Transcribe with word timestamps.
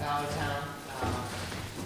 Valleytown. 0.00 0.64
Um, 1.04 1.12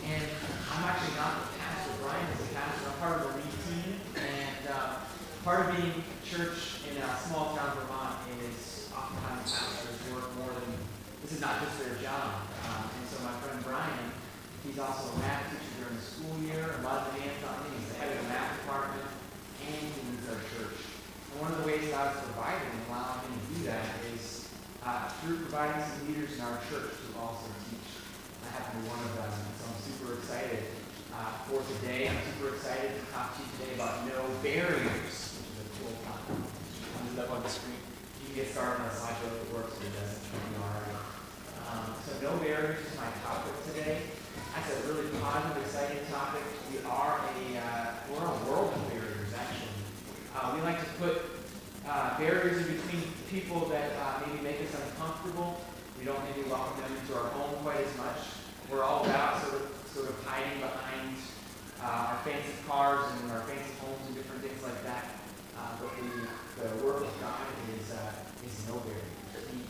and 0.06 0.22
I'm 0.71 0.85
actually 0.87 1.19
not 1.19 1.51
the 1.51 1.58
pastor. 1.58 1.98
Brian 1.98 2.22
is 2.30 2.46
the 2.46 2.54
pastor. 2.54 2.87
I'm 2.87 2.98
part 3.03 3.14
of 3.19 3.26
the 3.26 3.42
lead 3.42 3.54
team. 3.67 3.98
And 4.15 4.62
uh, 4.71 5.03
part 5.42 5.67
of 5.67 5.74
being 5.74 5.98
church 6.22 6.87
in 6.87 6.94
a 7.03 7.11
small 7.26 7.58
town 7.58 7.74
Vermont 7.74 8.22
is 8.47 8.87
oftentimes 8.94 9.51
pastors 9.51 9.98
work 10.15 10.30
more 10.38 10.54
than, 10.54 10.79
this 11.26 11.35
is 11.35 11.42
not 11.42 11.58
just 11.58 11.74
their 11.83 11.98
job. 11.98 12.47
Um, 12.71 12.87
and 12.87 13.04
so 13.11 13.19
my 13.26 13.35
friend 13.42 13.58
Brian, 13.66 14.06
he's 14.62 14.78
also 14.78 15.10
a 15.10 15.19
math 15.19 15.51
teacher 15.51 15.74
during 15.83 15.99
the 15.99 16.06
school 16.06 16.38
year. 16.46 16.62
A 16.70 16.87
lot 16.87 17.10
of 17.10 17.19
demands 17.19 17.42
on 17.51 17.66
him. 17.66 17.83
He's 17.83 17.91
the 17.91 17.98
head 17.98 18.15
of 18.15 18.23
the 18.23 18.30
math 18.30 18.62
department 18.62 19.10
and 19.59 19.75
he 19.75 19.91
leads 19.91 20.31
our 20.31 20.39
church. 20.55 20.78
And 21.34 21.42
one 21.42 21.51
of 21.51 21.59
the 21.59 21.67
ways 21.67 21.91
God's 21.91 22.15
provided 22.31 22.62
and 22.62 22.78
allowing 22.87 23.27
him 23.27 23.34
to 23.42 23.47
do 23.59 23.61
that 23.75 23.91
is 24.15 24.47
uh, 24.87 25.11
through 25.19 25.42
providing 25.51 25.83
some 25.83 26.06
leaders 26.06 26.39
in 26.39 26.41
our 26.47 26.62
church 26.70 26.95
to 26.95 27.06
also 27.19 27.51
one 28.63 29.03
of 29.03 29.15
them, 29.19 29.35
so 29.59 29.67
I'm 29.67 29.81
super 29.83 30.15
excited 30.15 30.62
uh, 31.11 31.43
for 31.51 31.59
today. 31.75 32.07
I'm 32.07 32.23
super 32.23 32.55
excited 32.55 32.95
to 32.95 33.03
talk 33.11 33.35
to 33.35 33.43
you 33.43 33.51
today 33.59 33.75
about 33.75 34.07
no 34.07 34.31
barriers, 34.47 35.43
which 35.43 35.51
is 35.51 35.59
a 35.59 35.67
cool 35.83 35.95
topic. 36.07 36.39
I'll 36.39 37.19
up 37.19 37.31
on 37.35 37.43
the 37.43 37.51
screen. 37.51 37.83
You 38.23 38.31
can 38.31 38.35
get 38.47 38.55
started 38.55 38.79
on 38.79 38.87
a 38.87 38.95
slideshow 38.95 39.35
if 39.35 39.43
it 39.43 39.51
works, 39.51 39.75
but 39.75 39.91
it 39.91 39.95
doesn't. 39.98 40.23
All 40.62 40.71
right. 40.71 41.03
Um, 41.67 41.98
so 42.07 42.15
no 42.23 42.39
barriers 42.39 42.79
is 42.79 42.95
my 42.95 43.11
topic 43.27 43.59
today. 43.67 44.07
That's 44.55 44.71
a 44.71 44.79
really 44.87 45.11
positive, 45.19 45.59
exciting 45.59 46.07
topic. 46.07 46.47
We 46.71 46.79
are 46.87 47.27
a 47.27 47.43
uh, 47.59 48.07
we're 48.07 48.23
a 48.23 48.39
world 48.47 48.71
of 48.71 48.83
barriers, 48.87 49.34
actually. 49.34 49.75
Uh, 50.31 50.55
we 50.55 50.62
like 50.62 50.79
to 50.79 50.91
put 51.03 51.27
uh, 51.91 52.19
barriers 52.23 52.62
in 52.62 52.78
between 52.78 53.03
people 53.27 53.67
that 53.75 53.98
uh, 53.98 54.23
maybe 54.23 54.47
make 54.47 54.62
us 54.62 54.78
uncomfortable. 54.78 55.59
We 55.98 56.06
don't 56.06 56.23
maybe 56.31 56.47
welcome 56.47 56.78
them 56.83 56.95
into 56.95 57.19
our 57.19 57.34
home 57.34 57.59
quite 57.67 57.83
as 57.83 57.97
much. 57.98 58.44
We're 58.70 58.83
all 58.83 59.05
about 59.05 59.43
sort 59.43 59.55
of 59.61 59.69
sort 59.93 60.09
of 60.09 60.25
hiding 60.25 60.59
behind 60.61 61.17
uh, 61.83 62.11
our 62.11 62.19
fancy 62.25 62.57
cars 62.67 63.05
and 63.21 63.31
our 63.31 63.43
fancy 63.43 63.71
homes 63.81 64.01
and 64.06 64.17
different 64.17 64.43
things 64.43 64.62
like 64.62 64.83
that. 64.84 65.05
Uh, 65.56 65.77
but 65.81 65.93
the, 66.01 66.09
the 66.65 66.84
work 66.84 67.05
of 67.05 67.12
God 67.21 67.45
is 67.77 67.93
uh, 67.93 68.12
is 68.45 68.67
no 68.69 68.81
barrier. 68.81 69.05
He, 69.53 69.61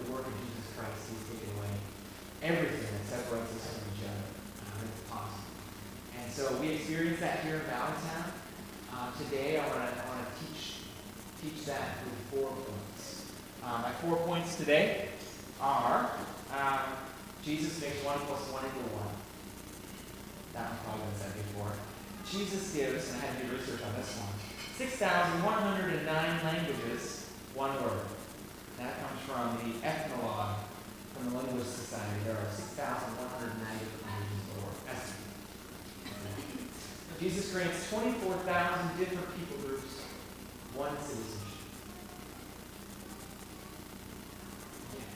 the 0.00 0.12
work 0.12 0.26
of 0.26 0.32
Jesus 0.32 0.66
Christ, 0.76 1.12
He's 1.12 1.38
taken 1.38 1.56
away 1.58 1.76
everything 2.42 2.80
that 2.80 3.04
separates 3.06 3.52
us 3.52 3.78
from 3.78 3.84
each 3.94 4.04
other. 4.08 4.26
Uh, 4.64 4.88
it's 4.88 5.02
awesome. 5.12 5.46
And 6.18 6.32
so 6.32 6.56
we 6.56 6.80
experience 6.80 7.20
that 7.20 7.40
here 7.44 7.56
in 7.56 7.68
Valleytown. 7.68 8.32
Uh, 8.92 9.12
today, 9.18 9.58
I 9.58 9.68
want 9.68 9.92
to 9.92 10.02
I 10.02 10.08
want 10.08 10.24
to 10.24 10.32
teach 10.40 10.88
teach 11.36 11.66
that 11.66 12.00
through 12.00 12.40
four 12.40 12.48
points. 12.50 13.26
Uh, 13.62 13.82
my 13.82 13.92
four 14.00 14.16
points 14.24 14.56
today 14.56 15.08
are 15.60 16.10
um, 16.56 16.96
Jesus 17.42 17.80
makes 17.82 17.98
one 18.06 18.22
plus 18.30 18.46
one 18.54 18.62
equal 18.70 19.02
one. 19.02 19.10
That 20.54 20.70
one's 20.70 20.82
probably 20.86 21.10
been 21.10 21.18
said 21.18 21.34
before. 21.34 21.74
Jesus 22.22 22.70
gives, 22.70 23.10
and 23.10 23.18
I 23.18 23.26
had 23.26 23.34
to 23.42 23.50
do 23.50 23.58
research 23.58 23.82
on 23.82 23.98
this 23.98 24.14
one, 24.14 24.30
6,109 24.78 26.06
languages, 26.06 27.26
one 27.58 27.74
word. 27.82 28.06
That 28.78 28.94
comes 29.02 29.20
from 29.26 29.58
the 29.58 29.82
Ethnologue 29.82 30.62
from 31.18 31.30
the 31.30 31.38
Linguist 31.38 31.74
Society. 31.82 32.22
There 32.24 32.38
are 32.38 32.46
6,190 32.46 33.58
languages 34.06 34.46
or 34.62 34.70
estimate. 34.86 35.34
Jesus 37.20 37.50
grants 37.50 37.90
24,000 37.90 38.98
different 38.98 39.28
people 39.34 39.58
groups 39.66 40.06
one 40.74 40.96
citizenship. 40.98 41.42
Yeah. 44.94 45.10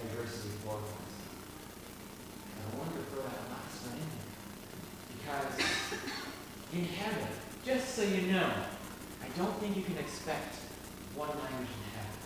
Diversity 0.00 0.56
glorifies. 0.64 1.01
I 2.72 2.78
wonder 2.78 3.00
throw 3.12 3.22
that 3.22 3.44
last 3.52 3.84
in 3.86 4.00
there. 4.00 4.32
Because 5.12 5.52
in 6.72 6.84
heaven, 6.96 7.28
just 7.64 7.94
so 7.94 8.02
you 8.02 8.32
know, 8.32 8.48
I 9.22 9.28
don't 9.36 9.54
think 9.60 9.76
you 9.76 9.82
can 9.82 9.98
expect 9.98 10.56
one 11.14 11.28
language 11.28 11.68
in 11.68 11.84
heaven. 11.92 12.16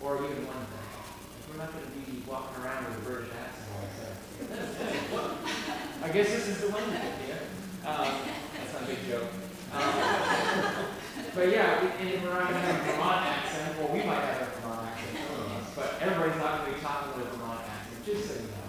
Or 0.00 0.16
even 0.24 0.46
one 0.48 0.64
thing. 0.66 0.80
We're 1.52 1.58
not 1.58 1.72
going 1.72 1.84
to 1.84 1.92
be 2.10 2.24
walking 2.26 2.64
around 2.64 2.88
with 2.88 2.98
a 2.98 3.00
British 3.04 3.28
accent 3.36 3.68
all. 5.12 5.36
I 6.02 6.08
guess 6.10 6.28
this 6.32 6.48
is 6.48 6.60
the 6.62 6.68
language, 6.68 6.98
yeah. 7.28 7.88
Um, 7.88 8.08
that's 8.56 8.72
not 8.72 8.82
a 8.82 8.86
big 8.86 8.98
joke. 9.06 9.28
Um, 9.72 9.92
but 11.34 11.48
yeah, 11.52 11.84
we- 11.84 11.92
and 12.08 12.22
we're 12.24 12.32
going 12.32 12.46
to 12.48 12.58
have 12.58 12.80
a 12.88 12.92
Vermont 12.92 13.26
accent. 13.26 13.78
Well, 13.78 13.92
we 13.92 14.00
might 14.02 14.24
have 14.24 14.48
a 14.48 14.60
Vermont 14.60 14.88
accent, 14.88 15.18
but 15.76 15.94
everybody's 16.00 16.40
not 16.40 16.60
going 16.64 16.72
to 16.72 16.78
be 16.78 16.82
talking 16.84 17.12
with 17.20 17.28
a 17.32 17.36
Vermont 17.36 17.60
accent, 17.68 18.04
just 18.06 18.28
so 18.28 18.34
you 18.40 18.48
know. 18.48 18.61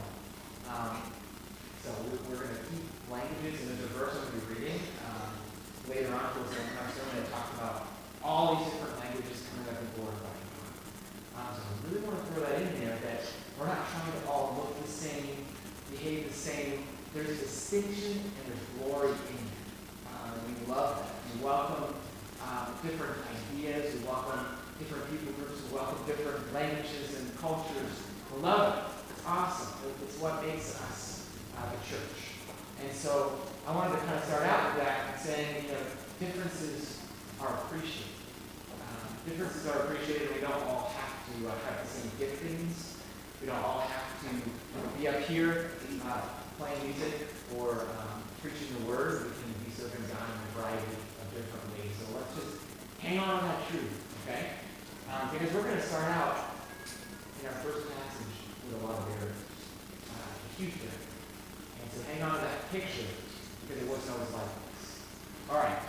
Um, 0.74 0.98
so 1.86 1.94
we- 2.10 2.18
we're 2.26 2.42
going 2.42 2.56
to 2.58 2.64
keep 2.74 2.86
languages 3.12 3.62
in 3.62 3.78
the 3.78 3.86
diverse 3.86 4.18
I'm 4.18 4.26
going 4.34 4.42
to 4.42 4.48
reading. 4.50 4.80
Um, 5.06 5.30
later 5.88 6.10
on, 6.14 6.34
towards 6.34 6.50
the 6.50 6.62
end 6.62 6.72
of 6.74 6.82
our 6.82 6.90
sermon, 6.90 7.14
I 7.22 7.30
talk 7.30 7.54
about 7.54 7.88
all 8.24 8.56
these 8.56 8.74
different 8.74 8.98
languages 9.00 9.44
coming 9.54 9.70
up 9.70 9.78
and 9.82 9.90
glorifying. 9.94 10.42
Um, 11.38 11.50
so 11.54 11.62
I 11.62 11.74
really 11.86 12.02
want 12.02 12.18
to 12.18 12.34
throw 12.34 12.42
that 12.46 12.62
in 12.62 12.80
there 12.82 12.98
that 13.06 13.22
we're 13.60 13.68
not 13.68 13.86
trying 13.92 14.10
to 14.18 14.28
all 14.30 14.56
look 14.58 14.82
the 14.82 14.90
same, 14.90 15.46
behave 15.92 16.30
the 16.30 16.34
same. 16.34 16.88
There's 17.14 17.38
distinction 17.38 18.18
and 18.26 18.44
there's 18.50 18.66
glory 18.82 19.10
in 19.14 19.38
it. 19.38 19.54
Um, 20.10 20.34
we 20.50 20.54
love 20.72 20.98
that. 20.98 21.14
We 21.38 21.44
welcome 21.46 21.94
um, 22.42 22.74
different 22.82 23.18
ideas. 23.30 23.94
We 23.94 24.08
welcome 24.08 24.58
different 24.80 25.06
people 25.12 25.34
groups. 25.34 25.62
We 25.70 25.76
welcome 25.78 26.00
different 26.08 26.54
languages 26.54 27.14
and 27.20 27.30
cultures. 27.40 27.94
We 28.34 28.42
love 28.42 28.78
it. 28.78 28.93
Awesome. 29.26 29.72
It's 30.04 30.20
what 30.20 30.46
makes 30.46 30.76
us 30.82 31.30
uh, 31.58 31.64
the 31.72 31.80
church. 31.88 32.36
And 32.84 32.92
so 32.92 33.40
I 33.66 33.74
wanted 33.74 33.96
to 33.96 34.00
kind 34.04 34.20
of 34.20 34.24
start 34.26 34.44
out 34.44 34.76
with 34.76 34.84
that 34.84 35.20
saying, 35.20 35.64
you 35.64 35.72
know, 35.72 35.80
differences 36.20 37.00
are 37.40 37.54
appreciated. 37.64 38.20
Um, 38.84 39.16
differences 39.26 39.66
are 39.68 39.88
appreciated. 39.88 40.36
We 40.36 40.42
don't 40.42 40.60
all 40.68 40.92
have 40.92 41.16
to 41.32 41.48
uh, 41.48 41.56
have 41.56 41.80
the 41.80 41.88
same 41.88 42.12
giftings. 42.20 43.00
We 43.40 43.48
don't 43.48 43.64
all 43.64 43.88
have 43.88 44.12
to 44.28 45.00
be 45.00 45.08
up 45.08 45.20
here 45.22 45.72
uh, 46.04 46.22
playing 46.60 46.84
music 46.84 47.32
or 47.56 47.88
um, 48.04 48.24
preaching 48.42 48.76
the 48.80 48.92
word. 48.92 49.24
We 49.24 49.32
can 49.40 49.56
be 49.64 49.72
serving 49.72 50.04
God 50.12 50.28
in 50.28 50.40
a 50.44 50.52
variety 50.60 50.92
of 51.00 51.28
different 51.32 51.64
ways. 51.80 51.96
So 51.96 52.12
let's 52.12 52.36
just 52.36 52.60
hang 53.00 53.20
on 53.20 53.40
to 53.40 53.46
that 53.48 53.70
truth, 53.70 53.96
okay? 54.28 54.60
Um, 55.08 55.32
because 55.32 55.54
we're 55.56 55.64
going 55.64 55.80
to 55.80 55.88
start 55.88 56.12
out 56.12 56.60
in 57.40 57.48
our 57.48 57.56
first 57.64 57.88
passage 57.88 58.33
a 58.74 58.86
lot 58.86 58.98
of 59.00 59.08
barriers, 59.08 59.38
uh. 60.10 60.62
And 60.62 61.92
so 61.92 62.02
hang 62.12 62.24
on 62.24 62.36
to 62.36 62.42
that 62.42 62.72
picture 62.72 63.08
because 63.68 63.82
it 63.84 63.90
wasn't 63.90 64.12
always 64.18 64.32
like 64.34 64.50
this. 64.74 65.02
All 65.50 65.58
right. 65.58 65.80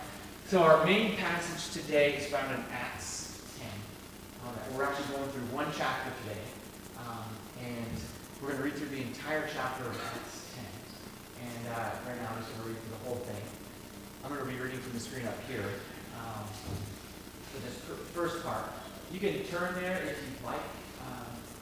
So 0.47 0.61
our 0.61 0.85
main 0.85 1.15
passage 1.17 1.73
today 1.73 2.15
is 2.15 2.27
found 2.27 2.53
in 2.53 2.63
Acts 2.71 3.41
10. 3.57 3.67
All 4.45 4.53
right. 4.53 4.71
We're 4.73 4.83
actually 4.83 5.15
going 5.15 5.29
through 5.31 5.49
one 5.55 5.67
chapter 5.75 6.11
today. 6.23 6.41
Um, 6.99 7.25
and 7.63 7.97
we're 8.41 8.49
going 8.49 8.59
to 8.59 8.65
read 8.65 8.75
through 8.75 8.89
the 8.89 9.01
entire 9.01 9.47
chapter 9.53 9.85
of 9.85 9.97
Acts 10.13 10.53
10. 10.53 11.49
And 11.49 11.73
uh, 11.73 11.89
right 12.07 12.21
now 12.21 12.29
I'm 12.29 12.41
just 12.43 12.53
going 12.53 12.61
to 12.61 12.67
read 12.69 12.79
through 12.81 12.93
the 12.97 13.03
whole 13.09 13.21
thing. 13.25 13.41
I'm 14.23 14.29
going 14.33 14.45
to 14.45 14.51
be 14.51 14.59
reading 14.59 14.79
from 14.79 14.93
the 14.93 14.99
screen 14.99 15.25
up 15.25 15.37
here 15.49 15.65
um, 16.21 16.45
for 16.45 17.61
this 17.65 17.75
fir- 17.85 18.05
first 18.13 18.43
part. 18.43 18.71
You 19.11 19.19
can 19.19 19.43
turn 19.45 19.73
there 19.81 20.01
if 20.05 20.17
you'd 20.17 20.45
like. 20.45 20.61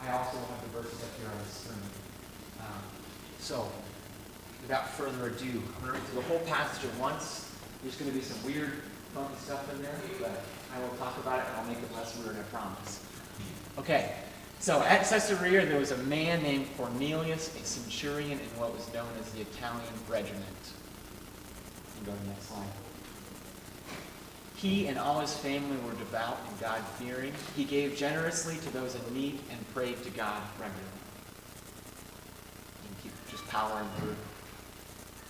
I 0.08 0.12
also 0.12 0.38
have 0.38 0.62
the 0.62 0.81
verses 0.81 1.02
up 1.02 1.09
here 1.18 1.30
on 1.31 1.38
the 1.38 1.50
screen. 1.50 1.80
Um, 2.59 2.84
so, 3.40 3.72
without 4.62 4.90
further 4.90 5.28
ado, 5.28 5.62
I'm 5.78 5.81
going 5.81 5.86
to 5.86 5.91
read 5.94 6.03
through 6.03 6.22
the 6.22 6.28
whole 6.28 6.40
passage 6.40 6.90
at 6.90 6.97
once. 7.00 7.52
There's 7.81 7.96
going 7.96 8.12
to 8.12 8.18
be 8.18 8.23
some 8.23 8.44
weird, 8.44 8.72
funky 9.14 9.35
stuff 9.40 9.72
in 9.73 9.82
there, 9.82 9.96
but 10.20 10.44
I 10.76 10.79
will 10.82 10.96
talk 10.97 11.17
about 11.17 11.40
it 11.40 11.46
and 11.47 11.58
I'll 11.58 11.67
make 11.67 11.78
it 11.78 11.94
less 11.96 12.17
weird, 12.17 12.38
I 12.38 12.44
promise. 12.44 13.05
Okay, 13.78 14.16
so 14.59 14.82
at 14.84 15.08
Caesarea 15.08 15.66
there 15.66 15.79
was 15.79 15.91
a 15.91 15.97
man 15.97 16.41
named 16.44 16.67
Cornelius, 16.78 17.56
a 17.56 17.66
centurion 17.66 18.40
in 18.40 18.59
what 18.59 18.73
was 18.73 18.91
known 18.94 19.09
as 19.20 19.32
the 19.32 19.41
Italian 19.41 19.94
regiment. 20.09 20.73
Go 22.06 22.11
to 22.11 22.17
the 22.20 22.28
next 22.28 22.47
slide. 22.47 22.67
He 24.63 24.87
and 24.87 24.97
all 24.97 25.19
his 25.19 25.35
family 25.35 25.75
were 25.85 25.91
devout 25.95 26.39
and 26.47 26.57
God-fearing. 26.61 27.33
He 27.53 27.65
gave 27.65 27.97
generously 27.97 28.55
to 28.59 28.69
those 28.71 28.95
in 28.95 29.13
need 29.13 29.41
and 29.51 29.73
prayed 29.73 30.01
to 30.03 30.09
God 30.11 30.41
regularly. 30.57 30.87
You 32.81 32.87
can 32.87 33.03
keep 33.03 33.29
just 33.29 33.45
powering 33.49 33.89
through. 33.97 34.15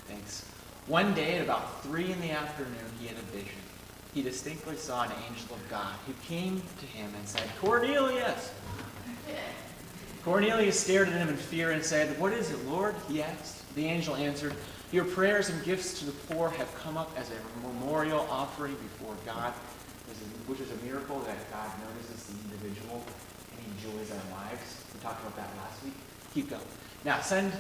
Thanks. 0.07 0.45
One 0.85 1.15
day 1.15 1.37
at 1.37 1.43
about 1.43 1.81
three 1.81 2.11
in 2.11 2.21
the 2.21 2.29
afternoon, 2.29 2.77
he 2.99 3.07
had 3.07 3.17
a 3.17 3.21
vision. 3.21 3.57
He 4.13 4.21
distinctly 4.21 4.75
saw 4.75 5.05
an 5.05 5.11
angel 5.27 5.55
of 5.55 5.67
God 5.67 5.95
who 6.05 6.13
came 6.27 6.61
to 6.79 6.85
him 6.85 7.11
and 7.17 7.27
said, 7.27 7.49
Cornelius! 7.59 8.53
Cornelius 10.23 10.79
stared 10.79 11.09
at 11.09 11.15
him 11.15 11.29
in 11.29 11.37
fear 11.37 11.71
and 11.71 11.83
said, 11.83 12.19
What 12.19 12.33
is 12.33 12.51
it, 12.51 12.63
Lord? 12.67 12.93
He 13.09 13.23
asked. 13.23 13.73
The 13.73 13.85
angel 13.85 14.15
answered, 14.15 14.53
Your 14.93 15.05
prayers 15.05 15.49
and 15.49 15.63
gifts 15.63 15.97
to 15.97 16.05
the 16.05 16.11
poor 16.11 16.51
have 16.51 16.73
come 16.75 16.97
up 16.97 17.11
as 17.17 17.31
a 17.31 17.67
memorial 17.67 18.27
offering 18.29 18.75
before 18.75 19.15
God, 19.25 19.51
which 20.45 20.59
is 20.59 20.69
a 20.69 20.85
miracle 20.85 21.19
that 21.21 21.51
God 21.51 21.71
notices 21.89 22.27
the 22.27 22.43
individual 22.43 23.03
and 23.51 23.59
he 23.59 23.71
enjoys 23.71 24.11
our 24.11 24.37
lives. 24.37 24.83
We 24.93 24.99
talked 24.99 25.19
about 25.21 25.35
that 25.37 25.49
last 25.57 25.83
week. 25.83 25.95
Keep 26.35 26.51
going. 26.51 26.61
Now 27.05 27.19
send, 27.21 27.51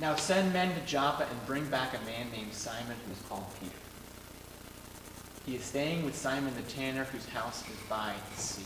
now 0.00 0.16
send 0.16 0.50
men 0.54 0.74
to 0.74 0.86
Joppa 0.86 1.26
and 1.30 1.46
bring 1.46 1.66
back 1.66 1.92
a 1.92 2.02
man 2.06 2.30
named 2.32 2.54
Simon 2.54 2.96
who 3.04 3.12
is 3.12 3.20
called 3.28 3.44
Peter. 3.60 3.76
He 5.44 5.56
is 5.56 5.64
staying 5.64 6.06
with 6.06 6.16
Simon 6.16 6.54
the 6.54 6.62
tanner, 6.62 7.04
whose 7.04 7.26
house 7.26 7.64
is 7.68 7.76
by 7.90 8.14
the 8.34 8.40
sea. 8.40 8.64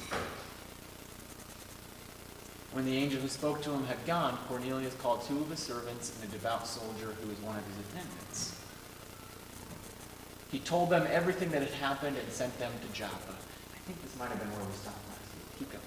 When 2.73 2.87
the 2.87 2.97
angel 2.97 3.21
who 3.21 3.29
spoke 3.29 3.63
to 3.63 3.71
him 3.71 3.85
had 3.85 4.05
gone, 4.07 4.39
Cornelius 4.49 4.95
called 4.95 5.23
two 5.23 5.39
of 5.41 5.51
his 5.51 5.59
servants 5.59 6.13
and 6.15 6.29
a 6.29 6.33
devout 6.33 6.67
soldier 6.67 7.15
who 7.21 7.29
was 7.29 7.39
one 7.41 7.57
of 7.57 7.67
his 7.67 7.87
attendants. 7.87 8.59
He 10.51 10.59
told 10.59 10.89
them 10.89 11.07
everything 11.11 11.51
that 11.51 11.63
had 11.63 11.73
happened 11.73 12.17
and 12.17 12.33
sent 12.33 12.59
them 12.59 12.73
to 12.81 12.93
Joppa. 12.93 13.35
I 13.75 13.79
think 13.87 14.03
this 14.03 14.19
might 14.19 14.29
have 14.29 14.39
been 14.39 14.51
where 14.53 14.65
we 14.65 14.73
stopped 14.73 15.07
last 15.09 15.35
week. 15.35 15.59
Keep 15.59 15.73
going. 15.73 15.85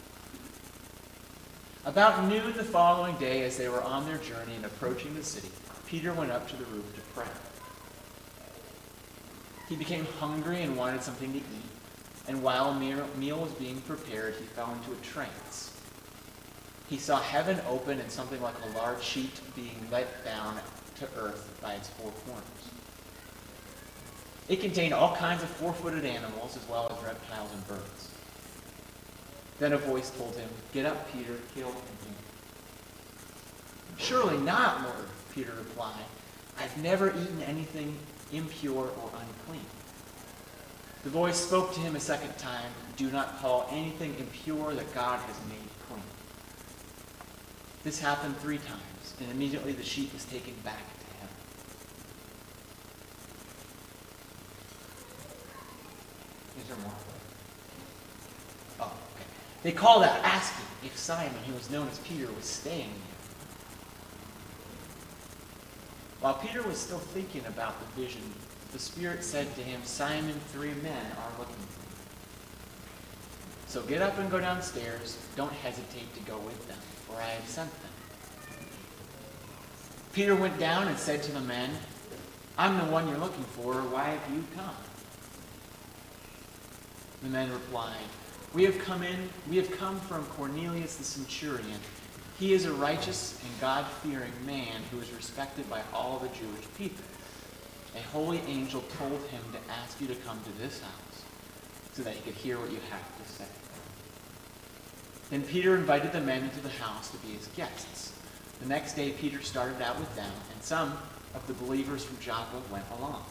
About 1.86 2.28
noon 2.28 2.54
the 2.56 2.64
following 2.64 3.16
day, 3.18 3.44
as 3.44 3.58
they 3.58 3.70
were 3.70 3.84
on 3.84 4.06
their 4.06 4.18
journey 4.18 4.56
and 4.56 4.66
approaching 4.66 5.14
the 5.16 5.24
city, 5.24 5.50
Peter 5.88 6.14
went 6.14 6.32
up 6.32 6.48
to 6.50 6.56
the 6.56 6.66
roof 6.66 6.96
to 6.96 7.02
pray. 7.14 7.28
He 9.70 9.76
became 9.76 10.06
hungry 10.20 10.62
and 10.62 10.78
wanted 10.78 11.02
something 11.02 11.32
to 11.32 11.40
eat, 11.40 11.72
and 12.28 12.44
while 12.44 12.70
a 12.70 12.80
meal 13.18 13.40
was 13.40 13.52
being 13.54 13.82
prepared, 13.82 14.36
he 14.36 14.46
fell 14.46 14.72
into 14.72 14.92
a 14.92 15.04
trance. 15.04 15.75
He 16.90 16.98
saw 16.98 17.20
heaven 17.20 17.60
open 17.68 18.00
and 18.00 18.12
something 18.12 18.42
like 18.42 18.56
a 18.64 18.78
large 18.78 19.02
sheet 19.02 19.40
being 19.56 19.88
let 19.92 20.24
down 20.24 20.60
to 21.00 21.08
earth 21.18 21.58
by 21.62 21.74
its 21.74 21.90
four 21.90 22.12
corners. 22.26 22.46
It 24.48 24.62
contained 24.62 24.94
all 24.94 25.16
kinds 25.16 25.42
of 25.42 25.50
four-footed 25.50 26.06
animals 26.06 26.56
as 26.56 26.68
well 26.70 26.96
as 26.96 27.04
reptiles 27.04 27.52
and 27.52 27.68
birds. 27.68 28.12
Then 29.58 29.74
a 29.74 29.78
voice 29.78 30.12
told 30.12 30.36
him, 30.36 30.50
Get 30.74 30.86
up, 30.86 31.12
Peter, 31.12 31.38
kill 31.56 31.70
and 31.70 31.78
eat. 32.08 32.16
Surely 33.98 34.38
not, 34.38 34.84
Lord, 34.84 35.08
Peter 35.34 35.54
replied. 35.58 36.06
I've 36.60 36.78
never 36.84 37.10
eaten 37.10 37.42
anything 37.44 37.98
impure 38.32 38.90
or 38.90 39.12
unclean. 39.14 39.66
The 41.04 41.10
voice 41.10 41.38
spoke 41.38 41.74
to 41.74 41.80
him 41.80 41.96
a 41.96 42.00
second 42.00 42.38
time, 42.38 42.72
Do 42.98 43.10
not 43.12 43.40
call 43.40 43.68
anything 43.72 44.16
impure 44.20 44.74
that 44.74 44.94
God 44.94 45.20
has 45.20 45.36
made. 45.50 45.65
This 47.86 48.00
happened 48.00 48.36
three 48.40 48.58
times, 48.58 49.14
and 49.20 49.30
immediately 49.30 49.72
the 49.72 49.84
sheep 49.84 50.12
was 50.12 50.26
taken 50.26 50.56
back 50.64 50.82
to 50.82 51.06
him. 51.18 51.30
Is 56.60 56.68
there 56.68 56.78
more? 56.78 56.92
Oh, 58.80 58.86
okay. 58.86 59.26
They 59.62 59.72
called 59.72 60.02
out, 60.04 60.18
asking 60.24 60.66
if 60.84 60.98
Simon, 60.98 61.38
who 61.46 61.54
was 61.54 61.70
known 61.70 61.88
as 61.88 62.00
Peter, 62.00 62.26
was 62.34 62.46
staying 62.46 62.90
there. 62.90 63.16
While 66.22 66.34
Peter 66.34 66.64
was 66.64 66.80
still 66.80 66.98
thinking 66.98 67.46
about 67.46 67.76
the 67.80 68.02
vision, 68.02 68.24
the 68.74 68.80
Spirit 68.80 69.24
said 69.24 69.54
to 69.58 69.62
him, 69.62 69.82
Simon, 69.84 70.40
three 70.52 70.74
men 70.82 71.06
are 71.20 71.38
looking 71.38 71.54
for 71.54 71.82
you. 71.82 71.95
So 73.68 73.82
get 73.82 74.02
up 74.02 74.18
and 74.20 74.30
go 74.30 74.40
downstairs. 74.40 75.18
Don't 75.36 75.52
hesitate 75.52 76.14
to 76.16 76.22
go 76.22 76.38
with 76.40 76.68
them, 76.68 76.78
for 77.08 77.16
I 77.18 77.28
have 77.28 77.48
sent 77.48 77.72
them. 77.82 77.92
Peter 80.14 80.36
went 80.36 80.58
down 80.60 80.88
and 80.88 80.98
said 80.98 81.22
to 81.24 81.32
the 81.32 81.42
men, 81.42 81.70
I'm 82.58 82.78
the 82.78 82.92
one 82.92 83.08
you're 83.10 83.18
looking 83.18 83.44
for. 83.44 83.74
Why 83.74 84.06
have 84.06 84.34
you 84.34 84.44
come? 84.56 84.76
The 87.24 87.30
men 87.30 87.52
replied, 87.52 88.08
We 88.54 88.64
have 88.64 88.80
come 88.80 89.04
in, 89.04 89.30
we 89.50 89.58
have 89.58 89.70
come 89.78 90.00
from 90.00 90.26
Cornelius 90.26 90.96
the 90.96 91.04
centurion 91.04 91.80
he 92.40 92.54
is 92.54 92.66
a 92.66 92.74
righteous 92.74 93.40
and 93.44 93.62
God-fearing 93.62 94.46
man 94.46 94.82
who 94.92 95.00
is 95.00 95.12
respected 95.14 95.70
by 95.70 95.82
all 95.94 96.20
the 96.20 96.28
Jewish 96.30 96.66
people. 96.78 97.04
A 97.96 98.02
holy 98.12 98.42
angel 98.48 98.84
told 98.98 99.22
him 99.28 99.42
to 99.54 99.74
ask 99.74 100.02
you 100.02 100.08
to 100.08 100.16
come 100.16 100.42
to 100.44 100.52
this 100.62 100.82
house 100.82 101.05
so 101.96 102.04
that 102.04 102.14
he 102.14 102.22
could 102.22 102.34
hear 102.34 102.60
what 102.60 102.70
you 102.72 102.80
have 102.92 103.26
to 103.26 103.32
say. 103.32 103.46
Then 105.30 105.44
Peter 105.44 105.76
invited 105.76 106.12
the 106.12 106.20
men 106.20 106.44
into 106.44 106.60
the 106.60 106.70
house 106.70 107.10
to 107.12 107.18
be 107.18 107.30
his 107.30 107.48
guests. 107.56 108.14
The 108.60 108.68
next 108.68 108.96
day, 108.96 109.12
Peter 109.12 109.42
started 109.42 109.82
out 109.82 109.98
with 109.98 110.14
them, 110.16 110.32
and 110.54 110.62
some 110.62 110.98
of 111.34 111.48
the 111.48 111.54
believers 111.54 112.04
from 112.04 112.20
Joppa 112.20 112.62
went 112.70 112.86
along. 113.00 113.24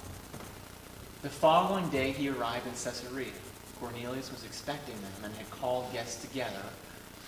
The 1.20 1.28
following 1.28 1.88
day, 1.90 2.12
he 2.12 2.30
arrived 2.30 2.66
in 2.66 2.72
Caesarea. 2.72 3.32
Cornelius 3.80 4.30
was 4.30 4.44
expecting 4.44 4.94
them 4.96 5.24
and 5.24 5.34
had 5.34 5.50
called 5.50 5.92
guests 5.92 6.22
together 6.22 6.64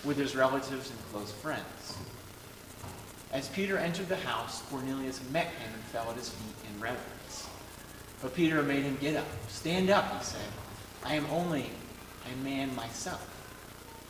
with 0.03 0.17
his 0.17 0.35
relatives 0.35 0.89
and 0.89 0.99
close 1.11 1.31
friends. 1.31 1.97
As 3.31 3.47
Peter 3.49 3.77
entered 3.77 4.09
the 4.09 4.15
house, 4.15 4.63
Cornelius 4.71 5.21
met 5.31 5.47
him 5.47 5.69
and 5.71 5.83
fell 5.83 6.09
at 6.09 6.15
his 6.15 6.29
feet 6.29 6.55
in 6.73 6.81
reverence. 6.81 7.47
But 8.21 8.33
Peter 8.33 8.63
made 8.63 8.83
him 8.83 8.97
get 8.99 9.15
up. 9.15 9.27
Stand 9.49 9.91
up, 9.91 10.17
he 10.17 10.23
said. 10.23 10.41
I 11.07 11.13
am 11.13 11.25
only 11.27 11.69
a 12.29 12.43
man 12.43 12.75
myself. 12.75 13.21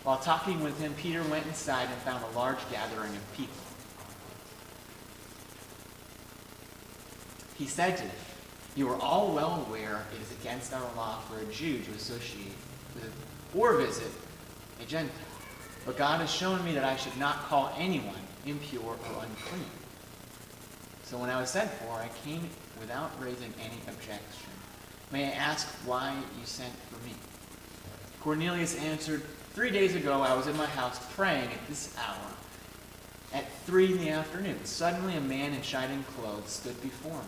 While 0.03 0.17
talking 0.17 0.63
with 0.63 0.79
him, 0.79 0.95
Peter 0.95 1.23
went 1.25 1.45
inside 1.45 1.89
and 1.91 2.01
found 2.01 2.23
a 2.23 2.35
large 2.35 2.57
gathering 2.71 3.15
of 3.15 3.33
people. 3.37 3.53
He 7.53 7.67
said 7.67 7.97
to 7.97 8.03
them, 8.03 8.15
You 8.75 8.89
are 8.89 8.99
all 8.99 9.31
well 9.31 9.63
aware 9.67 10.05
it 10.11 10.21
is 10.21 10.31
against 10.39 10.73
our 10.73 10.89
law 10.95 11.19
for 11.19 11.37
a 11.39 11.45
Jew 11.45 11.79
to 11.79 11.91
associate 11.91 12.55
with 12.95 13.13
or 13.53 13.77
visit 13.77 14.11
a 14.81 14.85
Gentile. 14.85 15.13
But 15.85 15.97
God 15.97 16.19
has 16.21 16.31
shown 16.31 16.65
me 16.65 16.73
that 16.73 16.83
I 16.83 16.95
should 16.95 17.17
not 17.17 17.47
call 17.47 17.75
anyone 17.77 18.15
impure 18.47 18.81
or 18.81 19.23
unclean. 19.23 19.69
So 21.03 21.19
when 21.19 21.29
I 21.29 21.39
was 21.39 21.51
sent 21.51 21.69
for, 21.69 21.91
I 21.91 22.09
came 22.25 22.49
without 22.79 23.11
raising 23.21 23.53
any 23.59 23.77
objection. 23.87 24.56
May 25.11 25.25
I 25.25 25.35
ask 25.35 25.67
why 25.85 26.13
you 26.39 26.45
sent 26.45 26.73
for 26.89 27.03
me? 27.05 27.13
Cornelius 28.21 28.77
answered, 28.77 29.23
Three 29.53 29.71
days 29.71 29.95
ago 29.95 30.21
I 30.21 30.35
was 30.35 30.47
in 30.47 30.55
my 30.57 30.65
house 30.65 30.99
praying 31.15 31.49
at 31.51 31.67
this 31.67 31.95
hour. 31.97 32.31
At 33.33 33.51
three 33.65 33.91
in 33.91 33.99
the 33.99 34.09
afternoon, 34.09 34.63
suddenly 34.65 35.15
a 35.15 35.21
man 35.21 35.53
in 35.53 35.61
shining 35.61 36.03
clothes 36.15 36.49
stood 36.49 36.79
before 36.81 37.13
me 37.13 37.27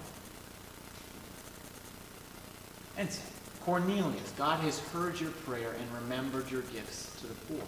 and 2.99 3.09
said, 3.09 3.23
Cornelius, 3.61 4.31
God 4.37 4.59
has 4.59 4.79
heard 4.79 5.19
your 5.19 5.31
prayer 5.31 5.71
and 5.71 6.03
remembered 6.03 6.51
your 6.51 6.61
gifts 6.63 7.15
to 7.21 7.27
the 7.27 7.33
poor. 7.33 7.63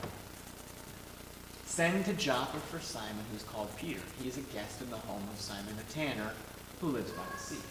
Send 1.65 2.05
to 2.05 2.13
Joppa 2.13 2.57
for 2.57 2.79
Simon, 2.79 3.23
who's 3.31 3.43
called 3.43 3.69
Peter. 3.77 4.01
He 4.21 4.27
is 4.27 4.37
a 4.37 4.41
guest 4.41 4.81
in 4.81 4.89
the 4.89 4.97
home 4.97 5.23
of 5.31 5.39
Simon 5.39 5.73
the 5.77 5.93
tanner, 5.93 6.31
who 6.81 6.87
lives 6.87 7.11
by 7.11 7.23
the 7.33 7.41
sea. 7.41 7.61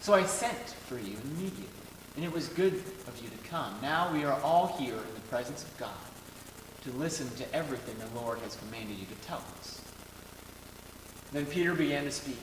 So 0.00 0.14
I 0.14 0.24
sent 0.24 0.70
for 0.86 0.98
you 0.98 1.16
immediately, 1.24 1.68
and 2.16 2.24
it 2.24 2.32
was 2.32 2.48
good 2.48 2.74
of 3.06 3.20
you 3.22 3.28
to 3.28 3.48
come. 3.48 3.74
Now 3.82 4.12
we 4.12 4.24
are 4.24 4.40
all 4.42 4.76
here 4.78 4.94
in 4.94 5.14
the 5.14 5.28
presence 5.28 5.64
of 5.64 5.76
God 5.78 5.90
to 6.84 6.92
listen 6.92 7.28
to 7.36 7.54
everything 7.54 7.96
the 7.98 8.20
Lord 8.20 8.38
has 8.40 8.56
commanded 8.56 8.96
you 8.98 9.06
to 9.06 9.26
tell 9.26 9.42
us. 9.58 9.82
Then 11.32 11.44
Peter 11.46 11.74
began 11.74 12.04
to 12.04 12.10
speak. 12.10 12.38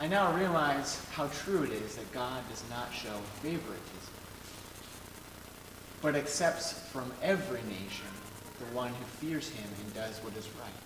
I 0.00 0.08
now 0.08 0.34
realize 0.34 1.04
how 1.12 1.26
true 1.28 1.64
it 1.64 1.72
is 1.72 1.96
that 1.96 2.10
God 2.12 2.42
does 2.48 2.62
not 2.70 2.92
show 2.92 3.16
favoritism, 3.42 4.14
but 6.00 6.14
accepts 6.14 6.72
from 6.72 7.12
every 7.22 7.62
nation 7.62 8.06
the 8.58 8.76
one 8.76 8.88
who 8.88 9.04
fears 9.04 9.48
him 9.48 9.68
and 9.84 9.94
does 9.94 10.18
what 10.18 10.36
is 10.36 10.48
right. 10.60 10.85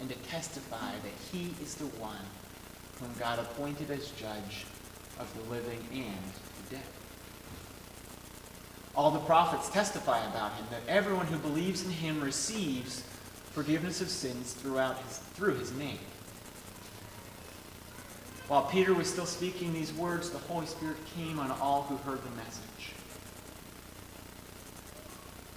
and 0.00 0.08
to 0.08 0.14
testify 0.28 0.92
that 0.92 1.12
he 1.32 1.54
is 1.62 1.74
the 1.74 1.86
one 1.98 2.16
whom 3.00 3.10
God 3.18 3.38
appointed 3.38 3.90
as 3.90 4.10
judge 4.12 4.66
of 5.18 5.32
the 5.34 5.50
living 5.50 5.80
and 5.92 6.32
the 6.64 6.76
dead. 6.76 6.84
All 8.94 9.10
the 9.10 9.20
prophets 9.20 9.68
testify 9.68 10.24
about 10.30 10.54
him 10.54 10.66
that 10.70 10.82
everyone 10.88 11.26
who 11.26 11.38
believes 11.38 11.84
in 11.84 11.90
him 11.90 12.20
receives 12.20 13.04
forgiveness 13.52 14.00
of 14.00 14.08
sins 14.08 14.52
throughout 14.52 14.98
his, 14.98 15.18
through 15.18 15.54
his 15.54 15.72
name. 15.72 15.98
While 18.48 18.64
Peter 18.64 18.94
was 18.94 19.08
still 19.10 19.26
speaking 19.26 19.72
these 19.72 19.92
words, 19.92 20.30
the 20.30 20.38
Holy 20.38 20.66
Spirit 20.66 20.96
came 21.14 21.38
on 21.38 21.50
all 21.60 21.82
who 21.82 21.96
heard 21.98 22.22
the 22.22 22.30
message. 22.30 22.92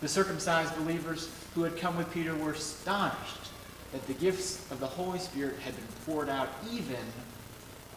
The 0.02 0.08
circumcised 0.08 0.76
believers 0.76 1.30
who 1.56 1.64
had 1.64 1.78
come 1.78 1.96
with 1.96 2.12
Peter 2.12 2.36
were 2.36 2.52
astonished 2.52 3.52
that 3.92 4.08
the 4.08 4.14
gifts 4.14 4.72
of 4.72 4.80
the 4.80 4.88
Holy 4.88 5.20
Spirit 5.20 5.60
had 5.60 5.76
been 5.76 5.88
poured 6.06 6.30
out 6.30 6.48
even 6.72 6.96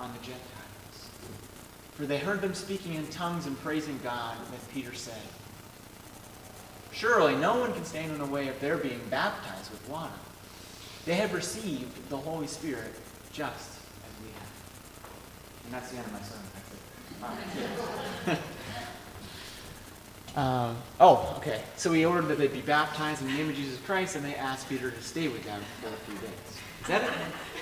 on 0.00 0.12
the 0.12 0.18
Gentiles. 0.18 0.40
For 1.92 2.04
they 2.06 2.18
heard 2.18 2.40
them 2.40 2.54
speaking 2.54 2.94
in 2.94 3.06
tongues 3.08 3.46
and 3.46 3.56
praising 3.60 4.00
God, 4.02 4.36
as 4.54 4.64
Peter 4.72 4.94
said, 4.94 5.20
Surely 6.92 7.36
no 7.36 7.58
one 7.58 7.72
can 7.72 7.84
stand 7.84 8.12
in 8.12 8.18
the 8.18 8.26
way 8.26 8.48
of 8.48 8.58
their 8.60 8.76
being 8.76 9.00
baptized 9.10 9.70
with 9.70 9.88
water. 9.88 10.12
They 11.04 11.14
have 11.14 11.34
received 11.34 12.08
the 12.08 12.16
Holy 12.16 12.46
Spirit 12.46 12.92
just 13.32 13.70
as 13.70 14.22
we 14.22 14.28
have. 14.32 14.52
And 15.64 15.74
that's 15.74 15.90
the 15.90 15.98
end 15.98 16.06
of 16.06 16.12
my 16.12 16.22
sermon. 16.22 16.44
Um, 20.36 20.76
oh, 20.98 21.32
okay. 21.38 21.62
So 21.76 21.92
he 21.92 22.04
ordered 22.04 22.26
that 22.26 22.38
they 22.38 22.48
be 22.48 22.60
baptized 22.60 23.22
in 23.22 23.28
the 23.28 23.34
name 23.34 23.48
of 23.48 23.54
Jesus 23.54 23.78
Christ, 23.86 24.16
and 24.16 24.24
they 24.24 24.34
asked 24.34 24.68
Peter 24.68 24.90
to 24.90 25.02
stay 25.02 25.28
with 25.28 25.44
them 25.44 25.62
for 25.80 25.88
a 25.88 25.92
few 25.92 26.14
days. 26.14 26.30
Is 26.82 26.86
that 26.88 27.02
it? 27.04 27.10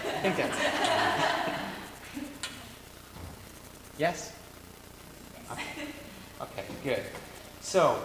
I 0.06 0.20
think 0.20 0.36
that's 0.36 0.58
it. 0.58 2.22
Yes? 3.98 4.34
Okay, 5.50 5.88
okay 6.40 6.64
good. 6.82 7.02
So, 7.60 8.02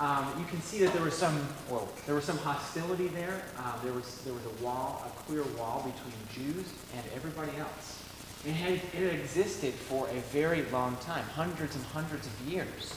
um, 0.00 0.32
you 0.38 0.44
can 0.44 0.60
see 0.60 0.80
that 0.80 0.92
there 0.92 1.02
was 1.02 1.16
some, 1.16 1.40
well, 1.70 1.88
there 2.04 2.14
was 2.14 2.24
some 2.24 2.36
hostility 2.38 3.08
there. 3.08 3.42
Uh, 3.58 3.82
there 3.82 3.92
was 3.92 4.18
there 4.24 4.34
was 4.34 4.44
a 4.44 4.62
wall, 4.62 5.02
a 5.06 5.22
clear 5.22 5.44
wall 5.58 5.78
between 5.78 6.52
Jews 6.52 6.66
and 6.94 7.04
everybody 7.14 7.56
else. 7.58 8.02
It 8.44 8.52
had, 8.52 8.74
it 8.74 8.82
had 9.10 9.18
existed 9.18 9.72
for 9.72 10.06
a 10.08 10.20
very 10.30 10.62
long 10.64 10.96
time, 10.98 11.24
hundreds 11.34 11.74
and 11.74 11.84
hundreds 11.86 12.26
of 12.26 12.40
years 12.46 12.94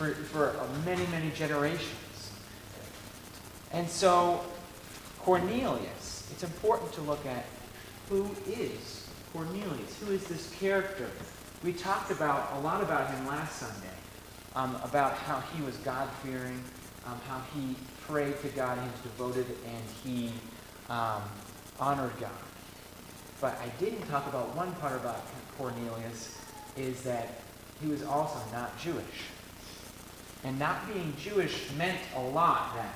for, 0.00 0.14
for 0.14 0.54
many, 0.86 1.06
many 1.08 1.30
generations. 1.32 2.32
And 3.70 3.86
so, 3.86 4.40
Cornelius, 5.18 6.26
it's 6.32 6.42
important 6.42 6.90
to 6.94 7.02
look 7.02 7.26
at 7.26 7.44
who 8.08 8.30
is 8.48 9.06
Cornelius? 9.34 10.00
Who 10.00 10.12
is 10.12 10.24
this 10.24 10.50
character? 10.58 11.06
We 11.62 11.74
talked 11.74 12.10
about 12.10 12.50
a 12.54 12.60
lot 12.60 12.82
about 12.82 13.10
him 13.10 13.26
last 13.26 13.58
Sunday, 13.58 13.98
um, 14.56 14.74
about 14.82 15.12
how 15.12 15.40
he 15.54 15.62
was 15.62 15.76
God-fearing, 15.76 16.64
um, 17.06 17.20
how 17.28 17.42
he 17.54 17.76
prayed 18.08 18.40
to 18.40 18.48
God, 18.48 18.78
he 18.78 18.88
was 18.90 19.00
devoted, 19.02 19.46
and 19.66 19.84
he 20.02 20.32
um, 20.88 21.20
honored 21.78 22.18
God. 22.18 22.30
But 23.38 23.60
I 23.60 23.68
didn't 23.78 24.08
talk 24.08 24.26
about 24.28 24.56
one 24.56 24.72
part 24.76 24.98
about 24.98 25.26
Cornelius, 25.58 26.38
is 26.78 27.02
that 27.02 27.42
he 27.82 27.88
was 27.88 28.02
also 28.02 28.38
not 28.50 28.80
Jewish. 28.80 29.28
And 30.44 30.58
not 30.58 30.86
being 30.92 31.14
Jewish 31.18 31.70
meant 31.76 31.98
a 32.16 32.20
lot 32.20 32.74
then, 32.74 32.90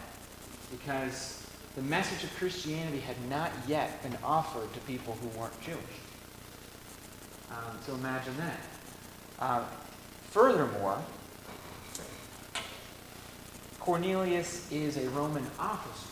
because 0.70 1.46
the 1.76 1.82
message 1.82 2.24
of 2.24 2.34
Christianity 2.36 3.00
had 3.00 3.16
not 3.28 3.50
yet 3.66 4.02
been 4.02 4.16
offered 4.22 4.72
to 4.72 4.80
people 4.80 5.16
who 5.20 5.38
weren't 5.38 5.60
Jewish. 5.60 5.78
Um, 7.50 7.78
so 7.86 7.94
imagine 7.94 8.36
that. 8.38 8.60
Uh, 9.38 9.64
furthermore, 10.30 10.98
Cornelius 13.80 14.70
is 14.72 14.96
a 14.96 15.08
Roman 15.10 15.44
officer. 15.58 16.08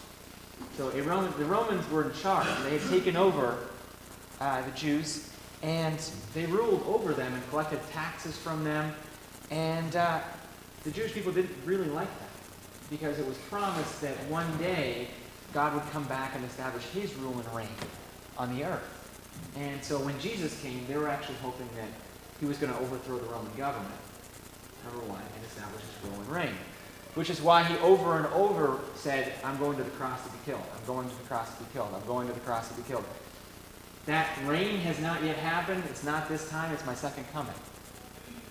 So 0.76 0.90
Roman, 0.90 1.32
the 1.38 1.44
Romans 1.44 1.88
were 1.90 2.10
in 2.10 2.14
charge. 2.14 2.46
They 2.64 2.78
had 2.78 2.90
taken 2.90 3.16
over 3.16 3.58
uh, 4.40 4.62
the 4.62 4.70
Jews, 4.72 5.30
and 5.62 5.98
they 6.34 6.44
ruled 6.46 6.82
over 6.86 7.14
them 7.14 7.32
and 7.32 7.48
collected 7.48 7.80
taxes 7.90 8.36
from 8.36 8.62
them. 8.64 8.92
And 9.50 9.96
uh, 9.96 10.20
the 10.84 10.90
Jewish 10.90 11.12
people 11.12 11.32
didn't 11.32 11.54
really 11.64 11.88
like 11.88 12.08
that 12.18 12.28
because 12.90 13.18
it 13.18 13.26
was 13.26 13.38
promised 13.48 14.00
that 14.00 14.16
one 14.28 14.56
day 14.58 15.08
God 15.52 15.74
would 15.74 15.88
come 15.92 16.04
back 16.04 16.34
and 16.34 16.44
establish 16.44 16.84
his 16.84 17.14
rule 17.16 17.34
and 17.34 17.54
reign 17.54 17.68
on 18.36 18.54
the 18.56 18.64
earth. 18.64 19.02
And 19.56 19.82
so 19.82 19.98
when 19.98 20.18
Jesus 20.18 20.60
came, 20.60 20.86
they 20.86 20.96
were 20.96 21.08
actually 21.08 21.36
hoping 21.36 21.68
that 21.76 21.88
he 22.40 22.46
was 22.46 22.58
going 22.58 22.72
to 22.72 22.78
overthrow 22.80 23.18
the 23.18 23.26
Roman 23.26 23.54
government, 23.56 23.94
number 24.84 25.06
one, 25.06 25.22
and 25.22 25.44
establish 25.46 25.82
his 25.82 26.10
rule 26.10 26.20
and 26.20 26.28
reign. 26.28 26.54
Which 27.14 27.28
is 27.28 27.42
why 27.42 27.62
he 27.62 27.76
over 27.78 28.16
and 28.16 28.26
over 28.28 28.80
said, 28.94 29.34
I'm 29.44 29.58
going 29.58 29.76
to 29.76 29.84
the 29.84 29.90
cross 29.90 30.24
to 30.24 30.30
be 30.30 30.38
killed. 30.46 30.64
I'm 30.74 30.86
going 30.86 31.08
to 31.08 31.14
the 31.14 31.24
cross 31.24 31.54
to 31.56 31.62
be 31.62 31.70
killed. 31.72 31.90
I'm 31.94 32.06
going 32.06 32.26
to 32.26 32.32
the 32.32 32.40
cross 32.40 32.68
to 32.68 32.74
be 32.74 32.82
killed. 32.82 33.04
That 34.06 34.36
reign 34.46 34.80
has 34.80 34.98
not 34.98 35.22
yet 35.22 35.36
happened. 35.36 35.84
It's 35.88 36.04
not 36.04 36.28
this 36.28 36.48
time. 36.48 36.72
It's 36.72 36.84
my 36.86 36.94
second 36.94 37.26
coming. 37.32 37.54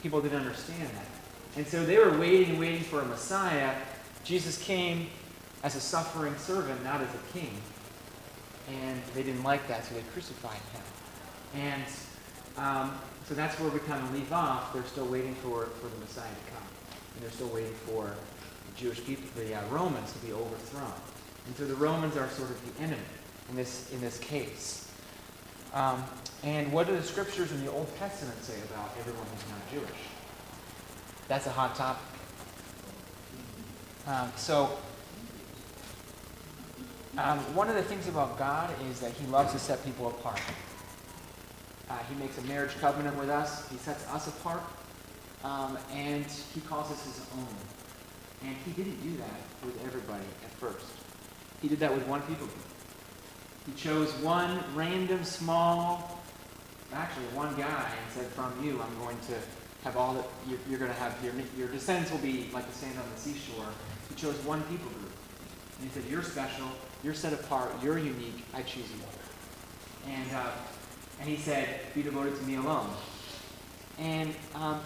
People 0.04 0.22
didn't 0.22 0.40
understand 0.40 0.90
that. 0.90 1.21
And 1.58 1.67
so 1.67 1.86
they 1.86 1.98
were 1.98 2.17
waiting 2.17 2.58
waiting 2.58 2.81
for 2.81 3.01
a 3.01 3.05
Messiah. 3.05 3.75
Jesus 4.24 4.62
came 4.62 5.08
as 5.63 5.75
a 5.75 5.81
suffering 5.81 6.36
servant, 6.38 6.84
not 6.84 7.01
as 7.01 7.10
a 7.13 7.38
king. 7.38 7.53
And 8.70 9.01
they 9.13 9.24
didn't 9.24 9.43
like 9.43 9.67
that, 9.67 9.86
so 9.86 9.96
they 9.96 10.01
crucified 10.13 10.62
him. 10.74 10.84
And 11.55 11.84
um, 12.58 12.98
so 13.27 13.34
that's 13.34 13.60
where 13.60 13.70
we 13.70 13.79
kind 13.79 14.01
of 14.01 14.13
leave 14.13 14.31
off. 14.31 14.74
They're 14.74 14.84
still 14.86 15.08
waiting 15.08 15.36
for, 15.36 15.65
for 15.65 15.88
the 15.88 15.98
Messiah 15.98 16.29
to 16.29 16.51
come. 16.51 16.67
And 17.15 17.24
they're 17.24 17.31
still 17.31 17.50
waiting 17.50 17.74
for 17.74 18.05
the 18.05 18.79
Jewish 18.79 19.03
people, 19.03 19.25
the 19.36 19.55
uh, 19.55 19.62
Romans, 19.70 20.13
to 20.13 20.20
be 20.20 20.31
overthrown. 20.31 20.93
And 21.48 21.55
so 21.55 21.65
the 21.65 21.75
Romans 21.75 22.15
are 22.15 22.29
sort 22.29 22.50
of 22.50 22.75
the 22.77 22.84
enemy 22.84 23.01
in 23.50 23.55
this, 23.55 23.91
in 23.91 24.00
this 24.00 24.17
case. 24.20 24.89
Um, 25.74 26.03
and 26.43 26.72
what 26.72 26.88
do 26.88 26.96
the 26.96 27.03
scriptures 27.03 27.51
in 27.51 27.63
the 27.65 27.72
Old 27.72 27.93
Testament 27.98 28.41
say 28.43 28.55
about 28.72 28.91
everyone 29.00 29.25
who's 29.25 29.50
not 29.50 29.72
Jewish? 29.72 30.00
That's 31.28 31.48
a 31.48 31.51
hot 31.51 31.75
topic. 31.75 32.04
Um, 34.08 34.32
so, 34.36 34.78
um, 37.18 37.40
one 37.56 37.70
of 37.70 37.75
the 37.75 37.84
things 37.84 38.08
about 38.08 38.38
God 38.38 38.70
is 38.90 39.00
that 39.00 39.12
He 39.12 39.28
loves 39.28 39.54
to 39.54 39.60
set 39.60 39.84
people 39.86 40.08
apart. 40.08 40.42
Uh, 41.90 41.98
he 42.10 42.16
makes 42.16 42.38
a 42.38 42.42
marriage 42.44 42.72
covenant 42.80 43.18
with 43.18 43.30
us. 43.30 43.70
He 43.70 43.78
sets 43.78 44.08
us 44.08 44.28
apart, 44.28 44.63
um, 45.44 45.78
and 45.94 46.25
He 46.54 46.62
calls 46.62 46.92
us 46.92 47.04
His 47.06 47.25
own. 47.38 47.48
And 48.44 48.56
He 48.66 48.72
didn't 48.72 49.01
do 49.04 49.18
that 49.18 49.66
with 49.66 49.86
everybody 49.86 50.25
at 50.44 50.51
first. 50.51 50.86
He 51.62 51.68
did 51.68 51.80
that 51.80 51.94
with 51.94 52.08
one 52.08 52.22
people 52.22 52.48
group. 52.48 52.66
He 53.68 53.74
chose 53.74 54.12
one 54.16 54.63
random, 54.74 55.24
small, 55.24 56.20
actually 56.92 57.25
one 57.25 57.56
guy, 57.56 57.92
and 57.92 58.12
said, 58.12 58.25
"From 58.28 58.51
you, 58.63 58.82
I'm 58.82 59.06
going 59.06 59.18
to." 59.28 59.61
Have 59.84 59.98
all 59.98 60.14
that 60.14 60.26
you're, 60.48 60.60
you're 60.70 60.80
going 60.80 60.92
to 60.92 60.98
have 60.98 61.18
your 61.24 61.34
your 61.58 61.68
descendants 61.68 62.12
will 62.12 62.20
be 62.20 62.50
like 62.54 62.68
the 62.68 62.74
sand 62.74 62.98
on 62.98 63.06
the 63.14 63.20
seashore. 63.20 63.66
He 64.10 64.16
chose 64.16 64.36
one 64.46 64.62
people 64.64 64.90
group, 64.90 65.12
and 65.80 65.90
he 65.90 65.94
said, 65.94 66.10
"You're 66.10 66.24
special. 66.24 66.68
You're 67.04 67.14
set 67.14 67.34
apart. 67.34 67.72
You're 67.84 67.98
unique. 67.98 68.46
I 68.54 68.62
choose 68.62 68.86
you." 68.92 70.12
And 70.12 70.32
uh, 70.34 70.52
and 71.20 71.30
he 71.30 71.38
said, 71.38 71.68
"Be 71.94 72.04
devoted 72.04 72.38
to 72.38 72.44
me 72.44 72.56
alone." 72.56 72.90
And 73.98 74.34
um, 74.56 74.82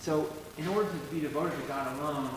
so, 0.00 0.30
in 0.58 0.68
order 0.68 0.88
to 0.88 0.96
be 1.14 1.20
devoted 1.20 1.58
to 1.60 1.66
God 1.66 1.98
alone, 1.98 2.30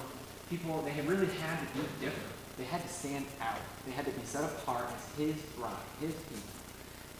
people 0.50 0.82
they 0.82 1.02
really 1.02 1.28
had 1.28 1.60
to 1.60 1.74
be 1.74 1.86
different. 2.00 2.32
They 2.58 2.64
had 2.64 2.82
to 2.82 2.88
stand 2.88 3.26
out. 3.42 3.60
They 3.86 3.92
had 3.92 4.06
to 4.06 4.12
be 4.12 4.26
set 4.26 4.44
apart 4.44 4.86
as 4.96 5.18
His 5.18 5.36
bride, 5.58 5.76
His 6.00 6.14
people. 6.14 6.42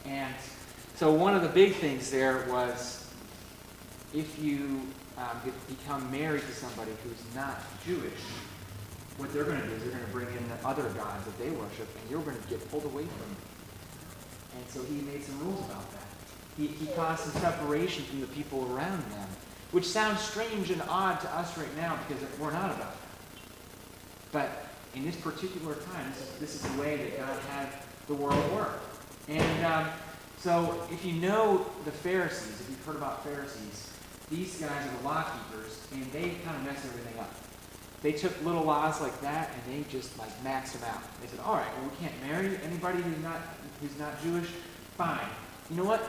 And 0.06 0.34
so, 0.96 1.12
one 1.12 1.36
of 1.36 1.42
the 1.42 1.50
big 1.50 1.74
things 1.76 2.10
there 2.10 2.46
was 2.50 2.97
if 4.14 4.42
you 4.42 4.82
um, 5.18 5.54
become 5.68 6.10
married 6.12 6.42
to 6.42 6.54
somebody 6.54 6.92
who's 7.04 7.36
not 7.36 7.62
Jewish, 7.86 8.22
what 9.18 9.34
they're 9.34 9.44
going 9.44 9.60
to 9.60 9.68
do 9.68 9.74
is 9.74 9.84
they're 9.84 9.92
going 9.92 10.06
to 10.06 10.12
bring 10.12 10.28
in 10.28 10.48
the 10.48 10.68
other 10.68 10.88
gods 10.90 11.26
that 11.26 11.38
they 11.40 11.50
worship, 11.50 11.88
and 12.02 12.10
you're 12.10 12.22
going 12.22 12.40
to 12.40 12.48
get 12.48 12.70
pulled 12.70 12.86
away 12.86 13.04
from 13.04 13.20
them. 13.20 13.36
And 14.56 14.70
so 14.70 14.84
he 14.84 15.02
made 15.02 15.24
some 15.24 15.40
rules 15.40 15.60
about 15.66 15.92
that. 15.92 16.08
He, 16.56 16.68
he 16.68 16.88
caused 16.88 17.24
some 17.24 17.42
separation 17.42 18.04
from 18.06 18.22
the 18.22 18.28
people 18.28 18.72
around 18.74 19.00
them, 19.12 19.30
which 19.72 19.86
sounds 19.86 20.22
strange 20.22 20.72
and 20.72 20.82
odd 20.88 21.20
to 21.22 21.36
us 21.36 21.58
right 21.58 21.76
now 21.76 21.98
because 22.08 22.24
we're 22.40 22.52
not 22.52 22.72
about 22.72 22.94
that. 22.94 23.08
But 24.32 24.68
in 24.96 25.04
this 25.06 25.16
particular 25.16 25.76
time, 25.76 26.12
this 26.12 26.22
is, 26.22 26.40
this 26.40 26.56
is 26.56 26.62
the 26.62 26.82
way 26.82 26.98
that 26.98 27.18
God 27.18 27.40
had 27.50 27.70
the 28.08 28.14
world 28.14 28.52
work. 28.54 28.80
And 29.28 29.66
um, 29.66 29.88
so 30.40 30.82
if 30.92 31.04
you 31.04 31.14
know 31.14 31.66
the 31.86 31.92
Pharisees, 31.92 32.62
if 32.62 32.70
you've 32.70 32.86
heard 32.86 32.96
about 32.96 33.24
Pharisees, 33.24 33.92
these 34.30 34.60
guys 34.60 34.86
are 34.86 34.98
the 34.98 35.08
law 35.08 35.24
keepers, 35.24 35.88
and 35.94 36.04
they 36.12 36.36
kind 36.44 36.58
of 36.58 36.64
mess 36.64 36.86
everything 36.86 37.20
up. 37.20 37.34
they 38.02 38.12
took 38.12 38.34
little 38.44 38.64
laws 38.64 39.02
like 39.02 39.20
that 39.22 39.50
and 39.54 39.74
they 39.74 39.90
just 39.90 40.18
like 40.20 40.30
maxed 40.44 40.74
them 40.74 40.90
out. 40.90 41.02
They 41.22 41.28
said, 41.28 41.40
all 41.40 41.56
right, 41.56 41.68
well, 41.80 41.90
we 41.90 41.98
can't 41.98 42.14
marry 42.24 42.58
anybody 42.64 43.02
who's 43.02 43.24
not 43.24 43.42
who's 43.82 43.98
not 43.98 44.22
Jewish. 44.22 44.50
Fine. 44.98 45.28
You 45.70 45.78
know 45.78 45.84
what? 45.84 46.02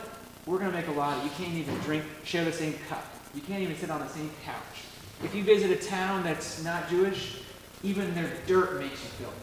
We're 0.46 0.58
going 0.58 0.70
to 0.70 0.76
make 0.76 0.88
a 0.88 0.92
law 0.92 1.14
that 1.14 1.24
you 1.24 1.30
can't 1.30 1.54
even 1.54 1.74
drink, 1.80 2.04
share 2.24 2.44
the 2.44 2.52
same 2.52 2.74
cup. 2.88 3.04
You 3.34 3.42
can't 3.42 3.62
even 3.62 3.76
sit 3.76 3.90
on 3.90 4.00
the 4.00 4.08
same 4.08 4.30
couch. 4.44 4.84
If 5.22 5.34
you 5.34 5.44
visit 5.44 5.70
a 5.70 5.76
town 5.76 6.24
that's 6.24 6.64
not 6.64 6.88
Jewish, 6.88 7.40
even 7.82 8.14
their 8.14 8.30
dirt 8.46 8.80
makes 8.80 9.02
you 9.02 9.10
filthy. 9.10 9.36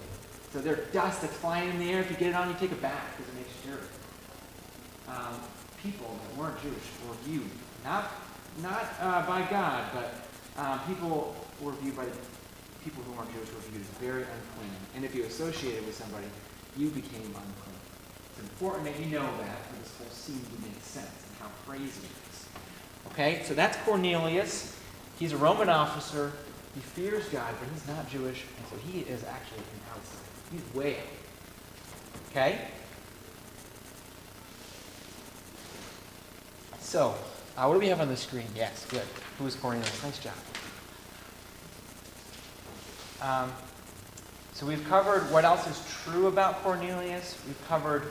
So 0.52 0.60
their 0.60 0.78
dust 0.94 1.22
that's 1.22 1.36
flying 1.36 1.70
in 1.70 1.80
the 1.80 1.92
air, 1.92 2.00
if 2.00 2.10
you 2.10 2.18
get 2.18 2.30
it 2.30 2.36
on, 2.36 2.48
you 2.50 2.56
take 2.60 2.72
a 2.72 2.76
bath 2.76 3.14
because 3.16 3.32
it 3.34 3.38
makes 3.38 3.50
you 3.64 3.72
dirty. 3.72 3.88
Um, 5.10 5.40
people 5.84 6.18
that 6.24 6.38
weren't 6.42 6.60
Jewish 6.62 6.76
were 7.08 7.14
viewed, 7.26 7.50
not, 7.84 8.10
not 8.62 8.86
uh, 9.02 9.26
by 9.26 9.42
God, 9.50 9.86
but 9.94 10.14
uh, 10.58 10.78
people 10.88 11.36
were 11.62 11.74
viewed 11.74 11.96
by 11.96 12.06
people 12.84 13.04
who 13.04 13.12
weren't 13.14 13.34
Jewish 13.34 13.52
were 13.52 13.60
viewed 13.72 13.82
as 13.82 13.88
very 13.98 14.22
unclean. 14.22 14.72
And 14.96 15.04
if 15.04 15.16
you 15.16 15.24
associated 15.24 15.86
with 15.86 15.96
somebody, 15.96 16.28
you 16.78 16.90
became 16.90 17.26
unclean. 17.26 17.82
It's 18.32 18.40
important 18.40 18.86
that 18.86 19.00
you 19.00 19.08
know 19.08 19.26
that 19.40 19.66
for 19.66 19.80
this 19.80 19.98
whole 19.98 20.08
scene 20.08 20.40
to 20.40 20.62
make 20.62 20.80
sense 20.82 21.08
and 21.08 21.38
how 21.42 21.50
crazy 21.66 21.84
it 21.84 22.32
is. 22.32 22.46
Okay, 23.12 23.42
so 23.44 23.54
that's 23.54 23.78
Cornelius. 23.78 24.78
He's 25.18 25.34
a 25.34 25.38
Roman 25.38 25.70
officer. 25.70 26.32
He 26.74 26.82
fears 26.82 27.28
God, 27.30 27.54
but 27.60 27.70
he's 27.74 27.88
not 27.88 28.10
Jewish, 28.10 28.44
and 28.58 28.68
so 28.68 28.76
he 28.88 29.00
is 29.02 29.24
actually 29.24 29.60
an 29.60 29.82
outsider. 29.92 30.26
He's 30.52 30.76
way 30.76 30.98
out. 30.98 31.04
Okay? 32.32 32.68
So, 36.82 37.16
uh, 37.58 37.66
what 37.66 37.74
do 37.74 37.80
we 37.80 37.88
have 37.88 38.02
on 38.02 38.10
the 38.10 38.18
screen? 38.18 38.48
Yes, 38.56 38.86
good. 38.90 39.06
Who 39.38 39.48
is 39.48 39.56
Cornelius? 39.56 40.04
Nice 40.04 40.20
job. 40.20 40.34
Um, 43.22 43.52
so 44.54 44.66
we've 44.66 44.88
covered 44.88 45.22
what 45.32 45.46
else 45.46 45.66
is 45.68 46.04
true 46.04 46.28
about 46.28 46.64
Cornelius. 46.64 47.38
We've 47.48 47.68
covered 47.68 48.04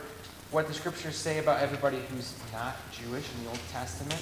what 0.51 0.67
the 0.67 0.73
scriptures 0.73 1.15
say 1.15 1.39
about 1.39 1.61
everybody 1.61 1.99
who's 2.09 2.33
not 2.51 2.75
Jewish 2.91 3.25
in 3.33 3.43
the 3.43 3.49
Old 3.49 3.59
Testament. 3.71 4.21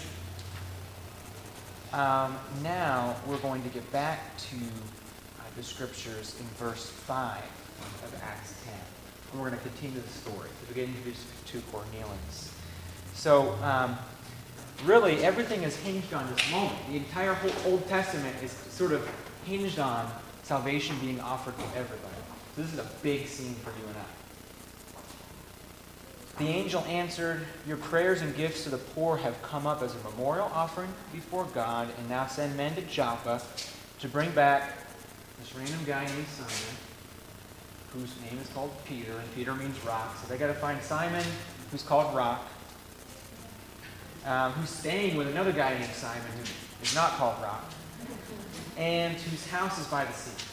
Um, 1.93 2.37
now 2.61 3.15
we're 3.27 3.37
going 3.37 3.61
to 3.63 3.69
get 3.69 3.89
back 3.91 4.37
to 4.37 4.55
uh, 4.55 5.43
the 5.55 5.63
scriptures 5.63 6.35
in 6.39 6.45
verse 6.57 6.89
5 6.89 7.37
of 8.03 8.21
Acts 8.23 8.55
10. 8.65 8.73
And 9.31 9.41
we're 9.41 9.49
going 9.49 9.61
to 9.61 9.69
continue 9.69 10.01
the 10.01 10.09
story. 10.09 10.49
We 10.67 10.75
get 10.75 10.89
introduced 10.89 11.25
to 11.47 11.61
Cornelius. 11.71 12.53
So, 13.13 13.51
um, 13.61 13.97
really, 14.85 15.23
everything 15.23 15.63
is 15.63 15.75
hinged 15.77 16.13
on 16.13 16.29
this 16.33 16.51
moment. 16.51 16.77
The 16.89 16.97
entire 16.97 17.33
whole 17.33 17.73
Old 17.73 17.87
Testament 17.87 18.35
is 18.41 18.51
sort 18.51 18.91
of 18.91 19.07
hinged 19.45 19.79
on 19.79 20.11
salvation 20.43 20.97
being 20.99 21.19
offered 21.21 21.57
to 21.57 21.63
everybody. 21.77 22.15
So 22.55 22.61
this 22.61 22.73
is 22.73 22.79
a 22.79 22.87
big 23.01 23.27
scene 23.27 23.55
for 23.55 23.69
you 23.71 23.87
and 23.87 23.97
I. 23.97 24.03
The 26.39 26.47
angel 26.47 26.83
answered, 26.85 27.45
Your 27.67 27.77
prayers 27.77 28.21
and 28.21 28.35
gifts 28.35 28.63
to 28.63 28.69
the 28.69 28.77
poor 28.77 29.17
have 29.17 29.39
come 29.43 29.67
up 29.67 29.83
as 29.83 29.93
a 29.95 30.09
memorial 30.09 30.49
offering 30.53 30.89
before 31.11 31.45
God, 31.53 31.89
and 31.97 32.09
now 32.09 32.25
send 32.25 32.57
men 32.57 32.73
to 32.75 32.81
Joppa 32.81 33.41
to 33.99 34.07
bring 34.07 34.31
back 34.31 34.73
this 35.39 35.55
random 35.55 35.79
guy 35.85 36.05
named 36.05 36.27
Simon, 36.27 36.77
whose 37.93 38.19
name 38.21 38.39
is 38.41 38.49
called 38.49 38.71
Peter, 38.85 39.11
and 39.11 39.35
Peter 39.35 39.53
means 39.53 39.77
rock. 39.85 40.17
So 40.21 40.27
they 40.27 40.37
got 40.37 40.47
to 40.47 40.55
find 40.55 40.81
Simon, 40.81 41.23
who's 41.69 41.83
called 41.83 42.15
Rock, 42.15 42.47
um, 44.25 44.53
who's 44.53 44.69
staying 44.69 45.17
with 45.17 45.27
another 45.27 45.51
guy 45.51 45.77
named 45.77 45.91
Simon, 45.93 46.21
who 46.37 46.83
is 46.83 46.95
not 46.95 47.11
called 47.11 47.41
Rock, 47.41 47.65
and 48.77 49.15
whose 49.15 49.47
house 49.47 49.79
is 49.79 49.87
by 49.87 50.05
the 50.05 50.13
sea. 50.13 50.49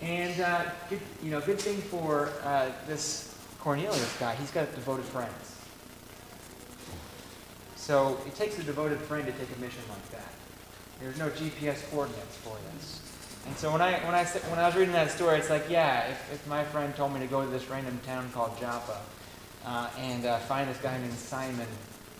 And 0.00 0.40
uh, 0.40 0.64
good, 0.88 1.00
you 1.22 1.30
know, 1.30 1.40
good 1.40 1.60
thing 1.60 1.76
for 1.76 2.30
uh, 2.44 2.70
this 2.86 3.36
Cornelius 3.60 4.16
guy, 4.18 4.34
he's 4.34 4.50
got 4.50 4.72
devoted 4.74 5.04
friends. 5.04 5.56
So 7.76 8.18
it 8.26 8.34
takes 8.34 8.58
a 8.58 8.62
devoted 8.62 8.98
friend 8.98 9.26
to 9.26 9.32
take 9.32 9.56
a 9.56 9.60
mission 9.60 9.82
like 9.88 10.10
that. 10.10 10.32
There's 11.00 11.18
no 11.18 11.28
GPS 11.30 11.88
coordinates 11.90 12.36
for 12.36 12.56
this. 12.74 13.00
And 13.46 13.56
so 13.56 13.72
when 13.72 13.80
I 13.80 13.94
when 14.04 14.14
I 14.14 14.24
when 14.24 14.60
I 14.60 14.66
was 14.66 14.76
reading 14.76 14.92
that 14.92 15.10
story, 15.10 15.38
it's 15.38 15.50
like, 15.50 15.68
yeah, 15.68 16.06
if, 16.08 16.32
if 16.32 16.46
my 16.46 16.62
friend 16.62 16.94
told 16.94 17.12
me 17.12 17.18
to 17.20 17.26
go 17.26 17.44
to 17.44 17.50
this 17.50 17.68
random 17.68 17.98
town 18.06 18.30
called 18.32 18.58
Joppa 18.60 19.00
uh, 19.64 19.88
and 19.98 20.26
uh, 20.26 20.38
find 20.38 20.68
this 20.68 20.78
guy 20.78 20.98
named 20.98 21.12
Simon 21.14 21.66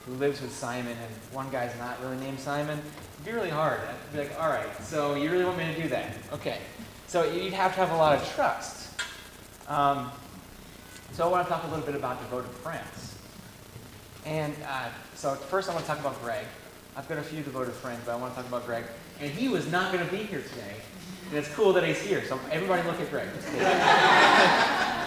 who 0.06 0.14
lives 0.14 0.40
with 0.40 0.52
Simon, 0.52 0.96
and 1.00 1.34
one 1.34 1.48
guy's 1.50 1.76
not 1.78 2.00
really 2.02 2.16
named 2.16 2.40
Simon, 2.40 2.78
it'd 2.78 3.24
be 3.24 3.32
really 3.32 3.50
hard. 3.50 3.80
I'd 3.80 4.12
be 4.12 4.18
like, 4.18 4.40
all 4.40 4.48
right, 4.48 4.82
so 4.82 5.14
you 5.14 5.30
really 5.30 5.44
want 5.44 5.58
me 5.58 5.72
to 5.72 5.82
do 5.82 5.88
that? 5.90 6.14
Okay. 6.32 6.58
So 7.06 7.24
you'd 7.24 7.52
have 7.52 7.74
to 7.74 7.80
have 7.80 7.90
a 7.92 7.96
lot 7.96 8.16
of 8.16 8.34
trust. 8.34 8.88
Um, 9.68 10.10
so 11.12 11.28
I 11.28 11.30
want 11.30 11.46
to 11.46 11.52
talk 11.52 11.62
a 11.64 11.68
little 11.68 11.84
bit 11.84 11.94
about 11.94 12.18
devoted 12.20 12.50
friends. 12.50 13.16
And 14.24 14.54
uh, 14.66 14.88
so 15.14 15.34
first 15.34 15.68
I 15.68 15.74
want 15.74 15.84
to 15.84 15.90
talk 15.90 16.00
about 16.00 16.20
Greg. 16.22 16.46
I've 16.96 17.08
got 17.08 17.18
a 17.18 17.22
few 17.22 17.42
devoted 17.42 17.74
friends, 17.74 18.00
but 18.04 18.12
I 18.12 18.16
want 18.16 18.32
to 18.34 18.36
talk 18.36 18.48
about 18.48 18.66
Greg. 18.66 18.84
And 19.20 19.30
he 19.30 19.48
was 19.48 19.70
not 19.70 19.92
going 19.92 20.04
to 20.04 20.10
be 20.10 20.22
here 20.22 20.42
today. 20.42 20.76
And 21.28 21.38
it's 21.38 21.48
cool 21.54 21.72
that 21.74 21.84
he's 21.84 22.00
here. 22.00 22.24
So 22.24 22.40
everybody 22.50 22.82
look 22.88 23.00
at 23.00 23.10
Greg. 23.10 23.28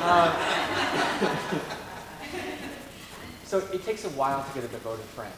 uh, 0.00 1.44
so 3.44 3.58
it 3.72 3.84
takes 3.84 4.04
a 4.04 4.10
while 4.10 4.44
to 4.44 4.54
get 4.54 4.64
a 4.64 4.72
devoted 4.72 5.04
friend. 5.06 5.32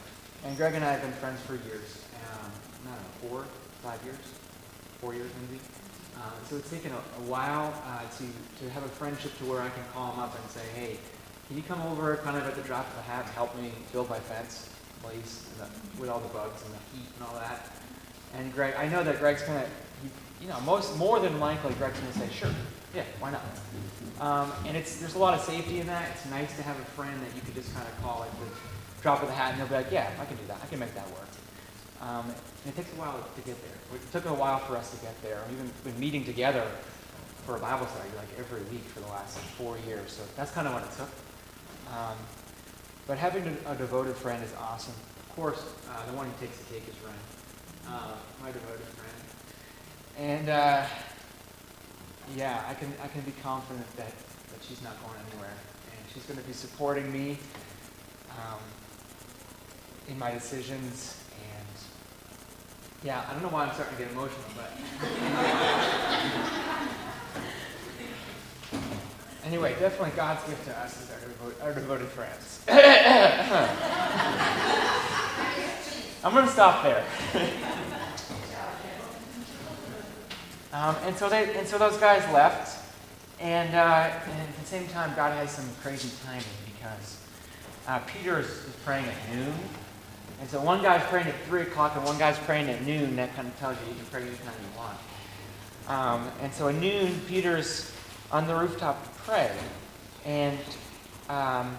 And 0.44 0.57
Greg 0.57 0.75
and 0.75 0.85
I 0.85 0.92
have 0.92 1.03
been 1.03 1.12
friends 1.12 1.40
for 1.40 1.55
years. 1.55 2.05
Um, 2.33 2.51
I 2.87 2.94
don't 2.94 3.03
know, 3.03 3.29
four, 3.29 3.44
five 3.83 4.03
years? 4.05 4.16
four 5.01 5.14
years 5.14 5.31
maybe. 5.40 5.61
Uh, 6.18 6.31
so 6.49 6.57
it's 6.57 6.68
taken 6.68 6.92
a, 6.92 6.96
a 6.96 7.25
while 7.25 7.73
uh, 7.87 8.03
to, 8.18 8.25
to 8.62 8.70
have 8.70 8.85
a 8.85 8.88
friendship 8.88 9.37
to 9.38 9.44
where 9.44 9.62
I 9.62 9.70
can 9.70 9.83
call 9.94 10.12
him 10.12 10.20
up 10.20 10.38
and 10.38 10.51
say, 10.51 10.61
hey, 10.75 10.99
can 11.49 11.57
you 11.57 11.62
come 11.62 11.81
over 11.83 12.16
kind 12.18 12.37
of 12.37 12.46
at 12.46 12.55
the 12.55 12.62
drop 12.62 12.87
of 12.92 12.99
a 12.99 13.03
hat 13.03 13.25
and 13.25 13.35
help 13.35 13.57
me 13.57 13.73
build 13.92 14.11
my 14.11 14.20
fence, 14.20 14.68
please, 15.03 15.49
with 15.99 16.11
all 16.11 16.20
the 16.20 16.29
bugs 16.29 16.62
and 16.64 16.75
the 16.75 16.79
heat 16.92 17.09
and 17.16 17.27
all 17.27 17.35
that? 17.35 17.66
And 18.35 18.53
Greg, 18.53 18.75
I 18.77 18.87
know 18.88 19.03
that 19.03 19.18
Greg's 19.18 19.42
going 19.42 19.61
to, 19.61 19.68
you 20.40 20.49
know, 20.49 20.61
most 20.61 20.96
more 20.99 21.18
than 21.18 21.40
likely 21.40 21.73
Greg's 21.75 21.99
going 21.99 22.12
to 22.12 22.18
say, 22.18 22.29
sure, 22.31 22.51
yeah, 22.94 23.05
why 23.18 23.31
not? 23.31 23.42
Um, 24.20 24.53
and 24.66 24.76
it's 24.76 24.96
there's 24.96 25.14
a 25.14 25.18
lot 25.18 25.35
of 25.35 25.40
safety 25.40 25.81
in 25.81 25.87
that. 25.87 26.11
It's 26.12 26.26
nice 26.31 26.55
to 26.57 26.62
have 26.62 26.79
a 26.79 26.85
friend 26.85 27.20
that 27.22 27.35
you 27.35 27.40
can 27.42 27.55
just 27.55 27.74
kind 27.74 27.87
of 27.87 28.03
call 28.03 28.20
like 28.20 28.33
the 28.33 29.03
drop 29.03 29.22
of 29.22 29.29
the 29.29 29.35
hat, 29.35 29.53
and 29.53 29.61
they'll 29.61 29.68
be 29.68 29.74
like, 29.74 29.90
yeah, 29.90 30.11
I 30.20 30.24
can 30.24 30.37
do 30.37 30.46
that. 30.48 30.59
I 30.62 30.66
can 30.66 30.79
make 30.79 30.94
that 30.94 31.09
work. 31.11 31.29
Um, 32.00 32.26
and 32.64 32.74
it 32.74 32.76
takes 32.76 32.92
a 32.92 32.96
while 32.96 33.16
to 33.16 33.40
get 33.42 33.57
there. 33.62 33.96
It 33.96 34.12
took 34.12 34.24
a 34.26 34.35
while 34.35 34.59
for 34.59 34.76
us 34.76 34.90
to 34.90 34.96
get 35.05 35.20
there. 35.22 35.40
We've 35.48 35.59
been, 35.59 35.92
been 35.92 36.00
meeting 36.00 36.24
together 36.24 36.66
for 37.44 37.57
a 37.57 37.61
Bible 37.61 37.87
study 37.87 38.09
like 38.16 38.29
every 38.38 38.62
week 38.70 38.85
for 38.85 39.00
the 39.00 39.09
last 39.09 39.37
like, 39.37 39.46
four 39.57 39.79
years. 39.87 40.12
So 40.12 40.22
that's 40.37 40.50
kind 40.50 40.66
of 40.66 40.74
what 40.74 40.83
it 40.83 40.92
took. 40.96 41.11
Um, 41.92 42.16
but 43.07 43.18
having 43.18 43.44
a, 43.44 43.72
a, 43.72 43.74
devoted 43.74 44.16
friend 44.16 44.42
is 44.44 44.53
awesome. 44.61 44.94
Of 45.29 45.37
course, 45.37 45.62
uh, 45.90 46.07
the 46.07 46.12
one 46.12 46.26
who 46.26 46.46
takes 46.46 46.59
the 46.59 46.74
cake 46.74 46.85
is 46.88 46.94
Ren, 47.05 47.14
uh, 47.88 48.14
my 48.40 48.53
devoted 48.53 48.87
friend. 48.87 49.11
And 50.18 50.48
uh, 50.48 50.87
yeah, 52.36 52.62
I 52.68 52.74
can 52.74 52.92
I 53.02 53.08
can 53.08 53.22
be 53.22 53.32
confident 53.42 53.86
that, 53.96 54.12
that 54.12 54.62
she's 54.66 54.82
not 54.82 54.96
going 55.04 55.16
anywhere, 55.30 55.50
and 55.50 56.12
she's 56.12 56.24
going 56.24 56.38
to 56.38 56.44
be 56.46 56.52
supporting 56.52 57.10
me 57.12 57.38
um, 58.30 58.58
in 60.08 60.18
my 60.18 60.30
decisions 60.32 61.16
And 61.34 61.66
yeah, 63.04 63.24
I 63.28 63.32
don't 63.32 63.42
know 63.42 63.48
why 63.48 63.66
I'm 63.66 63.74
starting 63.74 63.96
to 63.96 64.02
get 64.02 64.12
emotional, 64.12 64.44
but. 64.56 64.72
anyway, 69.44 69.74
definitely 69.78 70.12
God's 70.16 70.44
gift 70.48 70.64
to 70.66 70.76
us 70.78 71.02
is 71.02 71.10
our, 71.10 71.18
devo- 71.18 71.62
our 71.64 71.74
devoted 71.74 72.08
friends. 72.08 72.64
I'm 76.22 76.34
going 76.34 76.44
to 76.46 76.52
stop 76.52 76.82
there. 76.82 77.02
um, 80.72 80.96
and 81.02 81.16
so 81.16 81.28
they, 81.28 81.56
and 81.56 81.66
so 81.66 81.78
those 81.78 81.96
guys 81.96 82.22
left, 82.33 82.85
and, 83.40 83.74
uh, 83.74 84.11
and, 84.24 84.40
at 84.40 84.56
the 84.56 84.66
same 84.66 84.87
time, 84.88 85.14
God 85.16 85.33
has 85.33 85.50
some 85.50 85.68
crazy 85.83 86.11
timing 86.24 86.44
because 86.66 87.24
uh, 87.88 87.98
Peter 88.00 88.38
is, 88.38 88.46
is 88.46 88.76
praying 88.85 89.06
at 89.06 89.35
noon 89.35 89.54
and 90.40 90.48
so 90.48 90.61
one 90.61 90.83
guy's 90.83 91.02
praying 91.04 91.26
at 91.26 91.38
3 91.44 91.62
o'clock 91.62 91.96
and 91.96 92.04
one 92.04 92.18
guy's 92.18 92.38
praying 92.38 92.70
at 92.70 92.85
noon. 92.85 93.14
That 93.16 93.35
kind 93.37 93.46
of 93.46 93.59
tells 93.59 93.76
you 93.80 93.88
you 93.88 93.94
can 93.94 94.06
pray 94.06 94.22
anytime 94.22 94.54
you 94.62 94.78
want. 94.78 94.98
Um, 95.87 96.30
and 96.40 96.52
so 96.52 96.68
at 96.68 96.76
noon, 96.76 97.20
Peter's 97.28 97.92
on 98.33 98.46
the 98.46 98.54
rooftop 98.54 99.02
to 99.04 99.11
pray. 99.20 99.50
And, 100.24 100.59
um, 101.28 101.76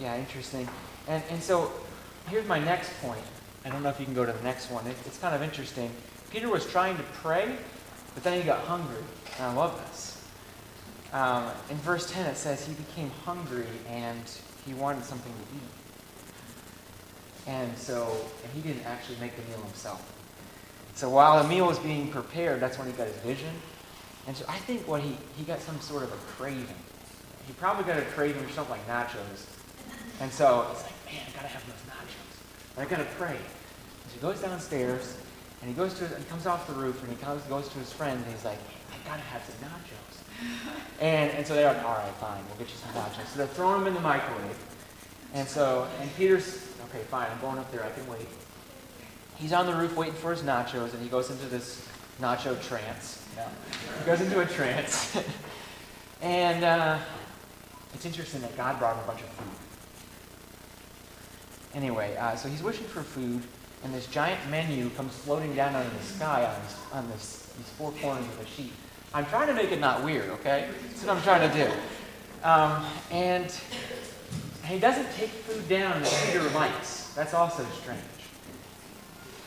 yeah, 0.00 0.16
interesting. 0.16 0.66
And, 1.08 1.22
and 1.30 1.42
so 1.42 1.70
here's 2.28 2.46
my 2.46 2.58
next 2.58 2.90
point. 3.02 3.20
I 3.66 3.68
don't 3.68 3.82
know 3.82 3.90
if 3.90 4.00
you 4.00 4.06
can 4.06 4.14
go 4.14 4.24
to 4.24 4.32
the 4.32 4.42
next 4.42 4.70
one. 4.70 4.86
It, 4.86 4.96
it's 5.04 5.18
kind 5.18 5.34
of 5.34 5.42
interesting. 5.42 5.90
Peter 6.30 6.48
was 6.48 6.64
trying 6.66 6.96
to 6.96 7.02
pray, 7.14 7.54
but 8.14 8.22
then 8.22 8.40
he 8.40 8.44
got 8.44 8.60
hungry. 8.64 9.02
And 9.38 9.46
I 9.46 9.52
love 9.54 9.78
this. 9.88 10.24
Um, 11.12 11.50
in 11.70 11.76
verse 11.78 12.10
10, 12.10 12.26
it 12.26 12.36
says 12.36 12.66
he 12.66 12.74
became 12.74 13.10
hungry 13.24 13.66
and 13.88 14.22
he 14.64 14.74
wanted 14.74 15.04
something 15.04 15.32
to 15.32 15.56
eat. 15.56 15.62
And 17.46 17.76
so, 17.76 18.16
and 18.42 18.52
he 18.52 18.60
didn't 18.60 18.86
actually 18.86 19.18
make 19.20 19.36
the 19.36 19.42
meal 19.42 19.60
himself. 19.62 20.08
So 20.94 21.10
while 21.10 21.42
the 21.42 21.48
meal 21.48 21.66
was 21.66 21.78
being 21.78 22.08
prepared, 22.08 22.60
that's 22.60 22.78
when 22.78 22.86
he 22.86 22.92
got 22.92 23.08
his 23.08 23.16
vision. 23.16 23.50
And 24.26 24.36
so 24.36 24.44
I 24.48 24.58
think 24.58 24.86
what 24.86 25.02
he, 25.02 25.16
he 25.36 25.44
got 25.44 25.60
some 25.60 25.80
sort 25.80 26.04
of 26.04 26.12
a 26.12 26.16
craving. 26.36 26.76
He 27.46 27.52
probably 27.54 27.84
got 27.84 27.98
a 27.98 28.02
craving 28.02 28.44
for 28.44 28.52
something 28.52 28.76
like 28.76 28.86
nachos. 28.86 29.46
And 30.20 30.30
so 30.30 30.68
it's 30.70 30.82
like, 30.82 30.92
man, 31.06 31.22
I 31.28 31.34
gotta 31.34 31.48
have 31.48 31.66
those 31.66 31.74
nachos. 31.90 32.76
And 32.76 32.86
I 32.86 32.90
gotta 32.90 33.08
pray. 33.16 33.36
So 34.06 34.14
he 34.14 34.20
goes 34.20 34.40
downstairs 34.40 35.16
and 35.62 35.70
he 35.70 35.76
goes 35.76 35.94
to 35.94 36.06
he 36.08 36.24
comes 36.24 36.46
off 36.46 36.66
the 36.66 36.74
roof 36.74 37.00
and 37.02 37.10
he 37.10 37.16
comes, 37.16 37.40
goes 37.44 37.68
to 37.68 37.78
his 37.78 37.92
friend 37.92 38.20
and 38.22 38.32
he's 38.34 38.44
like, 38.44 38.58
I 38.90 39.08
gotta 39.08 39.22
have 39.22 39.42
some 39.44 39.54
nachos. 39.68 40.12
And, 41.00 41.30
and 41.30 41.46
so 41.46 41.54
they're 41.54 41.72
like, 41.72 41.84
all 41.84 41.94
right, 41.94 42.12
fine, 42.14 42.42
we'll 42.48 42.58
get 42.58 42.68
you 42.68 42.74
some 42.74 42.90
nachos. 42.90 43.26
So 43.28 43.38
they're 43.38 43.46
throwing 43.46 43.78
them 43.78 43.86
in 43.86 43.94
the 43.94 44.00
microwave. 44.00 44.58
And 45.34 45.48
so, 45.48 45.86
and 46.00 46.14
Peter's, 46.16 46.68
okay, 46.88 47.04
fine, 47.04 47.28
I'm 47.30 47.40
going 47.40 47.58
up 47.58 47.70
there, 47.70 47.84
I 47.84 47.90
can 47.90 48.06
wait. 48.08 48.26
He's 49.36 49.52
on 49.52 49.66
the 49.66 49.74
roof 49.74 49.96
waiting 49.96 50.14
for 50.14 50.32
his 50.32 50.42
nachos, 50.42 50.92
and 50.92 51.02
he 51.02 51.08
goes 51.08 51.30
into 51.30 51.46
this 51.46 51.88
nacho 52.20 52.60
trance. 52.66 53.26
No. 53.36 53.46
He 53.98 54.04
goes 54.04 54.20
into 54.20 54.40
a 54.40 54.46
trance. 54.46 55.16
and 56.22 56.64
uh, 56.64 56.98
it's 57.94 58.04
interesting 58.04 58.40
that 58.42 58.56
God 58.56 58.78
brought 58.78 58.96
him 58.96 59.04
a 59.04 59.06
bunch 59.06 59.22
of 59.22 59.28
food. 59.28 59.48
Anyway, 61.74 62.16
uh, 62.16 62.36
so 62.36 62.48
he's 62.48 62.62
wishing 62.62 62.86
for 62.86 63.02
food, 63.02 63.42
and 63.84 63.92
this 63.92 64.06
giant 64.06 64.40
menu 64.50 64.90
comes 64.90 65.14
floating 65.14 65.54
down 65.54 65.74
out 65.74 65.84
of 65.84 65.98
the 65.98 66.04
sky 66.04 66.44
on, 66.44 66.62
this, 66.62 66.76
on 66.92 67.10
this, 67.10 67.52
these 67.56 67.68
four 67.70 67.92
corners 68.00 68.24
of 68.24 68.38
the 68.38 68.46
sheet. 68.46 68.72
I'm 69.14 69.26
trying 69.26 69.48
to 69.48 69.54
make 69.54 69.72
it 69.72 69.80
not 69.80 70.02
weird, 70.04 70.30
okay? 70.30 70.68
That's 70.88 71.04
what 71.04 71.16
I'm 71.16 71.22
trying 71.22 71.50
to 71.50 71.64
do. 71.64 71.72
Um, 72.44 72.84
and 73.10 73.54
he 74.64 74.78
doesn't 74.78 75.10
take 75.12 75.30
food 75.30 75.68
down 75.68 76.02
that 76.02 76.24
Peter 76.26 76.48
likes. 76.50 77.12
That's 77.14 77.34
also 77.34 77.64
strange. 77.80 78.00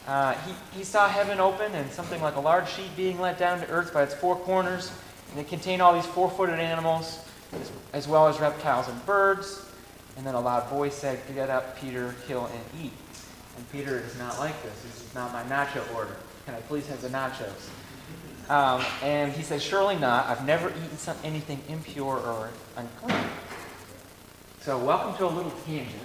Uh, 0.08 0.34
he, 0.34 0.54
he 0.78 0.84
saw 0.84 1.08
heaven 1.08 1.40
open 1.40 1.74
and 1.74 1.90
something 1.92 2.22
like 2.22 2.36
a 2.36 2.40
large 2.40 2.70
sheet 2.70 2.96
being 2.96 3.20
let 3.20 3.40
down 3.40 3.60
to 3.60 3.68
earth 3.70 3.92
by 3.92 4.04
its 4.04 4.14
four 4.14 4.36
corners, 4.36 4.92
and 5.32 5.40
it 5.40 5.48
contained 5.48 5.82
all 5.82 5.94
these 5.94 6.06
four 6.06 6.30
footed 6.30 6.60
animals, 6.60 7.28
as, 7.54 7.72
as, 7.94 8.08
well 8.08 8.28
as 8.28 8.40
reptiles 8.40 8.88
and 8.88 9.04
birds. 9.06 9.66
And 10.16 10.26
then 10.26 10.36
a 10.36 10.40
loud 10.40 10.70
voice 10.70 10.94
said, 10.94 11.20
Get 11.34 11.50
up, 11.50 11.78
Peter, 11.80 12.14
kill 12.28 12.46
and 12.46 12.86
eat. 12.86 12.94
And 13.58 13.72
Peter 13.72 14.00
is 14.00 14.18
not 14.18 14.40
like 14.40 14.62
this. 14.64 14.82
This 14.82 15.06
is 15.06 15.16
not 15.16 15.32
my 15.32 15.44
nacho 15.44 15.82
order. 15.96 16.16
Can 16.46 16.56
I 16.56 16.62
please 16.62 16.88
have 16.88 17.02
the 17.02 17.10
nachos? 17.10 17.70
Um, 18.50 18.86
and 19.02 19.32
he 19.32 19.42
says, 19.42 19.64
Surely 19.64 19.98
not. 19.98 20.28
I've 20.28 20.46
never 20.46 20.70
eaten 20.70 20.98
some, 20.98 21.18
anything 21.24 21.62
impure 21.68 22.18
or 22.18 22.50
unclean. 22.78 23.18
So, 24.62 24.78
welcome 24.78 25.16
to 25.18 25.26
a 25.26 25.34
little 25.34 25.54
tangent. 25.66 25.96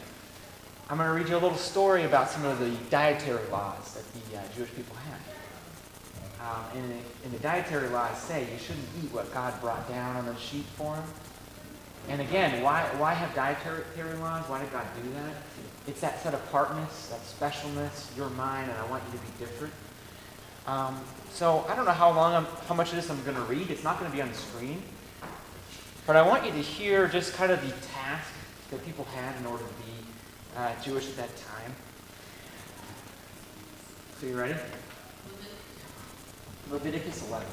I'm 0.89 0.97
going 0.97 1.09
to 1.09 1.15
read 1.15 1.29
you 1.29 1.37
a 1.37 1.39
little 1.39 1.57
story 1.57 2.05
about 2.05 2.31
some 2.31 2.45
of 2.45 2.59
the 2.59 2.71
dietary 2.91 3.47
laws 3.51 3.95
that 3.95 4.05
the 4.13 4.39
uh, 4.39 4.43
Jewish 4.57 4.75
people 4.75 4.97
had. 4.97 5.21
Um, 6.41 6.65
and, 6.75 6.91
the, 6.91 6.97
and 7.25 7.33
the 7.33 7.39
dietary 7.39 7.89
laws 7.91 8.19
say 8.19 8.49
you 8.51 8.59
shouldn't 8.59 8.89
eat 9.03 9.13
what 9.13 9.33
God 9.33 9.61
brought 9.61 9.89
down 9.89 10.17
on 10.17 10.27
the 10.27 10.37
sheet 10.37 10.65
for 10.77 10.97
him. 10.97 11.05
And 12.09 12.21
again, 12.21 12.63
why, 12.63 12.83
why 12.99 13.15
have 13.15 13.35
dietary 13.35 13.85
laws? 14.19 14.49
Why 14.49 14.61
did 14.61 14.73
God 14.73 14.87
do 15.01 15.09
that? 15.13 15.35
It's 15.87 16.01
that 16.01 16.21
set 16.23 16.35
of 16.35 16.41
apartness, 16.41 17.09
that 17.09 17.21
specialness. 17.21 18.17
You're 18.17 18.31
mine, 18.31 18.69
and 18.69 18.79
I 18.79 18.87
want 18.87 19.03
you 19.07 19.19
to 19.19 19.25
be 19.25 19.31
different. 19.39 19.73
Um, 20.67 21.01
so 21.31 21.65
I 21.69 21.77
don't 21.77 21.85
know 21.85 21.93
how 21.93 22.11
long, 22.11 22.35
I'm, 22.35 22.47
how 22.67 22.75
much 22.75 22.91
of 22.91 22.97
this 22.97 23.11
I'm 23.11 23.23
going 23.25 23.37
to 23.37 23.43
read. 23.43 23.71
It's 23.71 23.85
not 23.85 23.99
going 23.99 24.11
to 24.11 24.17
be 24.17 24.23
on 24.23 24.29
the 24.29 24.35
screen. 24.35 24.83
But 26.07 26.17
I 26.17 26.23
want 26.23 26.45
you 26.45 26.53
to 26.53 26.59
hear 26.59 27.07
just 27.09 27.35
kind 27.35 27.53
of 27.53 27.61
the 27.61 27.73
task 27.87 28.33
that 28.71 28.85
people 28.85 29.05
had 29.15 29.37
in 29.37 29.47
order 29.47 29.65
to 29.65 29.75
be 29.85 29.93
uh, 30.57 30.73
Jewish 30.83 31.09
at 31.09 31.17
that 31.17 31.37
time. 31.37 31.75
So 34.21 34.27
you 34.27 34.39
ready? 34.39 34.55
Leviticus 36.71 37.29
11. 37.29 37.47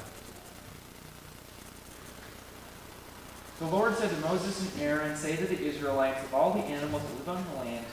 The 3.58 3.66
Lord 3.66 3.96
said 3.96 4.10
to 4.10 4.16
Moses 4.18 4.72
and 4.72 4.82
Aaron, 4.82 5.16
Say 5.16 5.34
to 5.34 5.44
the 5.44 5.58
Israelites, 5.58 6.22
of 6.22 6.32
all 6.32 6.52
the 6.52 6.62
animals 6.62 7.02
that 7.02 7.18
live 7.18 7.28
on 7.28 7.44
the 7.54 7.64
land, 7.64 7.84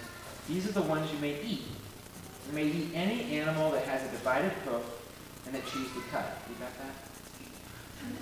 these 0.47 0.69
are 0.69 0.73
the 0.73 0.83
ones 0.83 1.11
you 1.11 1.17
may 1.17 1.41
eat. 1.41 1.63
You 2.47 2.53
may 2.53 2.67
eat 2.67 2.91
any 2.93 3.39
animal 3.39 3.71
that 3.71 3.83
has 3.85 4.07
a 4.07 4.11
divided 4.11 4.51
hoof 4.63 4.83
and 5.47 5.55
that 5.55 5.65
chews 5.65 5.91
the 5.93 6.01
cud. 6.11 6.25
You 6.47 6.55
got 6.59 6.69
that? 6.77 6.93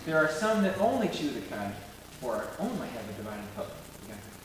There 0.06 0.17
are 0.17 0.32
some 0.32 0.63
that 0.63 0.79
only 0.79 1.10
chew 1.10 1.32
the 1.32 1.41
cud, 1.41 1.75
or 2.21 2.47
only 2.60 2.88
have 2.88 3.10
a 3.10 3.13
divided 3.13 3.43
hoof. 3.58 3.67
You 4.03 4.15
got 4.15 4.23
that? 4.23 4.39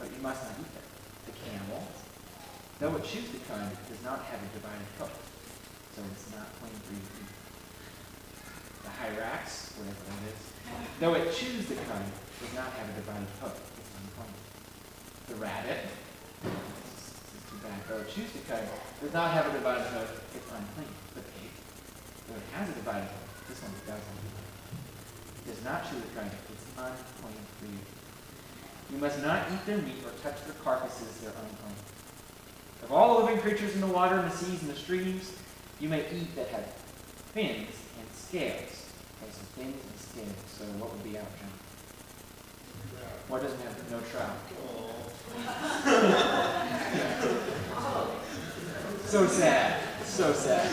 But 0.00 0.10
you 0.10 0.20
must 0.20 0.42
not 0.42 0.54
eat 0.58 0.74
them 0.74 0.82
The 1.26 1.32
camel, 1.46 1.86
though 2.80 2.96
it 2.96 3.04
chews 3.04 3.30
the 3.30 3.38
cud, 3.46 3.70
does 3.88 4.02
not 4.02 4.18
have 4.24 4.42
a 4.42 4.50
divided 4.50 4.86
hoof, 4.98 5.14
so 5.94 6.02
it's 6.10 6.34
not 6.34 6.50
clean 6.58 6.74
for 6.74 6.94
you 6.94 7.13
hyrax, 9.04 9.76
whatever 9.76 10.00
that 10.08 10.22
is, 10.32 10.40
though 11.00 11.14
it 11.14 11.28
chews 11.28 11.66
the 11.68 11.76
cud, 11.76 12.04
does 12.40 12.54
not 12.56 12.72
have 12.72 12.88
a 12.88 12.92
divided 12.96 13.28
hoof, 13.40 13.52
it's 13.76 13.92
unclean. 14.00 14.32
The 15.28 15.36
rabbit, 15.36 15.84
it 16.40 18.08
chews 18.08 18.32
the 18.32 18.40
cud, 18.48 18.64
does 19.00 19.12
not 19.12 19.32
have 19.32 19.46
a 19.48 19.52
divided 19.52 19.84
hoof, 19.92 20.24
it's 20.34 20.48
unclean. 20.48 20.88
The 21.14 21.20
pig, 21.20 21.52
though 22.28 22.40
it 22.40 22.48
has 22.56 22.68
a 22.68 22.72
divided 22.72 23.08
hoof, 23.12 23.44
this 23.48 23.60
one 23.60 23.76
doesn't. 23.84 24.20
It 25.44 25.52
does 25.52 25.64
not 25.64 25.84
chew 25.84 26.00
the 26.00 26.08
cud, 26.16 26.32
it's 26.48 26.64
unclean 26.72 27.44
for 27.60 27.66
you. 27.68 27.82
You 28.90 28.98
must 28.98 29.20
not 29.20 29.52
eat 29.52 29.66
their 29.66 29.78
meat 29.84 30.00
or 30.00 30.16
touch 30.24 30.40
their 30.48 30.56
carcasses, 30.64 31.20
they're 31.20 31.28
unclean. 31.28 31.76
Of 32.82 32.92
all 32.92 33.20
living 33.20 33.40
creatures 33.40 33.74
in 33.74 33.80
the 33.80 33.86
water 33.86 34.16
and 34.16 34.30
the 34.30 34.36
seas 34.36 34.62
and 34.62 34.70
the 34.70 34.76
streams, 34.76 35.32
you 35.80 35.88
may 35.88 36.04
eat 36.12 36.34
that 36.36 36.48
have 36.48 36.66
fins 37.32 37.76
and 37.98 38.08
scales. 38.14 38.83
So 39.56 39.62
and 39.62 39.74
scales. 39.98 40.28
So 40.58 40.64
what 40.78 40.92
would 40.92 41.04
be 41.04 41.18
out, 41.18 41.26
John? 41.38 41.50
What 43.28 43.42
doesn't 43.42 43.58
it 43.58 43.64
have 43.64 43.90
no 43.90 44.00
trout? 44.10 44.36
so 49.06 49.26
sad. 49.26 49.80
So 50.04 50.32
sad. 50.32 50.70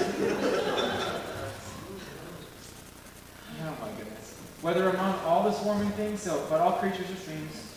Oh 3.63 3.75
my 3.81 3.89
goodness. 3.97 4.35
Whether 4.61 4.89
among 4.89 5.19
all 5.19 5.43
the 5.43 5.53
swarming 5.53 5.91
things, 5.91 6.21
so 6.21 6.45
but 6.49 6.59
all 6.61 6.73
creatures 6.73 7.09
of 7.09 7.17
streams, 7.19 7.67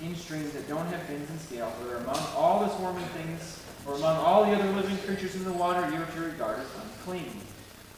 in 0.00 0.16
streams 0.16 0.52
that 0.52 0.66
don't 0.68 0.86
have 0.86 1.02
fins 1.02 1.28
and 1.30 1.40
scales, 1.40 1.72
whether 1.80 1.96
among 1.96 2.18
all 2.36 2.60
the 2.60 2.68
swarming 2.76 3.04
things 3.06 3.60
or 3.86 3.94
among 3.94 4.16
all 4.16 4.44
the 4.44 4.52
other 4.52 4.70
living 4.72 4.96
creatures 4.98 5.34
in 5.34 5.44
the 5.44 5.52
water, 5.52 5.80
you 5.90 6.00
are 6.00 6.06
to 6.06 6.20
regard 6.20 6.60
as 6.60 6.66
unclean. 6.82 7.40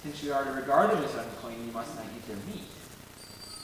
Since 0.04 0.22
you 0.22 0.34
are 0.34 0.44
to 0.44 0.52
regard 0.52 0.90
them 0.90 1.02
as 1.02 1.14
unclean, 1.14 1.64
you 1.64 1.72
must 1.72 1.96
not 1.96 2.04
eat 2.14 2.28
their 2.28 2.36
meat. 2.44 2.68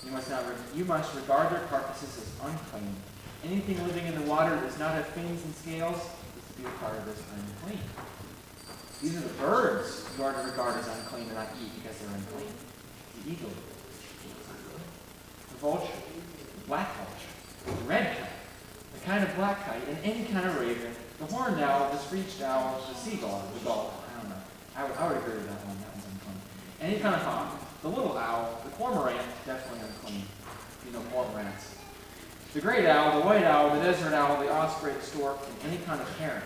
You 0.06 0.10
must 0.10 0.30
not. 0.30 0.42
you 0.74 0.86
must 0.86 1.14
regard 1.14 1.52
their 1.52 1.60
carcasses 1.68 2.16
as 2.16 2.32
unclean. 2.48 2.96
Anything 3.44 3.76
living 3.86 4.06
in 4.06 4.14
the 4.14 4.24
water 4.24 4.48
that 4.56 4.64
does 4.64 4.78
not 4.78 4.94
have 4.94 5.04
fins 5.08 5.44
and 5.44 5.54
scales 5.54 6.00
is 6.00 6.44
to 6.48 6.62
be 6.62 6.64
a 6.64 6.70
part 6.80 6.96
of 6.96 7.04
this 7.04 7.20
unclean. 7.36 7.84
These 9.02 9.18
are 9.18 9.20
the 9.20 9.34
birds 9.34 10.08
you 10.16 10.24
are 10.24 10.32
to 10.32 10.48
regard 10.48 10.78
as 10.78 10.88
unclean 10.88 11.26
and 11.26 11.34
not 11.34 11.48
eat 11.62 11.72
because 11.76 11.98
they're 11.98 12.16
unclean. 12.16 12.54
The 13.20 13.32
eagle, 13.32 13.52
the 15.50 15.56
vulture, 15.60 15.92
the 15.92 16.66
black 16.66 16.88
vulture 16.96 17.30
the 17.66 17.72
red 17.84 18.16
kite, 18.16 18.30
the 18.94 19.00
kind 19.00 19.22
of 19.22 19.36
black 19.36 19.62
kite, 19.66 19.86
and 19.88 19.98
any 20.02 20.24
kind 20.24 20.46
of 20.46 20.58
raven, 20.58 20.92
the 21.18 21.26
horned 21.26 21.60
owl, 21.60 21.92
the 21.92 21.98
screeched 21.98 22.40
owl, 22.40 22.80
the 22.88 22.94
seagull, 22.94 23.44
the 23.52 23.60
gull. 23.60 23.92
I 24.08 24.20
don't 24.20 24.30
know. 24.30 24.36
I 24.74 24.84
would, 24.84 24.96
I 24.96 25.08
would 25.08 25.16
agree 25.18 25.34
with 25.34 25.48
that 25.48 25.66
one. 25.66 25.89
Any 26.80 26.98
kind 26.98 27.14
of 27.14 27.22
hawk, 27.22 27.60
the 27.82 27.88
little 27.88 28.16
owl, 28.16 28.58
the 28.64 28.70
cormorant, 28.70 29.20
definitely 29.44 29.86
unclean. 29.86 30.22
You 30.86 30.92
know, 30.92 31.00
cormorants. 31.12 31.76
The 32.54 32.60
great 32.60 32.86
owl, 32.86 33.20
the 33.20 33.26
white 33.26 33.44
owl, 33.44 33.76
the 33.76 33.82
desert 33.82 34.14
owl, 34.14 34.40
the 34.40 34.50
osprey, 34.52 34.92
the 34.92 35.02
stork, 35.02 35.38
and 35.62 35.72
any 35.72 35.82
kind 35.84 36.00
of 36.00 36.18
heron. 36.18 36.42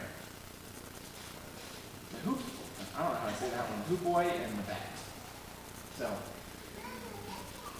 The 2.11 2.17
hoop, 2.19 2.41
I 2.97 3.03
don't 3.03 3.15
know 3.15 3.21
how 3.21 3.29
to 3.29 3.37
say 3.37 3.51
that 3.51 3.71
one, 3.71 3.79
the 3.79 3.87
hoop 3.87 4.05
boy 4.05 4.23
and 4.23 4.59
the 4.59 4.63
bat. 4.63 4.91
So, 5.97 6.11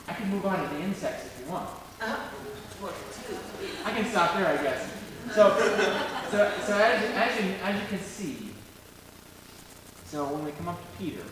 I 0.09 0.15
can 0.15 0.31
move 0.31 0.47
on 0.47 0.63
to 0.63 0.75
the 0.75 0.81
insects 0.83 1.27
if 1.27 1.45
you 1.45 1.53
want. 1.53 1.69
I 2.01 3.91
can 3.91 4.05
stop 4.07 4.37
there, 4.37 4.47
I 4.47 4.63
guess. 4.63 4.91
So, 5.33 5.57
so, 6.31 6.53
so 6.67 6.79
as, 6.79 7.03
as, 7.15 7.45
you, 7.45 7.55
as 7.63 7.81
you 7.81 7.89
can 7.89 7.99
see, 7.99 8.51
so 10.07 10.27
when 10.29 10.45
we 10.45 10.53
come 10.53 10.69
up 10.69 10.81
to 10.81 10.99
Peter, 10.99 11.23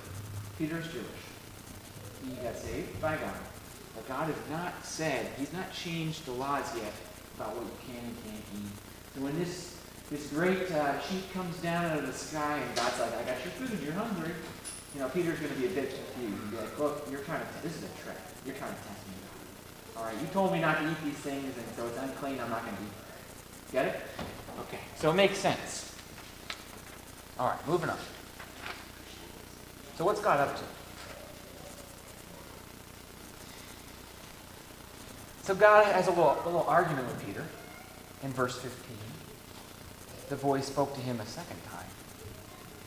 Peter's 0.59 0.87
Jewish. 0.89 1.07
He 2.25 2.35
got 2.43 2.57
saved 2.57 3.01
by 3.01 3.17
God. 3.17 3.35
But 3.95 4.09
God 4.09 4.27
has 4.27 4.51
not 4.51 4.85
said, 4.85 5.31
he's 5.39 5.53
not 5.53 5.73
changed 5.73 6.25
the 6.25 6.33
laws 6.33 6.75
yet 6.77 6.93
about 7.37 7.57
what 7.57 7.65
you 7.65 7.93
can 7.93 8.05
and 8.05 8.17
can't 8.25 8.45
eat. 8.57 8.73
So 9.15 9.21
when 9.23 9.39
this, 9.39 9.77
this 10.11 10.29
great 10.29 10.71
uh, 10.71 11.01
sheet 11.01 11.33
comes 11.33 11.57
down 11.59 11.85
out 11.87 11.99
of 11.99 12.07
the 12.07 12.13
sky 12.13 12.59
and 12.59 12.77
God's 12.77 13.01
like, 13.01 13.15
I 13.15 13.23
got 13.23 13.45
your 13.45 13.53
food, 13.59 13.79
you're 13.83 13.93
hungry, 13.93 14.33
you 14.95 15.01
know, 15.01 15.09
Peter's 15.09 15.39
going 15.41 15.53
to 15.53 15.59
be 15.59 15.67
a 15.67 15.71
bit 15.71 15.91
confused 15.91 16.41
and 16.43 16.51
be 16.51 16.57
like, 16.57 16.79
look, 16.79 17.07
you're 17.11 17.21
trying 17.21 17.41
to, 17.41 17.63
this 17.63 17.77
is 17.77 17.85
a 17.85 18.03
trick. 18.03 18.17
You're 18.45 18.57
trying 18.57 18.75
to 18.75 18.81
test 18.81 19.07
me. 19.09 19.15
All 19.97 20.05
right, 20.05 20.15
you 20.21 20.27
told 20.29 20.53
me 20.53 20.61
not 20.61 20.79
to 20.79 20.91
eat 20.91 20.97
these 21.05 21.15
things, 21.15 21.57
and 21.57 21.67
so 21.77 21.87
it's 21.87 21.99
unclean. 21.99 22.41
I'm 22.41 22.51
not 22.51 22.65
going 22.65 22.77
to 22.77 22.83
eat. 22.83 23.73
Get 23.73 23.87
it? 23.87 24.01
Okay. 24.61 24.81
So 24.97 25.11
it 25.11 25.15
makes 25.15 25.39
sense. 25.39 25.95
All 27.39 27.49
right, 27.49 27.69
moving 27.69 27.91
on. 27.91 27.99
So 29.97 30.05
what's 30.05 30.21
God 30.21 30.41
up 30.41 30.57
to? 30.57 30.65
So 35.43 35.55
God 35.55 35.87
has 35.87 36.07
a 36.07 36.11
little, 36.11 36.39
a 36.43 36.45
little 36.45 36.65
argument 36.69 37.07
with 37.09 37.25
Peter 37.27 37.45
in 38.23 38.31
verse 38.31 38.59
15. 38.59 38.97
The 40.29 40.37
voice 40.37 40.67
spoke 40.67 40.95
to 40.95 41.01
him 41.01 41.21
a 41.21 41.27
second 41.27 41.59
time. 41.71 41.87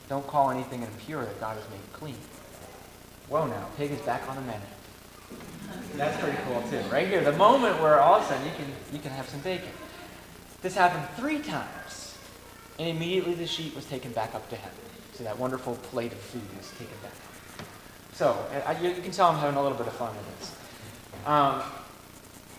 Don't 0.07 0.25
call 0.25 0.51
anything 0.51 0.81
impure 0.81 1.23
that 1.25 1.39
God 1.39 1.57
has 1.57 1.69
made 1.69 1.93
clean. 1.93 2.17
Whoa 3.29 3.47
now, 3.47 3.67
pig 3.77 3.91
is 3.91 3.99
back 4.01 4.27
on 4.29 4.35
the 4.35 4.41
menu. 4.43 4.61
That's 5.95 6.21
pretty 6.21 6.37
cool 6.45 6.61
too. 6.69 6.81
Right 6.91 7.07
here, 7.07 7.23
the 7.23 7.31
moment 7.33 7.81
where 7.81 7.99
all 7.99 8.15
of 8.15 8.23
a 8.23 8.27
sudden 8.27 8.45
you 8.45 8.53
can 8.55 8.67
you 8.93 8.99
can 8.99 9.11
have 9.11 9.27
some 9.27 9.39
bacon. 9.39 9.69
This 10.61 10.75
happened 10.75 11.07
three 11.17 11.39
times. 11.39 12.17
And 12.77 12.89
immediately 12.89 13.35
the 13.35 13.47
sheet 13.47 13.75
was 13.75 13.85
taken 13.85 14.11
back 14.11 14.35
up 14.35 14.49
to 14.49 14.55
heaven. 14.55 14.77
So 15.15 15.23
that 15.23 15.39
wonderful 15.39 15.75
plate 15.75 16.11
of 16.11 16.19
food 16.19 16.41
was 16.57 16.69
taken 16.71 16.95
back. 17.01 17.13
So 18.11 18.37
I, 18.65 18.77
you, 18.81 18.89
you 18.89 19.01
can 19.01 19.11
tell 19.11 19.29
I'm 19.29 19.39
having 19.39 19.55
a 19.57 19.61
little 19.63 19.77
bit 19.77 19.87
of 19.87 19.93
fun 19.93 20.13
with 20.13 20.39
this. 20.39 20.55
Um, 21.25 21.61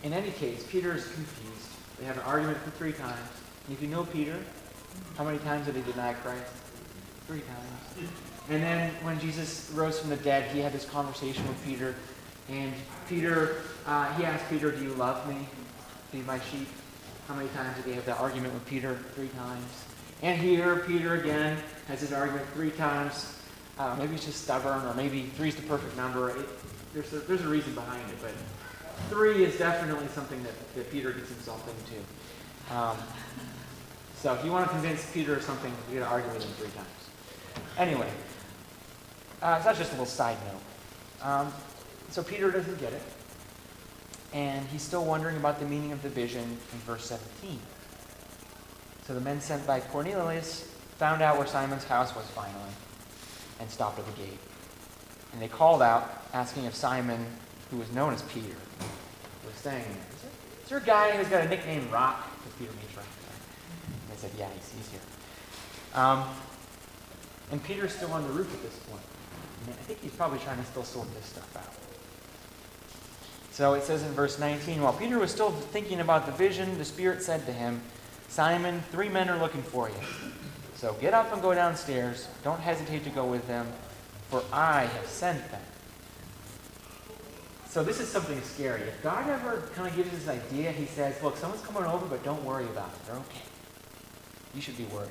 in 0.03 0.15
any 0.15 0.31
case, 0.31 0.67
Peter 0.67 0.95
is 0.95 1.05
confused. 1.05 1.69
They 1.99 2.07
have 2.07 2.17
an 2.17 2.23
argument 2.25 2.59
for 2.59 2.71
three 2.71 2.93
times. 2.93 3.19
And 3.67 3.77
if 3.77 3.83
you 3.83 3.89
know 3.89 4.05
Peter, 4.05 4.39
how 5.19 5.25
many 5.25 5.39
times 5.39 5.67
did 5.67 5.77
he 5.77 5.83
deny 5.83 6.15
Christ? 6.15 6.51
Three 7.27 7.41
times. 7.41 8.11
And 8.49 8.63
then 8.63 8.91
when 9.03 9.19
Jesus 9.21 9.71
rose 9.75 9.99
from 9.99 10.11
the 10.11 10.17
dead, 10.17 10.51
he 10.51 10.61
had 10.61 10.73
this 10.73 10.85
conversation 10.85 11.47
with 11.47 11.63
Peter. 11.65 11.95
And 12.49 12.73
Peter, 13.09 13.63
uh, 13.87 14.13
he 14.15 14.25
asked 14.25 14.49
Peter, 14.49 14.71
Do 14.71 14.83
you 14.83 14.95
love 14.95 15.29
me? 15.29 15.49
Feed 16.13 16.27
my 16.27 16.39
sheep? 16.41 16.69
How 17.29 17.35
many 17.35 17.49
times 17.51 17.77
did 17.77 17.87
he 17.87 17.93
have 17.93 18.07
that 18.07 18.21
argument 18.21 18.55
with 18.55 18.65
Peter? 18.67 18.99
Three 19.15 19.29
times. 19.29 19.86
And 20.23 20.41
here, 20.41 20.85
Peter 20.87 21.15
again 21.15 21.59
has 21.89 22.01
his 22.01 22.13
argument 22.13 22.47
three 22.55 22.71
times. 22.71 23.39
Uh, 23.79 23.95
maybe 23.99 24.13
he's 24.13 24.25
just 24.25 24.43
stubborn, 24.43 24.85
or 24.87 24.95
maybe 24.95 25.25
three 25.37 25.49
is 25.49 25.57
the 25.57 25.63
perfect 25.63 25.97
number. 25.97 26.31
It, 26.31 26.49
there's, 26.95 27.13
a, 27.13 27.19
there's 27.21 27.43
a 27.43 27.49
reason 27.49 27.75
behind 27.75 28.01
it, 28.09 28.17
but 28.23 28.33
three 29.11 29.45
is 29.45 29.59
definitely 29.59 30.09
something 30.09 30.43
that, 30.43 30.75
that 30.75 30.91
Peter 30.91 31.13
gets 31.13 31.29
himself 31.29 31.69
into. 31.69 32.75
Um, 32.75 32.97
so 34.17 34.33
if 34.33 34.43
you 34.45 34.51
want 34.51 34.67
to 34.67 34.71
convince 34.71 35.11
Peter 35.13 35.37
of 35.37 35.43
something, 35.43 35.73
you 35.93 36.01
got 36.01 36.07
to 36.07 36.13
argue 36.13 36.33
with 36.33 36.43
him 36.43 36.53
three 36.53 36.71
times. 36.71 36.89
Anyway, 37.77 38.11
uh, 39.43 39.59
so 39.59 39.65
that's 39.65 39.79
just 39.79 39.91
a 39.91 39.95
little 39.95 40.07
side 40.07 40.39
note. 40.47 41.29
Um, 41.29 41.53
so 42.11 42.23
Peter 42.23 42.51
doesn't 42.51 42.81
get 42.81 42.95
it, 42.95 43.03
and 44.33 44.67
he's 44.69 44.83
still 44.83 45.05
wondering 45.05 45.37
about 45.37 45.61
the 45.61 45.67
meaning 45.67 45.93
of 45.93 46.03
the 46.03 46.09
vision 46.09 46.43
in 46.43 46.79
verse 46.81 47.05
17. 47.05 47.59
So 49.07 49.15
the 49.15 49.21
men 49.21 49.41
sent 49.41 49.65
by 49.67 49.81
Cornelius 49.81 50.63
found 50.99 51.23
out 51.23 51.39
where 51.39 51.47
Simon's 51.47 51.85
house 51.85 52.15
was 52.17 52.25
finally 52.27 52.73
and 53.61 53.71
stopped 53.71 53.99
at 53.99 54.07
the 54.07 54.23
gate. 54.23 54.39
And 55.33 55.41
they 55.41 55.49
called 55.49 55.81
out, 55.81 56.25
asking 56.33 56.65
if 56.65 56.75
Simon, 56.75 57.25
who 57.71 57.77
was 57.77 57.93
known 57.93 58.13
as 58.15 58.23
Peter, 58.23 58.57
was 59.45 59.55
staying 59.55 59.83
there. 59.83 59.91
Is 60.13 60.23
there, 60.23 60.31
is 60.65 60.69
there 60.71 60.79
a 60.79 60.83
guy 60.83 61.17
who's 61.17 61.29
got 61.29 61.45
a 61.45 61.49
nickname 61.49 61.89
Rock? 61.91 62.29
Because 62.39 62.59
Peter 62.59 62.73
means 62.73 62.97
Rock. 62.97 63.07
And 63.85 64.17
they 64.17 64.21
said, 64.21 64.31
yeah, 64.37 64.49
he's, 64.55 64.73
he's 64.77 64.91
here. 64.91 65.01
Um, 65.95 66.25
and 67.53 67.63
Peter's 67.63 67.95
still 67.95 68.13
on 68.13 68.23
the 68.25 68.31
roof 68.31 68.53
at 68.53 68.63
this 68.63 68.77
point. 68.91 69.03
I 69.69 69.83
think 69.83 70.01
he's 70.01 70.13
probably 70.13 70.39
trying 70.41 70.59
to 70.59 70.65
still 70.65 70.85
sort 70.85 71.13
this 71.15 71.27
stuff 71.27 71.57
out. 71.57 71.75
So 73.53 73.75
it 73.75 73.85
says 73.85 74.03
in 74.03 74.13
verse 74.13 74.39
19, 74.39 74.83
while 74.83 74.93
Peter 74.93 75.19
was 75.19 75.31
still 75.31 75.51
thinking 75.51 76.01
about 76.01 76.27
the 76.27 76.33
vision, 76.33 76.77
the 76.77 76.85
Spirit 76.85 77.23
said 77.23 77.47
to 77.47 77.53
him, 77.53 77.81
Simon, 78.29 78.83
three 78.91 79.09
men 79.09 79.29
are 79.29 79.39
looking 79.39 79.63
for 79.63 79.89
you. 79.89 79.95
So 80.75 80.95
get 81.01 81.15
up 81.15 81.33
and 81.33 81.41
go 81.41 81.55
downstairs. 81.55 82.29
Don't 82.45 82.61
hesitate 82.61 83.05
to 83.05 83.11
go 83.11 83.25
with 83.25 83.47
them, 83.49 83.67
for 84.29 84.43
I 84.53 84.83
have 84.85 85.07
sent 85.07 85.51
them. 85.51 85.63
So 87.69 87.83
this 87.83 88.01
is 88.01 88.09
something 88.09 88.41
scary. 88.43 88.83
If 88.83 89.03
God 89.03 89.29
ever 89.29 89.69
kind 89.75 89.89
of 89.89 89.95
gives 89.97 90.11
this 90.11 90.29
idea, 90.29 90.73
he 90.73 90.87
says, 90.87 91.23
look, 91.23 91.37
someone's 91.37 91.63
coming 91.63 91.85
over, 91.85 92.07
but 92.07 92.25
don't 92.25 92.43
worry 92.43 92.65
about 92.65 92.89
it. 92.89 93.07
They're 93.07 93.17
okay. 93.17 93.43
You 94.55 94.63
should 94.63 94.79
be 94.79 94.85
worried, 94.85 95.11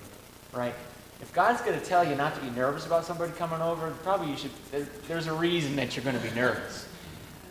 right? 0.51 0.73
If 1.21 1.31
God's 1.33 1.61
going 1.61 1.79
to 1.79 1.85
tell 1.85 2.03
you 2.03 2.15
not 2.15 2.35
to 2.35 2.41
be 2.41 2.49
nervous 2.49 2.85
about 2.85 3.05
somebody 3.05 3.31
coming 3.33 3.61
over, 3.61 3.89
probably 4.03 4.31
you 4.31 4.37
should, 4.37 4.51
there's 5.07 5.27
a 5.27 5.33
reason 5.33 5.75
that 5.75 5.95
you're 5.95 6.03
going 6.03 6.17
to 6.17 6.27
be 6.27 6.33
nervous. 6.33 6.87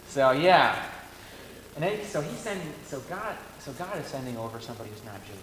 So 0.08 0.32
yeah. 0.32 0.84
And 1.76 1.82
then, 1.82 2.04
so 2.04 2.20
he's 2.20 2.38
sending, 2.38 2.72
so 2.84 3.00
God, 3.08 3.36
so 3.64 3.72
God 3.72 3.98
is 3.98 4.06
sending 4.06 4.36
over 4.36 4.60
somebody 4.60 4.90
who's 4.90 5.04
not 5.06 5.24
Jewish. 5.24 5.38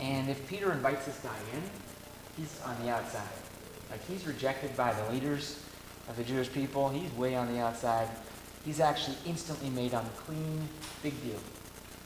And 0.00 0.30
if 0.30 0.48
Peter 0.48 0.72
invites 0.72 1.04
this 1.04 1.18
guy 1.18 1.36
in, 1.52 1.62
he's 2.36 2.58
on 2.64 2.82
the 2.82 2.90
outside. 2.90 3.22
Like 3.90 4.04
he's 4.06 4.26
rejected 4.26 4.74
by 4.74 4.94
the 4.94 5.12
leaders 5.12 5.60
of 6.08 6.16
the 6.16 6.24
Jewish 6.24 6.50
people. 6.50 6.88
He's 6.88 7.12
way 7.12 7.34
on 7.34 7.52
the 7.52 7.60
outside. 7.60 8.08
He's 8.64 8.80
actually 8.80 9.16
instantly 9.26 9.68
made 9.68 9.92
unclean. 9.92 10.66
Big 11.02 11.22
deal. 11.22 11.38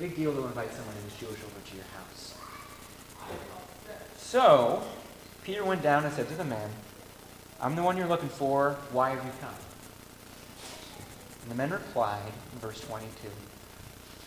Big 0.00 0.16
deal 0.16 0.35
to 0.35 0.44
invite 0.46 0.72
someone 0.72 0.94
who's 1.04 1.14
Jewish 1.14 1.40
over 1.44 1.61
to 1.70 1.76
your 1.76 1.85
house. 1.96 2.35
So, 4.16 4.83
Peter 5.44 5.64
went 5.64 5.83
down 5.83 6.04
and 6.04 6.12
said 6.12 6.28
to 6.28 6.35
the 6.35 6.44
men, 6.44 6.68
I'm 7.61 7.76
the 7.76 7.83
one 7.83 7.96
you're 7.96 8.09
looking 8.09 8.28
for. 8.28 8.76
Why 8.90 9.11
have 9.11 9.24
you 9.24 9.31
come? 9.40 9.54
And 11.42 11.50
the 11.52 11.54
men 11.54 11.70
replied, 11.70 12.33
in 12.52 12.59
verse 12.59 12.81
22, 12.81 13.28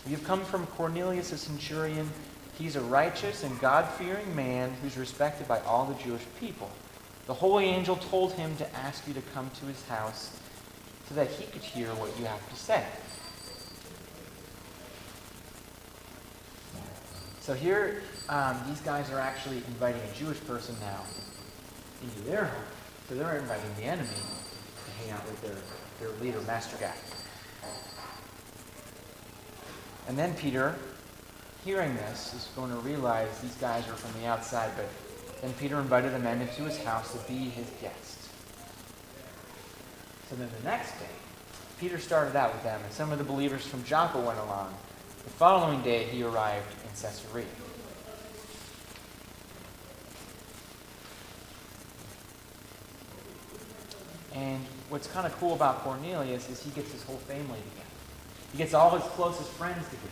Have 0.10 0.24
come 0.24 0.44
from 0.44 0.66
Cornelius, 0.68 1.32
a 1.32 1.38
centurion. 1.38 2.10
He's 2.58 2.76
a 2.76 2.82
righteous 2.82 3.44
and 3.44 3.60
God 3.60 3.88
fearing 3.94 4.36
man 4.36 4.74
who's 4.82 4.98
respected 4.98 5.48
by 5.48 5.60
all 5.62 5.86
the 5.86 6.04
Jewish 6.04 6.24
people. 6.40 6.70
The 7.28 7.34
holy 7.34 7.66
angel 7.66 7.96
told 7.96 8.34
him 8.34 8.56
to 8.58 8.76
ask 8.76 9.08
you 9.08 9.14
to 9.14 9.22
come 9.34 9.50
to 9.60 9.66
his 9.66 9.88
house 9.88 10.38
so 11.08 11.16
that 11.16 11.28
he 11.30 11.46
could 11.46 11.62
hear 11.62 11.88
what 11.96 12.18
you 12.20 12.26
have 12.26 12.50
to 12.50 12.56
say. 12.56 12.84
So 17.42 17.54
here, 17.54 18.02
um, 18.30 18.58
these 18.68 18.82
guys 18.82 19.10
are 19.12 19.20
actually 19.20 19.58
inviting 19.58 20.02
a 20.02 20.14
Jewish 20.16 20.40
person 20.46 20.76
now 20.80 21.02
into 22.04 22.22
their 22.22 22.46
home. 22.46 22.64
So 23.10 23.16
they're 23.16 23.38
inviting 23.38 23.74
the 23.78 23.84
enemy 23.84 24.08
to 24.08 24.92
hang 25.04 25.12
out 25.12 25.26
with 25.26 25.42
their, 25.42 25.58
their 26.00 26.18
leader, 26.20 26.42
master 26.42 26.78
guy. 26.80 26.94
And 30.08 30.18
then 30.18 30.34
Peter, 30.36 30.76
hearing 31.64 31.96
this, 31.96 32.34
is 32.34 32.50
going 32.56 32.72
to 32.72 32.78
realize 32.78 33.40
these 33.40 33.56
guys 33.56 33.88
are 33.88 33.96
from 33.96 34.20
the 34.22 34.28
outside, 34.28 34.72
but 34.76 34.90
then 35.42 35.54
Peter 35.54 35.80
invited 35.80 36.14
the 36.14 36.20
men 36.20 36.42
into 36.42 36.64
his 36.64 36.84
house 36.84 37.14
to 37.14 37.32
be 37.32 37.50
his 37.50 37.68
guest. 37.82 38.30
So 40.30 40.36
then 40.36 40.50
the 40.60 40.64
next 40.64 40.92
day, 41.00 41.06
Peter 41.80 41.98
started 41.98 42.36
out 42.36 42.54
with 42.54 42.64
them, 42.64 42.80
and 42.84 42.94
some 42.94 43.12
of 43.12 43.18
the 43.18 43.24
believers 43.24 43.66
from 43.66 43.84
Joppa 43.84 44.20
went 44.20 44.40
along. 44.40 44.74
The 45.24 45.30
following 45.32 45.82
day, 45.82 46.06
he 46.06 46.24
arrived 46.24 46.66
in 46.84 46.90
Caesarea. 47.02 47.46
And 54.34 54.66
what's 54.90 55.08
kind 55.08 55.26
of 55.26 55.38
cool 55.38 55.54
about 55.54 55.80
Cornelius 55.80 56.50
is 56.50 56.64
he 56.64 56.72
gets 56.72 56.92
his 56.92 57.04
whole 57.04 57.18
family 57.18 57.60
together. 57.70 57.81
He 58.52 58.58
gets 58.58 58.74
all 58.74 58.98
his 58.98 59.04
closest 59.12 59.50
friends 59.52 59.86
together. 59.86 60.08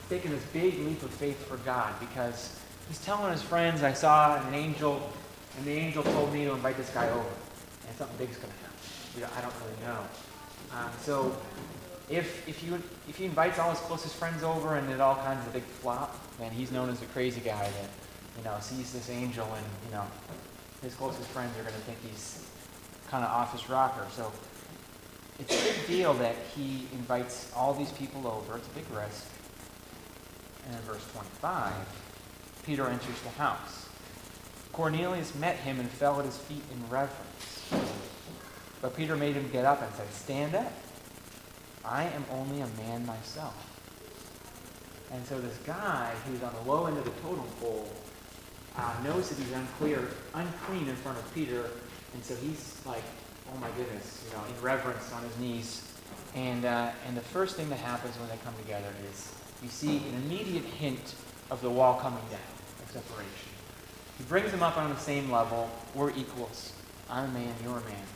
He's 0.00 0.08
taking 0.08 0.30
this 0.30 0.44
big 0.52 0.78
leap 0.80 1.02
of 1.02 1.10
faith 1.10 1.46
for 1.46 1.58
God 1.58 1.94
because 2.00 2.58
he's 2.88 3.02
telling 3.04 3.30
his 3.32 3.42
friends, 3.42 3.82
I 3.82 3.92
saw 3.92 4.44
an 4.46 4.54
angel, 4.54 5.02
and 5.56 5.66
the 5.66 5.72
angel 5.72 6.02
told 6.02 6.32
me 6.32 6.44
to 6.44 6.52
invite 6.52 6.76
this 6.76 6.90
guy 6.90 7.08
over. 7.10 7.28
And 7.86 7.96
something 7.96 8.16
big's 8.16 8.36
going 8.36 8.52
to 8.52 8.58
happen. 8.58 9.36
I 9.36 9.40
don't 9.42 9.54
really 9.60 9.86
know. 9.86 10.00
Um, 10.74 10.90
so 11.00 11.36
if, 12.08 12.48
if, 12.48 12.62
you, 12.64 12.74
if 13.08 13.16
he 13.16 13.26
invites 13.26 13.58
all 13.58 13.70
his 13.70 13.80
closest 13.80 14.14
friends 14.16 14.42
over 14.42 14.76
and 14.76 14.90
it 14.90 15.00
all 15.00 15.16
kinds 15.16 15.46
of 15.46 15.54
a 15.54 15.58
big 15.58 15.64
flop, 15.64 16.18
then 16.38 16.50
he's 16.50 16.72
known 16.72 16.88
as 16.88 17.00
the 17.00 17.06
crazy 17.06 17.40
guy 17.40 17.62
that, 17.62 17.88
you 18.38 18.44
know, 18.44 18.56
sees 18.60 18.92
this 18.92 19.10
angel 19.10 19.46
and, 19.54 19.64
you 19.86 19.92
know, 19.92 20.04
his 20.82 20.94
closest 20.94 21.28
friends 21.28 21.56
are 21.58 21.62
going 21.62 21.74
to 21.74 21.80
think 21.80 21.98
he's 22.02 22.46
kind 23.08 23.24
of 23.24 23.30
off 23.30 23.52
his 23.52 23.68
rocker. 23.68 24.06
So 24.12 24.32
it's 25.42 25.60
a 25.60 25.72
big 25.72 25.86
deal 25.88 26.14
that 26.14 26.36
he 26.54 26.86
invites 26.92 27.50
all 27.56 27.74
these 27.74 27.90
people 27.90 28.28
over. 28.28 28.56
It's 28.56 28.68
a 28.68 28.70
big 28.70 28.88
risk. 28.90 29.26
And 30.66 30.76
in 30.76 30.80
verse 30.82 31.04
25, 31.12 31.72
Peter 32.64 32.86
enters 32.86 33.20
the 33.22 33.30
house. 33.30 33.88
Cornelius 34.72 35.34
met 35.34 35.56
him 35.56 35.80
and 35.80 35.88
fell 35.90 36.20
at 36.20 36.26
his 36.26 36.36
feet 36.36 36.62
in 36.72 36.88
reverence. 36.88 37.72
But 38.80 38.96
Peter 38.96 39.16
made 39.16 39.34
him 39.34 39.50
get 39.50 39.64
up 39.64 39.82
and 39.82 39.92
said, 39.94 40.08
Stand 40.12 40.54
up. 40.54 40.72
I 41.84 42.04
am 42.04 42.24
only 42.30 42.60
a 42.60 42.68
man 42.78 43.04
myself. 43.04 43.68
And 45.10 45.26
so 45.26 45.40
this 45.40 45.58
guy 45.66 46.14
who's 46.26 46.42
on 46.42 46.54
the 46.54 46.70
low 46.70 46.86
end 46.86 46.98
of 46.98 47.04
the 47.04 47.10
totem 47.22 47.44
pole 47.60 47.90
uh, 48.76 48.94
knows 49.02 49.28
that 49.28 49.38
he's 49.38 49.52
unclear, 49.52 50.08
unclean 50.34 50.88
in 50.88 50.96
front 50.96 51.18
of 51.18 51.34
Peter, 51.34 51.68
and 52.14 52.24
so 52.24 52.36
he's 52.36 52.80
like, 52.86 53.02
oh 53.52 53.58
my 53.60 53.68
goodness, 53.76 54.24
you 54.26 54.36
know, 54.36 54.44
in 54.44 54.62
reverence 54.62 55.12
on 55.12 55.22
his 55.22 55.38
knees. 55.38 55.88
And, 56.34 56.64
uh, 56.64 56.90
and 57.06 57.16
the 57.16 57.22
first 57.22 57.56
thing 57.56 57.68
that 57.68 57.78
happens 57.78 58.16
when 58.18 58.28
they 58.28 58.38
come 58.44 58.54
together 58.62 58.88
is 59.10 59.32
you 59.62 59.68
see 59.68 59.98
an 59.98 60.14
immediate 60.24 60.64
hint 60.64 61.14
of 61.50 61.60
the 61.60 61.70
wall 61.70 61.98
coming 62.00 62.24
down, 62.30 62.40
of 62.82 62.90
separation. 62.90 63.48
He 64.18 64.24
brings 64.24 64.50
them 64.50 64.62
up 64.62 64.78
on 64.78 64.90
the 64.90 64.96
same 64.96 65.30
level. 65.30 65.70
We're 65.94 66.10
equals. 66.10 66.72
I'm 67.10 67.30
a 67.30 67.32
man, 67.32 67.54
you're 67.62 67.76
a 67.76 67.84
man. 67.84 68.06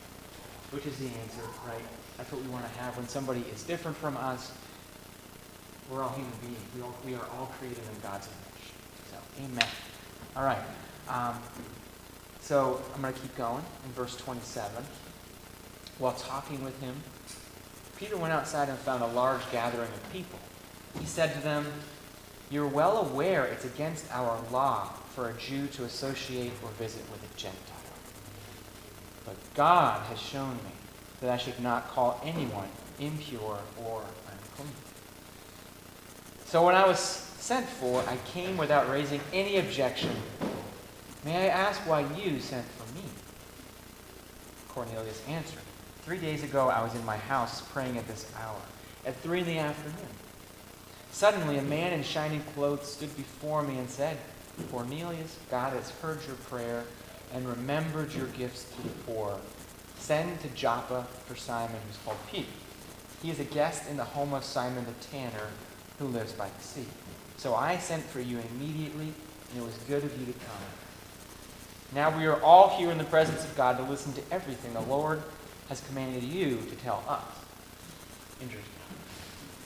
Which 0.71 0.85
is 0.85 0.97
the 0.97 1.05
answer, 1.05 1.41
right? 1.67 1.81
That's 2.17 2.31
what 2.31 2.41
we 2.41 2.47
want 2.49 2.65
to 2.65 2.79
have 2.79 2.97
when 2.97 3.07
somebody 3.07 3.41
is 3.53 3.63
different 3.63 3.95
from 3.95 4.17
us. 4.17 4.51
We're 5.89 6.03
all 6.03 6.09
human 6.09 6.31
beings. 6.41 6.57
We, 6.75 6.81
all, 6.81 6.95
we 7.05 7.13
are 7.13 7.25
all 7.37 7.53
created 7.59 7.83
in 7.83 8.01
God's 8.01 8.27
image. 8.27 8.73
So, 9.11 9.43
amen. 9.43 9.69
All 10.35 10.43
right. 10.43 10.57
Um, 11.07 11.39
so 12.41 12.81
I'm 12.95 13.01
going 13.01 13.13
to 13.13 13.19
keep 13.19 13.35
going 13.37 13.63
in 13.85 13.91
verse 13.91 14.17
27. 14.17 14.83
While 15.99 16.13
talking 16.13 16.63
with 16.63 16.79
him, 16.79 16.95
Peter 17.97 18.17
went 18.17 18.31
outside 18.31 18.69
and 18.69 18.77
found 18.77 19.01
a 19.01 19.07
large 19.07 19.41
gathering 19.51 19.89
of 19.89 20.13
people. 20.13 20.39
He 20.99 21.05
said 21.05 21.33
to 21.33 21.41
them, 21.41 21.65
You're 22.51 22.67
well 22.67 22.97
aware 23.09 23.45
it's 23.45 23.65
against 23.65 24.11
our 24.11 24.39
law 24.51 24.89
for 25.15 25.29
a 25.29 25.33
Jew 25.33 25.67
to 25.67 25.83
associate 25.85 26.51
or 26.63 26.69
visit 26.71 27.01
with 27.11 27.23
a 27.23 27.37
Gentile. 27.37 27.77
But 29.25 29.35
God 29.55 30.05
has 30.07 30.19
shown 30.19 30.53
me 30.57 30.71
that 31.21 31.31
I 31.31 31.37
should 31.37 31.59
not 31.59 31.89
call 31.89 32.21
anyone 32.23 32.69
impure 32.99 33.59
or 33.83 34.03
unclean. 34.31 34.73
So 36.45 36.65
when 36.65 36.75
I 36.75 36.85
was 36.85 36.99
sent 36.99 37.67
for, 37.67 38.01
I 38.07 38.17
came 38.31 38.57
without 38.57 38.89
raising 38.89 39.21
any 39.33 39.57
objection. 39.57 40.11
May 41.25 41.45
I 41.45 41.47
ask 41.47 41.81
why 41.87 42.01
you 42.15 42.39
sent 42.39 42.65
for 42.65 42.93
me? 42.93 43.03
Cornelius 44.69 45.21
answered, 45.27 45.66
Three 46.07 46.19
days 46.19 46.41
ago 46.41 46.69
I 46.69 46.81
was 46.81 46.95
in 46.95 47.03
my 47.03 47.17
house 47.17 47.59
praying 47.73 47.97
at 47.97 48.07
this 48.07 48.31
hour, 48.39 48.61
at 49.05 49.17
three 49.17 49.41
in 49.41 49.45
the 49.45 49.57
afternoon. 49.57 50.07
Suddenly 51.11 51.57
a 51.57 51.63
man 51.63 51.91
in 51.91 52.01
shining 52.01 52.41
clothes 52.55 52.89
stood 52.89 53.13
before 53.17 53.61
me 53.61 53.77
and 53.77 53.89
said, 53.89 54.15
Cornelius, 54.71 55.37
God 55.51 55.73
has 55.73 55.89
heard 55.89 56.19
your 56.25 56.37
prayer 56.37 56.85
and 57.33 57.45
remembered 57.45 58.13
your 58.13 58.27
gifts 58.27 58.71
to 58.71 58.83
the 58.83 58.89
poor. 59.05 59.37
Send 59.97 60.39
to 60.39 60.47
Joppa 60.51 61.05
for 61.25 61.35
Simon, 61.35 61.75
who's 61.85 61.97
called 62.05 62.17
Peter. 62.31 62.47
He 63.21 63.29
is 63.29 63.41
a 63.41 63.43
guest 63.43 63.89
in 63.89 63.97
the 63.97 64.05
home 64.05 64.33
of 64.33 64.45
Simon 64.45 64.85
the 64.85 65.05
tanner, 65.07 65.49
who 65.99 66.05
lives 66.05 66.31
by 66.31 66.47
the 66.47 66.63
sea. 66.63 66.87
So 67.35 67.53
I 67.53 67.79
sent 67.79 68.03
for 68.03 68.21
you 68.21 68.39
immediately, 68.53 69.11
and 69.51 69.61
it 69.61 69.65
was 69.65 69.75
good 69.89 70.05
of 70.05 70.17
you 70.17 70.25
to 70.25 70.39
come. 70.39 70.67
Now 71.93 72.17
we 72.17 72.27
are 72.27 72.41
all 72.41 72.77
here 72.77 72.91
in 72.91 72.97
the 72.97 73.03
presence 73.03 73.43
of 73.43 73.57
God 73.57 73.75
to 73.75 73.83
listen 73.83 74.13
to 74.13 74.21
everything 74.31 74.73
the 74.73 74.79
Lord 74.79 75.21
has 75.69 75.81
commanded 75.81 76.23
you 76.23 76.57
to 76.69 76.75
tell 76.77 77.03
us. 77.07 77.23
Interesting. 78.41 78.73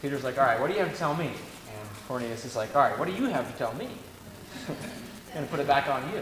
Peter's 0.01 0.23
like, 0.23 0.37
all 0.37 0.45
right, 0.45 0.59
what 0.59 0.67
do 0.67 0.73
you 0.73 0.79
have 0.79 0.91
to 0.91 0.97
tell 0.97 1.15
me? 1.15 1.27
And 1.27 1.89
Cornelius 2.07 2.45
is 2.45 2.55
like, 2.55 2.75
all 2.75 2.81
right, 2.81 2.97
what 2.97 3.07
do 3.07 3.13
you 3.13 3.25
have 3.25 3.51
to 3.51 3.57
tell 3.57 3.73
me? 3.75 3.89
To 5.33 5.41
put 5.43 5.61
it 5.61 5.67
back 5.67 5.87
on 5.87 6.11
you. 6.11 6.21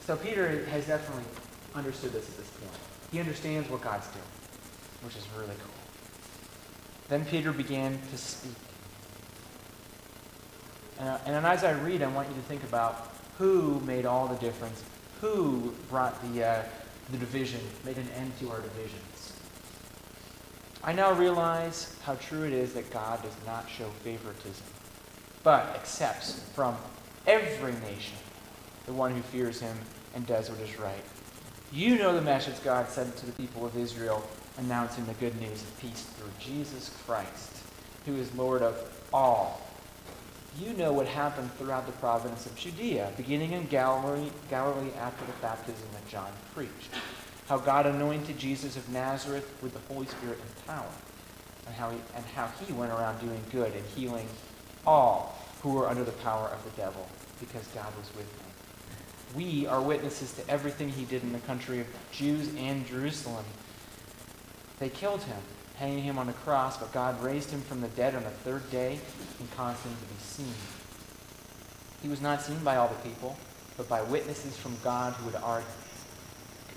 So 0.00 0.16
Peter 0.16 0.64
has 0.70 0.86
definitely 0.86 1.24
understood 1.74 2.12
this 2.14 2.26
at 2.26 2.38
this 2.38 2.48
point. 2.48 2.72
He 3.12 3.20
understands 3.20 3.68
what 3.68 3.82
God's 3.82 4.06
doing, 4.06 4.24
which 5.02 5.14
is 5.14 5.26
really 5.36 5.54
cool. 5.62 5.74
Then 7.10 7.26
Peter 7.26 7.52
began 7.52 7.98
to 8.10 8.16
speak. 8.16 8.54
Uh, 10.98 11.18
and 11.26 11.46
as 11.46 11.64
I 11.64 11.72
read, 11.72 12.02
I 12.02 12.06
want 12.06 12.28
you 12.28 12.34
to 12.34 12.40
think 12.42 12.62
about 12.64 13.12
who 13.36 13.80
made 13.80 14.06
all 14.06 14.26
the 14.26 14.36
difference, 14.36 14.82
who 15.20 15.74
brought 15.90 16.20
the, 16.32 16.44
uh, 16.44 16.62
the 17.10 17.18
division, 17.18 17.60
made 17.84 17.96
an 17.96 18.08
end 18.16 18.32
to 18.40 18.50
our 18.50 18.60
divisions. 18.60 19.32
I 20.84 20.92
now 20.92 21.12
realize 21.12 21.96
how 22.02 22.14
true 22.16 22.44
it 22.44 22.52
is 22.52 22.72
that 22.74 22.90
God 22.90 23.22
does 23.22 23.36
not 23.46 23.68
show 23.68 23.88
favoritism, 24.04 24.64
but 25.42 25.66
accepts 25.74 26.40
from 26.54 26.76
every 27.26 27.72
nation 27.72 28.16
the 28.86 28.92
one 28.92 29.12
who 29.12 29.20
fears 29.20 29.60
him 29.60 29.76
and 30.14 30.26
does 30.26 30.50
what 30.50 30.60
is 30.60 30.78
right. 30.78 31.04
You 31.72 31.98
know 31.98 32.14
the 32.14 32.22
message 32.22 32.62
God 32.64 32.88
sent 32.88 33.16
to 33.16 33.26
the 33.26 33.32
people 33.32 33.66
of 33.66 33.76
Israel, 33.76 34.26
announcing 34.56 35.04
the 35.06 35.12
good 35.14 35.38
news 35.40 35.62
of 35.62 35.80
peace 35.80 36.02
through 36.02 36.30
Jesus 36.40 36.90
Christ, 37.04 37.58
who 38.06 38.16
is 38.16 38.34
Lord 38.34 38.62
of 38.62 39.06
all. 39.12 39.67
You 40.56 40.72
know 40.72 40.92
what 40.92 41.06
happened 41.06 41.52
throughout 41.54 41.86
the 41.86 41.92
province 41.92 42.46
of 42.46 42.56
Judea, 42.56 43.12
beginning 43.16 43.52
in 43.52 43.66
Galilee, 43.66 44.30
Galilee 44.50 44.90
after 44.98 45.24
the 45.24 45.32
baptism 45.40 45.86
that 45.92 46.08
John 46.08 46.30
preached. 46.54 46.90
How 47.48 47.58
God 47.58 47.86
anointed 47.86 48.38
Jesus 48.38 48.76
of 48.76 48.88
Nazareth 48.88 49.50
with 49.62 49.72
the 49.72 49.92
Holy 49.92 50.06
Spirit 50.06 50.38
and 50.40 50.66
power, 50.66 50.90
and 51.66 51.74
how 51.74 51.90
he, 51.90 51.98
and 52.16 52.24
how 52.34 52.48
he 52.64 52.72
went 52.72 52.92
around 52.92 53.20
doing 53.20 53.40
good 53.52 53.72
and 53.74 53.84
healing 53.94 54.26
all 54.86 55.38
who 55.62 55.74
were 55.74 55.88
under 55.88 56.04
the 56.04 56.12
power 56.12 56.48
of 56.48 56.64
the 56.64 56.70
devil, 56.70 57.08
because 57.40 57.66
God 57.68 57.92
was 57.96 58.08
with 58.16 58.26
him. 58.26 59.36
We 59.36 59.66
are 59.66 59.80
witnesses 59.80 60.32
to 60.34 60.50
everything 60.50 60.88
he 60.88 61.04
did 61.04 61.22
in 61.22 61.32
the 61.32 61.38
country 61.40 61.80
of 61.80 61.86
Jews 62.10 62.50
and 62.56 62.86
Jerusalem. 62.86 63.44
They 64.78 64.88
killed 64.88 65.22
him, 65.22 65.38
hanging 65.78 66.02
him 66.02 66.18
on 66.18 66.28
a 66.28 66.32
cross, 66.32 66.76
but 66.76 66.92
God 66.92 67.22
raised 67.22 67.50
him 67.50 67.60
from 67.60 67.80
the 67.80 67.88
dead 67.88 68.14
on 68.14 68.24
the 68.24 68.30
third 68.30 68.68
day 68.70 68.98
and 69.38 69.50
caused 69.56 69.82
him 69.82 69.92
to 69.92 70.14
be 70.14 70.20
seen. 70.20 70.54
He 72.02 72.08
was 72.08 72.20
not 72.20 72.42
seen 72.42 72.58
by 72.64 72.76
all 72.76 72.88
the 72.88 73.08
people, 73.08 73.36
but 73.76 73.88
by 73.88 74.02
witnesses 74.02 74.56
from 74.56 74.76
God 74.82 75.12
who, 75.14 75.30
had 75.30 75.42
already, 75.42 75.66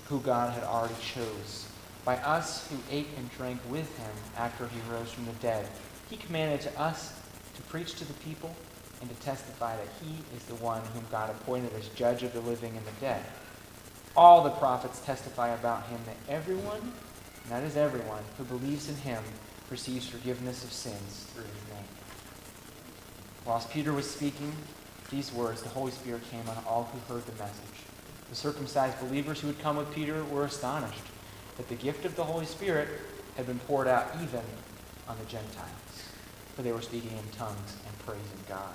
who 0.06 0.20
God 0.20 0.52
had 0.52 0.64
already 0.64 0.94
chose. 1.00 1.68
By 2.04 2.16
us 2.16 2.68
who 2.68 2.76
ate 2.90 3.08
and 3.16 3.30
drank 3.32 3.60
with 3.68 3.96
him 3.98 4.10
after 4.36 4.66
he 4.66 4.78
rose 4.90 5.10
from 5.12 5.26
the 5.26 5.32
dead. 5.32 5.68
He 6.10 6.16
commanded 6.16 6.60
to 6.62 6.80
us 6.80 7.20
to 7.54 7.62
preach 7.62 7.94
to 7.94 8.04
the 8.04 8.14
people 8.14 8.54
and 9.00 9.10
to 9.10 9.16
testify 9.24 9.76
that 9.76 9.88
he 10.02 10.18
is 10.36 10.44
the 10.44 10.54
one 10.56 10.82
whom 10.94 11.04
God 11.10 11.30
appointed 11.30 11.72
as 11.74 11.88
judge 11.88 12.22
of 12.22 12.32
the 12.32 12.40
living 12.40 12.76
and 12.76 12.86
the 12.86 13.00
dead. 13.00 13.24
All 14.16 14.42
the 14.42 14.50
prophets 14.50 15.00
testify 15.00 15.48
about 15.54 15.86
him 15.86 15.98
that 16.06 16.16
everyone, 16.28 16.92
and 17.42 17.52
that 17.52 17.62
is 17.62 17.76
everyone, 17.76 18.22
who 18.38 18.44
believes 18.44 18.88
in 18.88 18.96
him 18.96 19.22
receives 19.70 20.06
forgiveness 20.06 20.64
of 20.64 20.72
sins 20.72 21.26
through 21.32 21.44
his 21.44 21.74
name. 21.74 21.88
Whilst 23.44 23.70
Peter 23.70 23.92
was 23.92 24.08
speaking 24.08 24.52
these 25.10 25.32
words, 25.32 25.62
the 25.62 25.68
Holy 25.68 25.92
Spirit 25.92 26.22
came 26.30 26.48
on 26.48 26.56
all 26.66 26.84
who 26.84 27.12
heard 27.12 27.26
the 27.26 27.32
message. 27.32 27.86
The 28.30 28.36
circumcised 28.36 28.98
believers 29.00 29.40
who 29.40 29.48
had 29.48 29.58
come 29.60 29.76
with 29.76 29.92
Peter 29.92 30.24
were 30.24 30.44
astonished 30.44 31.02
that 31.56 31.68
the 31.68 31.74
gift 31.74 32.04
of 32.04 32.16
the 32.16 32.24
Holy 32.24 32.46
Spirit 32.46 32.88
had 33.36 33.46
been 33.46 33.58
poured 33.60 33.88
out 33.88 34.10
even 34.22 34.40
on 35.08 35.18
the 35.18 35.24
Gentiles, 35.24 35.68
for 36.54 36.62
they 36.62 36.72
were 36.72 36.80
speaking 36.80 37.10
in 37.10 37.28
tongues 37.36 37.76
and 37.86 37.98
praising 38.06 38.44
God. 38.48 38.74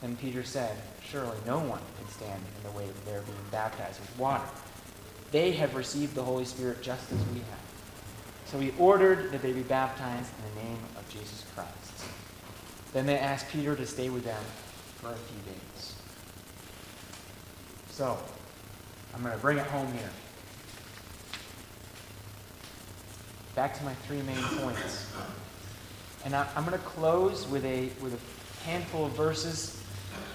Then 0.00 0.16
Peter 0.16 0.42
said, 0.42 0.76
Surely 1.04 1.36
no 1.46 1.58
one 1.58 1.80
can 1.98 2.08
stand 2.08 2.42
in 2.56 2.70
the 2.70 2.76
way 2.76 2.88
of 2.88 3.04
their 3.04 3.20
being 3.20 3.36
baptized 3.50 4.00
with 4.00 4.18
water. 4.18 4.48
They 5.30 5.52
have 5.52 5.74
received 5.74 6.14
the 6.14 6.24
Holy 6.24 6.44
Spirit 6.44 6.82
just 6.82 7.12
as 7.12 7.18
we 7.32 7.40
have. 7.40 7.69
So 8.50 8.58
he 8.58 8.72
ordered 8.78 9.30
that 9.30 9.42
they 9.42 9.52
be 9.52 9.62
baptized 9.62 10.30
in 10.38 10.54
the 10.54 10.68
name 10.68 10.78
of 10.96 11.08
Jesus 11.08 11.44
Christ. 11.54 12.04
Then 12.92 13.06
they 13.06 13.16
asked 13.16 13.48
Peter 13.50 13.76
to 13.76 13.86
stay 13.86 14.10
with 14.10 14.24
them 14.24 14.42
for 14.96 15.12
a 15.12 15.14
few 15.14 15.52
days. 15.52 15.94
So, 17.90 18.18
I'm 19.14 19.22
going 19.22 19.34
to 19.34 19.40
bring 19.40 19.58
it 19.58 19.66
home 19.66 19.92
here. 19.92 20.10
Back 23.54 23.78
to 23.78 23.84
my 23.84 23.94
three 23.94 24.22
main 24.22 24.36
points. 24.36 25.12
And 26.24 26.34
I, 26.34 26.48
am 26.56 26.64
going 26.64 26.76
to 26.76 26.84
close 26.84 27.46
with 27.46 27.64
a, 27.64 27.90
with 28.02 28.14
a 28.14 28.64
handful 28.64 29.06
of 29.06 29.12
verses 29.12 29.80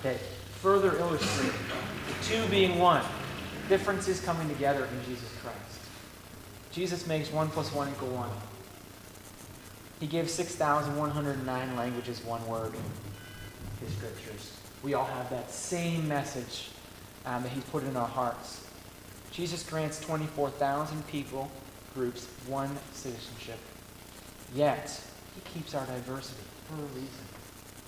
that 0.03 0.17
further 0.61 0.97
illustrate 0.97 1.51
the 1.51 2.23
two 2.23 2.47
being 2.47 2.79
one, 2.79 3.03
differences 3.67 4.21
coming 4.21 4.47
together 4.47 4.85
in 4.85 5.05
Jesus 5.05 5.29
Christ. 5.41 5.84
Jesus 6.75 7.07
makes 7.07 7.31
1 7.31 7.49
plus 7.49 7.73
1 7.73 7.89
equal 7.89 8.09
1. 8.09 8.29
He 10.01 10.07
gives 10.07 10.33
6,109 10.33 11.75
languages 11.75 12.21
one 12.23 12.45
word 12.47 12.73
in 12.75 13.85
his 13.85 13.95
scriptures. 13.95 14.57
We 14.83 14.93
all 14.93 15.05
have 15.05 15.29
that 15.29 15.49
same 15.49 16.07
message 16.07 16.69
um, 17.25 17.43
that 17.43 17.51
he's 17.53 17.63
put 17.63 17.83
in 17.83 17.95
our 17.95 18.07
hearts. 18.07 18.67
Jesus 19.31 19.63
grants 19.63 19.99
24,000 20.01 21.07
people, 21.07 21.49
groups, 21.93 22.27
one 22.47 22.77
citizenship. 22.93 23.59
Yet, 24.53 25.01
he 25.33 25.41
keeps 25.49 25.73
our 25.73 25.85
diversity 25.85 26.43
for 26.67 26.75
a 26.75 26.87
reason. 26.87 27.25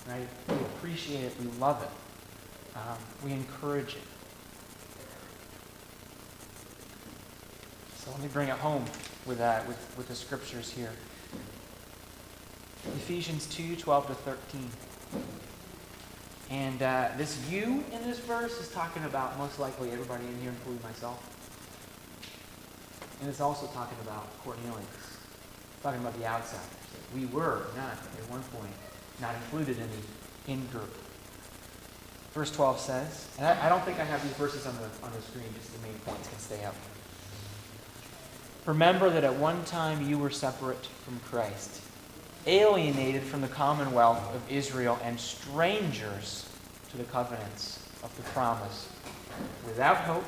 Right? 0.08 0.28
We 0.48 0.64
appreciate 0.64 1.24
it. 1.24 1.34
We 1.38 1.46
love 1.58 1.82
it 1.82 1.90
um, 2.78 2.98
we 3.24 3.32
encourage 3.32 3.94
it. 3.94 4.02
So 8.08 8.14
let 8.14 8.22
me 8.22 8.28
bring 8.32 8.48
it 8.48 8.56
home 8.56 8.86
with, 9.26 9.36
that, 9.36 9.68
with, 9.68 9.94
with 9.98 10.08
the 10.08 10.14
scriptures 10.14 10.70
here. 10.70 10.92
Ephesians 12.96 13.46
2 13.48 13.76
12 13.76 14.06
to 14.06 14.14
13. 14.14 14.70
And 16.48 16.82
uh, 16.82 17.10
this 17.18 17.38
you 17.50 17.84
in 17.92 18.02
this 18.04 18.18
verse 18.20 18.58
is 18.60 18.70
talking 18.70 19.04
about 19.04 19.36
most 19.36 19.58
likely 19.58 19.90
everybody 19.90 20.24
in 20.24 20.40
here, 20.40 20.50
including 20.50 20.82
myself. 20.82 21.22
And 23.20 23.28
it's 23.28 23.42
also 23.42 23.66
talking 23.66 23.98
about 24.00 24.26
Cornelius. 24.42 24.86
Talking 25.82 26.00
about 26.00 26.18
the 26.18 26.26
outsiders. 26.26 26.64
We 27.14 27.26
were 27.26 27.66
not, 27.76 27.92
at 27.92 28.30
one 28.30 28.42
point, 28.44 28.72
not 29.20 29.34
included 29.34 29.76
in 29.76 29.88
the 30.46 30.52
in 30.52 30.66
group. 30.68 30.96
Verse 32.32 32.50
12 32.52 32.80
says, 32.80 33.28
and 33.36 33.46
I, 33.46 33.66
I 33.66 33.68
don't 33.68 33.84
think 33.84 34.00
I 34.00 34.04
have 34.04 34.22
these 34.22 34.32
verses 34.32 34.66
on 34.66 34.74
the, 34.76 35.06
on 35.06 35.12
the 35.12 35.20
screen, 35.20 35.44
just 35.54 35.74
the 35.74 35.86
main 35.86 35.98
points 36.06 36.26
can 36.28 36.38
stay 36.38 36.64
up. 36.64 36.74
Remember 38.68 39.08
that 39.08 39.24
at 39.24 39.34
one 39.34 39.64
time 39.64 40.06
you 40.06 40.18
were 40.18 40.28
separate 40.28 40.84
from 41.02 41.18
Christ, 41.20 41.80
alienated 42.46 43.22
from 43.22 43.40
the 43.40 43.48
commonwealth 43.48 44.20
of 44.34 44.52
Israel, 44.52 44.98
and 45.02 45.18
strangers 45.18 46.46
to 46.90 46.98
the 46.98 47.04
covenants 47.04 47.88
of 48.02 48.14
the 48.18 48.22
promise, 48.24 48.90
without 49.64 49.96
hope 49.96 50.26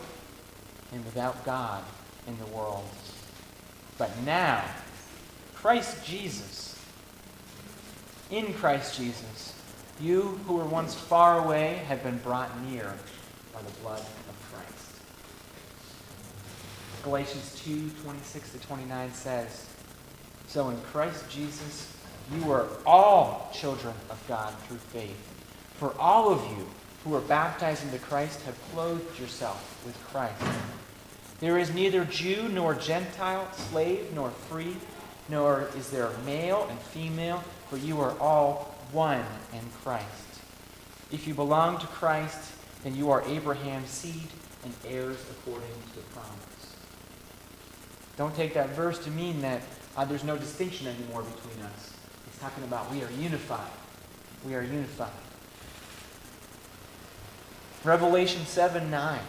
and 0.90 1.04
without 1.04 1.44
God 1.44 1.84
in 2.26 2.38
the 2.38 2.46
world. 2.46 2.88
But 3.98 4.10
now, 4.24 4.64
Christ 5.54 6.02
Jesus, 6.02 6.82
in 8.30 8.54
Christ 8.54 8.96
Jesus, 8.96 9.54
you 10.00 10.40
who 10.46 10.54
were 10.54 10.64
once 10.64 10.94
far 10.94 11.44
away 11.44 11.82
have 11.88 12.02
been 12.02 12.16
brought 12.16 12.58
near 12.62 12.90
by 13.52 13.60
the 13.60 13.80
blood. 13.82 14.02
Galatians 17.02 17.60
2 17.64 17.90
26 18.02 18.52
to 18.52 18.58
29 18.58 19.12
says, 19.12 19.66
So 20.46 20.68
in 20.68 20.80
Christ 20.82 21.28
Jesus, 21.30 21.96
you 22.34 22.50
are 22.52 22.66
all 22.86 23.50
children 23.54 23.94
of 24.10 24.22
God 24.28 24.54
through 24.60 24.76
faith. 24.76 25.26
For 25.78 25.94
all 25.98 26.30
of 26.30 26.42
you 26.50 26.66
who 27.04 27.14
are 27.14 27.20
baptized 27.20 27.84
into 27.84 27.98
Christ 27.98 28.42
have 28.42 28.56
clothed 28.72 29.18
yourself 29.18 29.82
with 29.86 29.98
Christ. 30.04 30.42
There 31.40 31.58
is 31.58 31.72
neither 31.72 32.04
Jew 32.04 32.48
nor 32.50 32.74
Gentile, 32.74 33.50
slave 33.52 34.12
nor 34.14 34.30
free, 34.30 34.76
nor 35.30 35.68
is 35.74 35.90
there 35.90 36.10
male 36.26 36.66
and 36.68 36.78
female, 36.78 37.42
for 37.70 37.78
you 37.78 38.00
are 38.00 38.18
all 38.18 38.74
one 38.92 39.24
in 39.54 39.62
Christ. 39.82 40.04
If 41.10 41.26
you 41.26 41.32
belong 41.32 41.78
to 41.78 41.86
Christ, 41.86 42.52
then 42.84 42.94
you 42.94 43.10
are 43.10 43.22
Abraham's 43.22 43.88
seed 43.88 44.28
and 44.64 44.74
heirs 44.86 45.16
according 45.30 45.68
to 45.92 45.96
the 45.96 46.02
promise. 46.12 46.59
Don't 48.20 48.36
take 48.36 48.52
that 48.52 48.68
verse 48.76 48.98
to 49.04 49.10
mean 49.10 49.40
that 49.40 49.62
uh, 49.96 50.04
there's 50.04 50.24
no 50.24 50.36
distinction 50.36 50.86
anymore 50.86 51.22
between 51.22 51.64
us. 51.64 51.94
It's 52.26 52.38
talking 52.38 52.62
about 52.64 52.92
we 52.92 53.02
are 53.02 53.10
unified. 53.12 53.70
We 54.44 54.54
are 54.54 54.60
unified. 54.60 55.10
Revelation 57.82 58.44
7 58.44 58.90
9. 58.90 59.20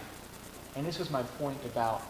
And 0.75 0.85
this 0.85 0.99
was 0.99 1.09
my 1.09 1.23
point 1.23 1.57
about 1.63 2.03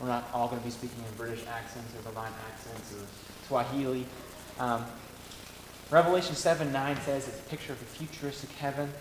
we're 0.00 0.08
not 0.08 0.28
all 0.34 0.48
going 0.48 0.58
to 0.58 0.64
be 0.64 0.72
speaking 0.72 1.04
in 1.08 1.16
British 1.16 1.46
accents 1.46 1.94
or 1.94 2.10
Levant 2.10 2.34
accents 2.50 2.92
or 2.94 3.06
Swahili. 3.46 4.04
Um, 4.58 4.84
Revelation 5.92 6.34
7 6.34 6.72
9 6.72 7.00
says 7.02 7.28
it's 7.28 7.38
a 7.38 7.42
picture 7.44 7.72
of 7.72 7.80
a 7.80 7.84
futuristic 7.84 8.50
heaven. 8.50 8.92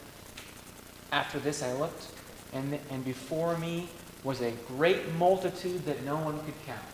After 1.12 1.40
this 1.40 1.64
I 1.64 1.74
looked, 1.74 2.12
and, 2.54 2.78
and 2.92 3.04
before 3.04 3.58
me 3.58 3.90
was 4.24 4.42
a 4.42 4.52
great 4.68 5.12
multitude 5.16 5.84
that 5.88 6.04
no 6.06 6.18
one 6.18 6.38
could 6.46 6.54
count. 6.68 6.93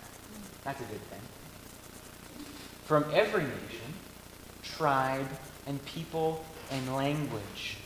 That's 0.69 0.81
a 0.81 0.83
good 0.83 1.01
thing. 1.01 1.19
From 2.85 3.03
every 3.11 3.41
nation, 3.41 3.91
tribe, 4.61 5.27
and 5.65 5.83
people 5.85 6.45
and 6.69 6.95
language, 6.95 7.77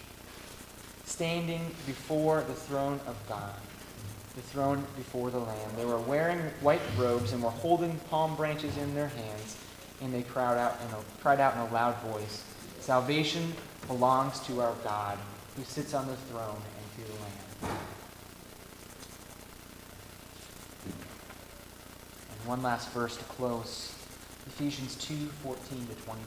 standing 1.05 1.61
before 1.85 2.41
the 2.41 2.53
throne 2.53 2.99
of 3.07 3.15
God 3.29 3.55
the 4.35 4.41
throne 4.41 4.83
before 4.97 5.29
the 5.29 5.39
Lamb. 5.39 5.69
They 5.77 5.85
were 5.85 5.99
wearing 5.99 6.39
white 6.59 6.81
robes 6.97 7.31
and 7.33 7.41
were 7.43 7.51
holding 7.51 7.99
palm 8.09 8.35
branches 8.35 8.75
in 8.77 8.95
their 8.95 9.07
hands, 9.07 9.57
and 10.01 10.13
they 10.13 10.23
cried 10.23 10.57
out 10.57 10.75
in 10.81 10.93
a, 10.93 11.21
cried 11.21 11.39
out 11.39 11.53
in 11.53 11.61
a 11.61 11.71
loud 11.71 11.95
voice, 12.01 12.43
Salvation 12.79 13.53
belongs 13.87 14.39
to 14.41 14.59
our 14.59 14.73
God, 14.83 15.17
who 15.55 15.63
sits 15.63 15.93
on 15.93 16.07
the 16.07 16.15
throne 16.15 16.57
and 16.57 17.05
to 17.05 17.11
the 17.11 17.19
Lamb. 17.19 17.77
One 22.45 22.61
last 22.61 22.89
verse 22.91 23.17
to 23.17 23.23
close. 23.25 23.93
Ephesians 24.47 24.95
2, 24.95 25.15
14 25.15 25.87
to 25.87 25.95
22. 25.95 26.23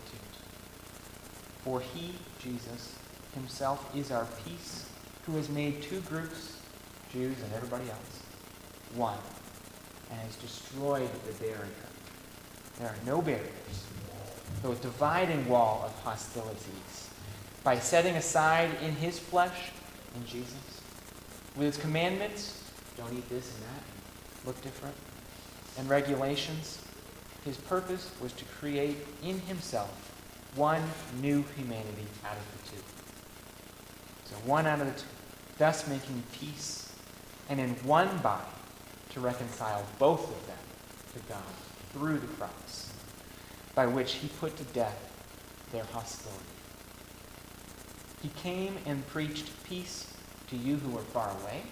For 1.62 1.80
he, 1.80 2.14
Jesus, 2.38 2.94
himself 3.34 3.94
is 3.94 4.10
our 4.10 4.26
peace, 4.44 4.88
who 5.26 5.36
has 5.36 5.48
made 5.48 5.82
two 5.82 6.00
groups 6.02 6.56
Jews 7.12 7.36
and 7.42 7.52
everybody 7.54 7.88
else, 7.88 8.22
one, 8.94 9.18
and 10.10 10.20
has 10.20 10.36
destroyed 10.36 11.08
the 11.26 11.32
barrier. 11.44 11.68
There 12.78 12.88
are 12.88 12.96
no 13.06 13.22
barriers. 13.22 13.86
The 14.62 14.74
dividing 14.74 15.48
wall 15.48 15.84
of 15.86 15.92
hostilities 16.02 17.10
by 17.64 17.78
setting 17.78 18.16
aside 18.16 18.70
in 18.82 18.92
his 18.92 19.18
flesh, 19.18 19.70
in 20.14 20.26
Jesus, 20.26 20.82
with 21.56 21.66
his 21.66 21.76
commandments, 21.78 22.62
don't 22.96 23.12
eat 23.12 23.28
this 23.28 23.54
and 23.54 23.64
that, 23.64 24.46
look 24.46 24.60
different, 24.62 24.94
and 25.78 25.88
regulations, 25.88 26.82
his 27.44 27.56
purpose 27.56 28.10
was 28.20 28.32
to 28.32 28.44
create 28.44 28.96
in 29.22 29.38
himself 29.40 30.12
one 30.54 30.82
new 31.20 31.44
humanity 31.56 32.06
out 32.24 32.36
of 32.36 32.52
the 32.52 32.70
two. 32.70 32.82
So 34.24 34.36
one 34.44 34.66
out 34.66 34.80
of 34.80 34.86
the 34.86 35.00
two, 35.00 35.08
thus 35.58 35.86
making 35.86 36.22
peace 36.32 36.92
and 37.48 37.60
in 37.60 37.70
one 37.84 38.18
body 38.18 38.44
to 39.10 39.20
reconcile 39.20 39.84
both 39.98 40.24
of 40.24 40.46
them 40.46 40.56
to 41.14 41.18
God 41.28 41.42
through 41.92 42.18
the 42.18 42.26
cross, 42.26 42.92
by 43.74 43.86
which 43.86 44.14
he 44.14 44.28
put 44.28 44.56
to 44.56 44.64
death 44.64 44.98
their 45.72 45.84
hostility. 45.84 46.42
He 48.22 48.28
came 48.40 48.76
and 48.86 49.06
preached 49.06 49.50
peace 49.64 50.12
to 50.50 50.56
you 50.56 50.76
who 50.76 50.98
are 50.98 51.02
far 51.02 51.30
away, 51.42 51.62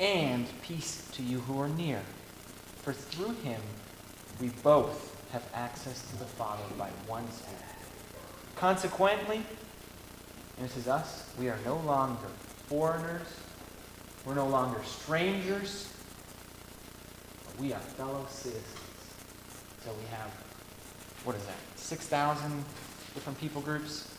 and 0.00 0.46
peace 0.62 1.08
to 1.12 1.22
you 1.22 1.40
who 1.40 1.60
are 1.60 1.68
near. 1.68 2.00
For 2.82 2.92
through 2.92 3.34
him 3.36 3.60
we 4.40 4.48
both 4.62 5.10
have 5.32 5.44
access 5.54 6.08
to 6.10 6.16
the 6.18 6.24
Father 6.24 6.62
by 6.78 6.88
one 7.06 7.30
Spirit. 7.32 7.60
Consequently, 8.56 9.36
and 9.36 10.68
this 10.68 10.76
is 10.76 10.88
us, 10.88 11.30
we 11.38 11.48
are 11.48 11.58
no 11.64 11.76
longer 11.78 12.28
foreigners 12.68 13.26
we're 14.24 14.34
no 14.34 14.46
longer 14.46 14.82
strangers, 14.84 15.92
but 17.44 17.60
we 17.60 17.74
are 17.74 17.80
fellow 17.80 18.24
citizens. 18.30 18.64
So 19.84 19.90
we 20.00 20.06
have, 20.16 20.30
what 21.24 21.36
is 21.36 21.44
that, 21.44 21.56
6,000 21.76 22.64
different 23.12 23.38
people 23.38 23.60
groups? 23.60 24.10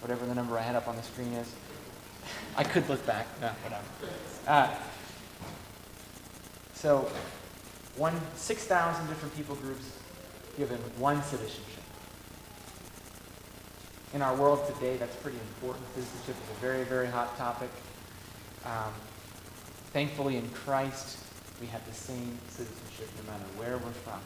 Whatever 0.00 0.26
the 0.26 0.34
number 0.34 0.58
I 0.58 0.62
had 0.62 0.74
up 0.74 0.88
on 0.88 0.96
the 0.96 1.02
screen 1.04 1.32
is. 1.34 1.52
I 2.56 2.64
could 2.64 2.88
look 2.88 3.04
back. 3.06 3.28
No, 3.40 3.50
whatever. 3.62 3.84
Uh, 4.46 4.74
so, 6.80 7.10
one 7.96 8.14
6,000 8.36 9.06
different 9.08 9.34
people 9.34 9.56
groups 9.56 9.98
given 10.56 10.78
one 10.98 11.22
citizenship. 11.22 11.64
In 14.14 14.22
our 14.22 14.34
world 14.36 14.66
today, 14.74 14.96
that's 14.96 15.16
pretty 15.16 15.38
important. 15.38 15.84
Citizenship 15.94 16.36
is 16.42 16.56
a 16.56 16.60
very, 16.60 16.84
very 16.84 17.08
hot 17.08 17.36
topic. 17.36 17.70
Um, 18.64 18.92
Thankfully, 19.92 20.36
in 20.36 20.46
Christ, 20.50 21.18
we 21.60 21.66
have 21.68 21.84
the 21.86 21.94
same 21.94 22.38
citizenship 22.50 23.08
no 23.16 23.32
matter 23.32 23.44
where 23.56 23.78
we're 23.78 23.90
from. 23.90 24.20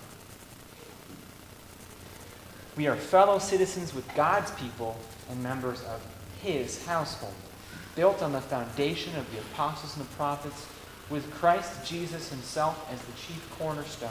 We 2.77 2.89
are 2.89 2.97
fellow 2.97 3.39
citizens 3.39 3.95
with 3.95 4.13
God's 4.17 4.51
people 4.53 4.97
and 5.31 5.41
members 5.41 5.81
of 5.85 6.05
his 6.43 6.85
household, 6.85 7.35
built 7.95 8.23
on 8.23 8.33
the 8.33 8.41
foundation 8.41 9.15
of 9.17 9.31
the 9.31 9.39
apostles 9.39 9.97
and 9.97 10.05
the 10.05 10.11
prophets, 10.15 10.67
with 11.13 11.31
Christ 11.35 11.87
Jesus 11.87 12.31
himself 12.31 12.89
as 12.91 13.01
the 13.03 13.13
chief 13.13 13.47
cornerstone. 13.59 14.11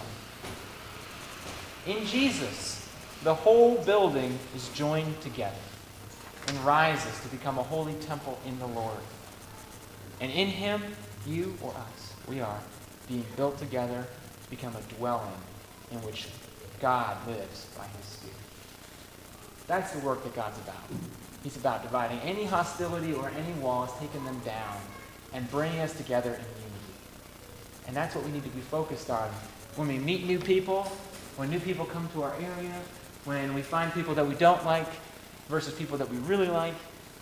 In 1.88 2.06
Jesus, 2.06 2.88
the 3.24 3.34
whole 3.34 3.84
building 3.84 4.38
is 4.56 4.70
joined 4.70 5.20
together 5.22 5.56
and 6.47 6.58
rises 6.60 7.20
to 7.22 7.28
become 7.30 7.58
a 7.58 7.64
holy 7.64 7.95
temple 7.95 8.39
in 8.45 8.58
the 8.60 8.68
Lord. 8.68 8.99
And 10.20 10.32
in 10.32 10.47
him, 10.47 10.82
you 11.26 11.58
or 11.62 11.72
us, 11.72 12.14
we 12.28 12.39
are 12.39 12.60
being 13.08 13.26
built 13.36 13.58
together 13.58 14.06
to 14.43 14.49
become 14.49 14.76
a 14.76 14.95
dwelling 14.95 15.32
in 15.91 15.97
which 16.04 16.28
God 16.80 17.18
lives 17.28 17.66
by 17.78 17.86
his 17.97 18.06
Spirit. 18.06 18.36
That's 19.68 19.91
the 19.91 19.99
work 20.06 20.24
that 20.24 20.36
God's 20.36 20.60
about. 20.60 20.84
He's 21.43 21.58
about 21.58 21.82
dividing 21.82 22.20
any 22.20 22.45
hostility 22.45 23.14
or 23.14 23.30
any 23.30 23.54
walls, 23.60 23.89
taking 23.99 24.24
them 24.26 24.39
down, 24.45 24.78
and 25.34 25.49
bringing 25.49 25.80
us 25.80 25.93
together 25.93 26.30
in 26.30 26.39
unity. 26.39 26.71
And 27.88 27.96
that's 27.96 28.16
what 28.16 28.24
we 28.24 28.32
need 28.32 28.44
to 28.44 28.50
be 28.50 28.62
focused 28.62 29.10
on. 29.10 29.30
When 29.76 29.88
we 29.88 29.98
meet 29.98 30.26
new 30.26 30.40
people, 30.40 30.84
when 31.38 31.50
new 31.50 31.60
people 31.60 31.86
come 31.86 32.08
to 32.14 32.24
our 32.24 32.34
area, 32.36 32.82
when 33.26 33.54
we 33.54 33.62
find 33.62 33.94
people 33.94 34.14
that 34.16 34.28
we 34.28 34.36
don't 34.36 34.64
like 34.66 34.88
versus 35.48 35.74
people 35.74 35.98
that 35.98 36.10
we 36.10 36.18
really 36.18 36.48
like, 36.48 36.76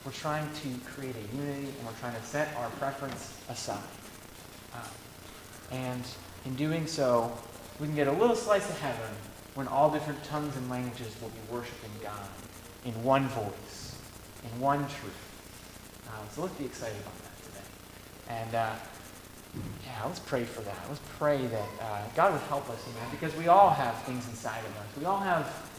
we're 0.05 0.11
trying 0.11 0.47
to 0.53 0.69
create 0.91 1.15
a 1.15 1.35
unity 1.35 1.67
and 1.67 1.85
we're 1.85 1.99
trying 1.99 2.15
to 2.15 2.23
set 2.23 2.55
our 2.57 2.69
preference 2.71 3.37
aside. 3.49 3.79
Uh, 4.73 4.77
and 5.71 6.03
in 6.45 6.55
doing 6.55 6.87
so, 6.87 7.37
we 7.79 7.87
can 7.87 7.95
get 7.95 8.07
a 8.07 8.11
little 8.11 8.35
slice 8.35 8.69
of 8.69 8.79
heaven 8.79 9.15
when 9.55 9.67
all 9.67 9.89
different 9.89 10.23
tongues 10.23 10.55
and 10.55 10.69
languages 10.69 11.13
will 11.21 11.29
be 11.29 11.53
worshiping 11.53 11.91
God 12.01 12.27
in 12.85 12.93
one 13.03 13.27
voice 13.29 13.79
in 14.43 14.59
one 14.59 14.79
truth. 14.79 16.07
Um, 16.07 16.25
so 16.31 16.41
let's 16.41 16.53
be 16.55 16.65
excited 16.65 16.97
about 17.01 17.17
that 17.23 17.43
today. 17.43 17.65
And 18.29 18.55
uh, 18.55 18.75
yeah, 19.55 20.05
let's 20.05 20.19
pray 20.19 20.43
for 20.43 20.61
that. 20.61 20.77
Let's 20.87 21.01
pray 21.17 21.45
that 21.47 21.67
uh, 21.81 22.01
God 22.15 22.33
would 22.33 22.41
help 22.43 22.69
us 22.69 22.85
in 22.87 22.93
that 22.95 23.11
because 23.11 23.35
we 23.35 23.47
all 23.47 23.69
have 23.69 24.01
things 24.03 24.27
inside 24.29 24.59
of 24.59 24.77
us. 24.77 24.85
We 24.97 25.05
all 25.05 25.19
have 25.19 25.69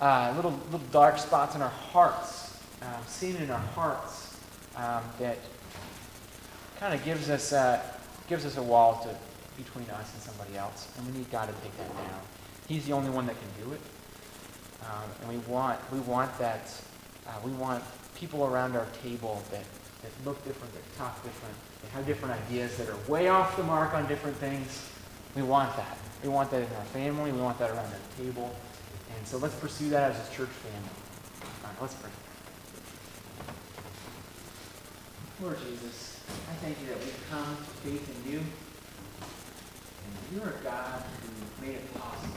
uh, 0.00 0.32
little 0.36 0.58
little 0.70 0.86
dark 0.92 1.18
spots 1.18 1.54
in 1.54 1.62
our 1.62 1.70
hearts, 1.70 2.58
um, 2.82 3.02
sin 3.06 3.36
in 3.36 3.50
our 3.50 3.58
hearts 3.58 4.38
um, 4.76 5.02
that 5.18 5.38
kind 6.78 6.94
of 6.94 7.04
gives 7.04 7.28
us 7.30 7.52
uh, 7.52 7.82
gives 8.28 8.44
us 8.44 8.56
a 8.56 8.62
wall 8.62 9.02
to 9.02 9.62
between 9.62 9.88
us 9.90 10.12
and 10.12 10.22
somebody 10.22 10.56
else, 10.56 10.88
and 10.96 11.06
we 11.06 11.18
need 11.18 11.30
God 11.30 11.46
to 11.48 11.54
take 11.62 11.76
that 11.78 11.88
down. 11.96 12.20
He's 12.68 12.86
the 12.86 12.92
only 12.92 13.10
one 13.10 13.26
that 13.26 13.36
can 13.38 13.64
do 13.64 13.72
it, 13.72 13.80
um, 14.82 15.10
and 15.22 15.30
we 15.30 15.38
want 15.50 15.80
we 15.92 16.00
want 16.00 16.36
that 16.38 16.72
uh, 17.26 17.30
we 17.44 17.52
want 17.52 17.82
people 18.14 18.44
around 18.44 18.76
our 18.76 18.86
table 19.02 19.42
that 19.50 19.64
that 20.02 20.12
look 20.24 20.44
different, 20.44 20.72
that 20.74 20.96
talk 20.96 21.22
different, 21.24 21.54
that 21.82 21.90
have 21.92 22.06
different 22.06 22.34
ideas, 22.46 22.76
that 22.78 22.88
are 22.88 23.10
way 23.10 23.28
off 23.28 23.56
the 23.56 23.62
mark 23.62 23.94
on 23.94 24.06
different 24.06 24.36
things. 24.36 24.88
We 25.34 25.42
want 25.42 25.76
that. 25.76 25.98
We 26.22 26.28
want 26.28 26.50
that 26.50 26.62
in 26.62 26.76
our 26.76 26.84
family. 26.86 27.32
We 27.32 27.40
want 27.40 27.58
that 27.58 27.70
around 27.70 27.92
our 27.92 28.24
table. 28.24 28.54
And 29.16 29.26
so 29.26 29.38
let's 29.38 29.54
pursue 29.54 29.90
that 29.90 30.12
as 30.12 30.28
a 30.28 30.32
church 30.32 30.48
family. 30.48 30.88
All 31.62 31.70
right, 31.70 31.82
let's 31.82 31.94
pray. 31.94 32.10
Lord 35.42 35.58
Jesus, 35.60 36.20
I 36.50 36.54
thank 36.64 36.80
you 36.80 36.86
that 36.88 36.98
we've 36.98 37.26
come 37.30 37.56
to 37.56 37.62
faith 37.86 38.24
in 38.26 38.32
you. 38.32 38.38
And 38.38 40.34
you 40.34 40.42
are 40.42 40.54
a 40.58 40.64
God 40.64 41.02
who 41.20 41.66
made 41.66 41.76
it 41.76 41.94
possible 41.94 42.34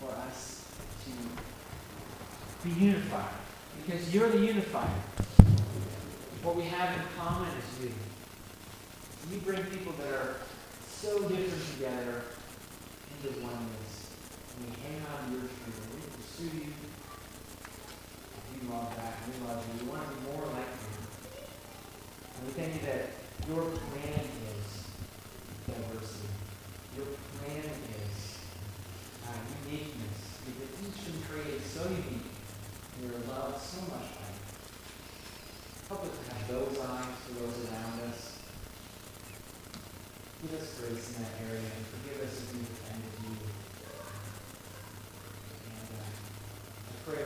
for 0.00 0.10
us 0.26 0.66
to 1.04 2.68
be 2.68 2.74
unified. 2.74 3.34
Because 3.84 4.12
you're 4.12 4.28
the 4.28 4.44
unifier. 4.44 4.90
What 6.42 6.56
we 6.56 6.62
have 6.64 6.96
in 6.96 7.04
common 7.18 7.48
is 7.52 7.84
you. 7.84 7.92
You 9.30 9.40
bring 9.44 9.62
people 9.64 9.92
that 10.00 10.08
are 10.08 10.36
so 10.88 11.20
different 11.28 11.60
together 11.76 12.24
into 13.12 13.44
oneness. 13.44 14.08
And 14.56 14.64
we 14.64 14.72
hang 14.80 15.04
on 15.04 15.32
your 15.32 15.44
tree 15.44 15.68
and 15.68 15.92
we 15.92 16.00
pursue 16.16 16.48
you. 16.64 16.72
We 18.56 18.72
love 18.72 18.88
that. 18.96 19.20
We 19.28 19.36
love 19.46 19.60
you. 19.68 19.84
We 19.84 19.92
want 19.92 20.08
to 20.08 20.16
be 20.16 20.32
more 20.32 20.48
like 20.56 20.72
you. 20.80 20.96
And 22.36 22.46
we 22.48 22.52
thank 22.56 22.72
you 22.72 22.88
that 22.88 23.12
your 23.44 23.76
plan 23.76 24.24
is 24.24 24.88
diversity. 25.68 26.32
Your 26.96 27.12
plan 27.36 27.68
is 27.68 28.40
uh, 29.28 29.36
uniqueness. 29.68 30.40
Because 30.48 30.72
each 30.88 31.04
been 31.04 31.20
created 31.28 31.60
so 31.68 31.84
unique. 31.84 32.32
And 32.96 33.12
your 33.12 33.20
love 33.28 33.60
so 33.60 33.82
much 33.92 34.08
like. 34.24 34.40
Help 35.90 36.04
us 36.04 36.10
to 36.22 36.29
those 36.50 36.78
eyes 36.82 37.14
for 37.26 37.32
those 37.38 37.56
around 37.70 38.00
us. 38.10 38.38
Give 40.42 40.54
us 40.58 40.80
grace 40.80 41.14
in 41.14 41.22
that 41.22 41.34
area 41.46 41.62
and 41.62 41.86
forgive 41.94 42.18
us 42.26 42.42
if 42.42 42.50
we've 42.52 42.66
offended 42.66 43.14
you. 43.22 43.34
And 45.70 45.88
uh, 45.94 46.10
I 46.90 46.94
pray, 47.06 47.22